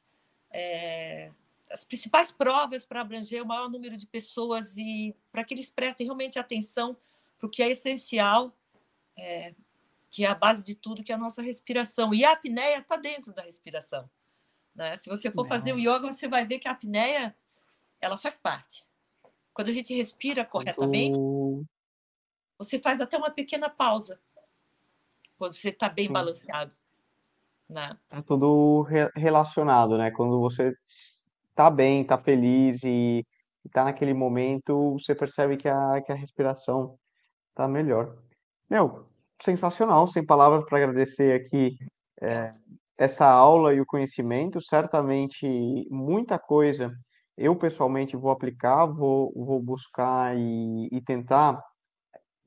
é, 0.52 1.32
as 1.70 1.84
principais 1.84 2.32
provas 2.32 2.86
para 2.86 3.02
abranger 3.02 3.44
o 3.44 3.46
maior 3.46 3.70
número 3.70 3.98
de 3.98 4.08
pessoas 4.08 4.78
e 4.78 5.16
para 5.32 5.44
que 5.44 5.54
eles 5.54 5.70
prestem 5.70 6.06
realmente 6.06 6.40
atenção 6.40 6.96
para 7.38 7.48
o 7.48 7.50
que 7.50 7.62
é 7.62 7.70
essencial, 7.72 8.56
é, 9.18 9.54
que 10.18 10.26
é 10.26 10.28
a 10.28 10.34
base 10.34 10.64
de 10.64 10.74
tudo, 10.74 11.04
que 11.04 11.12
é 11.12 11.16
a 11.16 11.18
nossa 11.18 11.44
respiração. 11.44 12.12
E 12.12 12.26
a 12.26 12.32
apneia 12.32 12.80
está 12.80 12.98
dentro 12.98 13.32
da 13.32 13.44
respiração. 13.44 14.10
Né? 14.74 14.98
Se 14.98 15.08
você 15.08 15.30
for 15.30 15.48
fazer 15.48 15.74
o 15.74 15.78
yoga, 15.78 16.12
você 16.12 16.28
vai 16.28 16.44
ver 16.44 16.58
que 16.58 16.68
a 16.68 16.72
apneia 16.72 17.36
ela 18.02 18.18
faz 18.18 18.36
parte. 18.36 18.84
Quando 19.54 19.70
a 19.70 19.72
gente 19.72 19.94
respira 19.94 20.44
corretamente, 20.44 21.20
você 22.58 22.80
faz 22.80 23.00
até 23.00 23.16
uma 23.16 23.30
pequena 23.30 23.70
pausa 23.70 24.20
quando 25.38 25.54
você 25.54 25.70
está 25.70 25.88
bem 25.88 26.08
Sim. 26.08 26.14
balanceado. 26.14 26.72
Né? 27.70 27.96
Tá 28.10 28.24
tudo 28.24 28.82
re 28.90 29.12
relacionado, 29.16 30.00
né? 30.00 30.10
Quando 30.10 30.40
você 30.40 30.76
tá 31.54 31.70
bem, 31.70 32.04
tá 32.04 32.18
feliz 32.18 32.82
e, 32.84 33.24
e 33.64 33.70
tá 33.70 33.84
naquele 33.84 34.16
momento, 34.16 34.94
você 34.94 35.14
percebe 35.14 35.58
que 35.58 35.70
a, 35.70 36.02
que 36.02 36.12
a 36.12 36.16
respiração 36.16 36.98
tá 37.54 37.68
melhor. 37.68 38.18
Meu, 38.68 39.08
sensacional, 39.42 40.08
sem 40.08 40.26
palavras 40.26 40.66
para 40.66 40.78
agradecer 40.78 41.34
aqui 41.40 41.78
é, 42.22 42.54
essa 42.98 43.26
aula 43.26 43.74
e 43.74 43.82
o 43.82 43.86
conhecimento. 43.86 44.62
Certamente 44.62 45.88
muita 45.90 46.40
coisa 46.40 46.92
eu 47.38 47.56
pessoalmente 47.56 48.18
vou 48.18 48.32
aplicar, 48.32 48.86
vou, 48.88 49.32
vou 49.36 49.62
buscar 49.62 50.36
e, 50.36 50.90
e 50.92 51.00
tentar, 51.02 51.62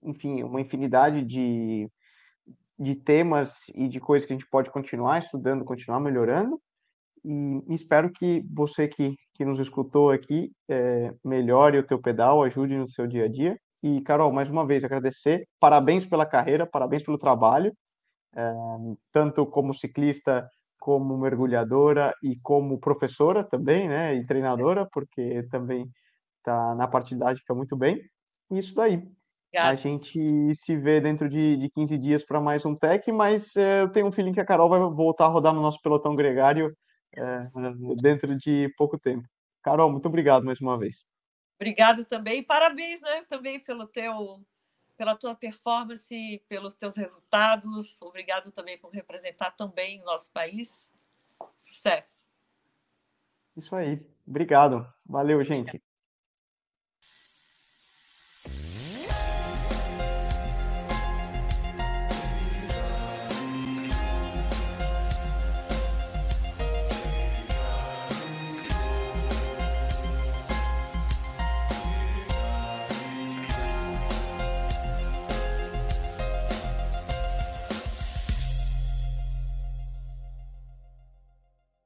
enfim, 0.03 0.43
uma 0.43 0.61
infinidade 0.61 1.25
de, 1.25 1.89
de 2.77 2.97
temas 2.97 3.69
e 3.73 3.89
de 3.89 4.01
coisas 4.01 4.27
que 4.27 4.33
a 4.33 4.37
gente 4.37 4.51
pode 4.51 4.71
continuar 4.71 5.21
estudando, 5.21 5.65
continuar 5.65 6.01
melhorando. 6.01 6.61
E 7.25 7.75
espero 7.75 8.11
que 8.11 8.43
você 8.51 8.89
que, 8.89 9.15
que 9.35 9.45
nos 9.45 9.61
escutou 9.61 10.11
aqui 10.11 10.51
é, 10.69 11.15
melhore 11.25 11.79
o 11.79 11.87
teu 11.87 12.01
pedal, 12.01 12.43
ajude 12.43 12.77
no 12.77 12.91
seu 12.91 13.07
dia 13.07 13.27
a 13.27 13.29
dia. 13.29 13.57
E, 13.83 14.01
Carol, 14.03 14.33
mais 14.33 14.49
uma 14.51 14.67
vez 14.67 14.85
agradecer. 14.85 15.49
Parabéns 15.59 16.05
pela 16.05 16.27
carreira, 16.27 16.67
parabéns 16.67 17.03
pelo 17.03 17.19
trabalho, 17.19 17.73
é, 18.37 18.53
tanto 19.13 19.47
como 19.47 19.75
ciclista, 19.75 20.49
como 20.79 21.17
mergulhadora 21.19 22.15
e 22.23 22.37
como 22.43 22.79
professora 22.79 23.45
também, 23.45 23.89
né? 23.89 24.15
E 24.15 24.27
treinadora, 24.27 24.87
porque 24.93 25.43
também 25.51 25.89
está 26.39 26.75
na 26.75 26.89
parte 26.89 27.11
didática 27.11 27.55
muito 27.55 27.77
bem. 27.77 28.01
E 28.51 28.59
isso 28.59 28.75
daí. 28.75 28.97
Obrigada. 28.97 29.73
A 29.73 29.75
gente 29.75 30.55
se 30.55 30.77
vê 30.77 31.01
dentro 31.01 31.29
de, 31.29 31.57
de 31.57 31.71
15 31.71 31.99
dias 31.99 32.25
para 32.25 32.41
mais 32.41 32.65
um 32.65 32.75
Tech, 32.75 33.11
mas 33.11 33.57
é, 33.57 33.83
eu 33.83 33.91
tenho 33.91 34.07
um 34.07 34.13
feeling 34.13 34.33
que 34.33 34.41
a 34.41 34.45
Carol 34.45 34.69
vai 34.69 34.79
voltar 34.79 35.27
a 35.27 35.29
rodar 35.29 35.53
no 35.53 35.61
nosso 35.61 35.81
pelotão 35.83 36.15
gregário 36.15 36.73
é, 37.17 37.49
dentro 38.01 38.37
de 38.37 38.73
pouco 38.77 38.99
tempo. 38.99 39.27
Carol, 39.63 39.91
muito 39.91 40.07
obrigado 40.07 40.45
mais 40.45 40.61
uma 40.61 40.79
vez. 40.79 41.10
Obrigado 41.61 42.07
também, 42.07 42.43
parabéns, 42.43 43.03
né, 43.03 43.23
também 43.29 43.61
pelo 43.61 43.87
teu, 43.87 44.43
pela 44.97 45.15
tua 45.15 45.35
performance, 45.35 46.43
pelos 46.49 46.73
teus 46.73 46.97
resultados. 46.97 48.01
Obrigado 48.01 48.51
também 48.51 48.79
por 48.79 48.91
representar 48.91 49.51
também 49.51 50.01
o 50.01 50.05
nosso 50.07 50.33
país. 50.33 50.91
Sucesso. 51.59 52.25
Isso 53.55 53.77
aí. 53.77 54.01
Obrigado. 54.27 54.91
Valeu, 55.05 55.45
gente. 55.45 55.83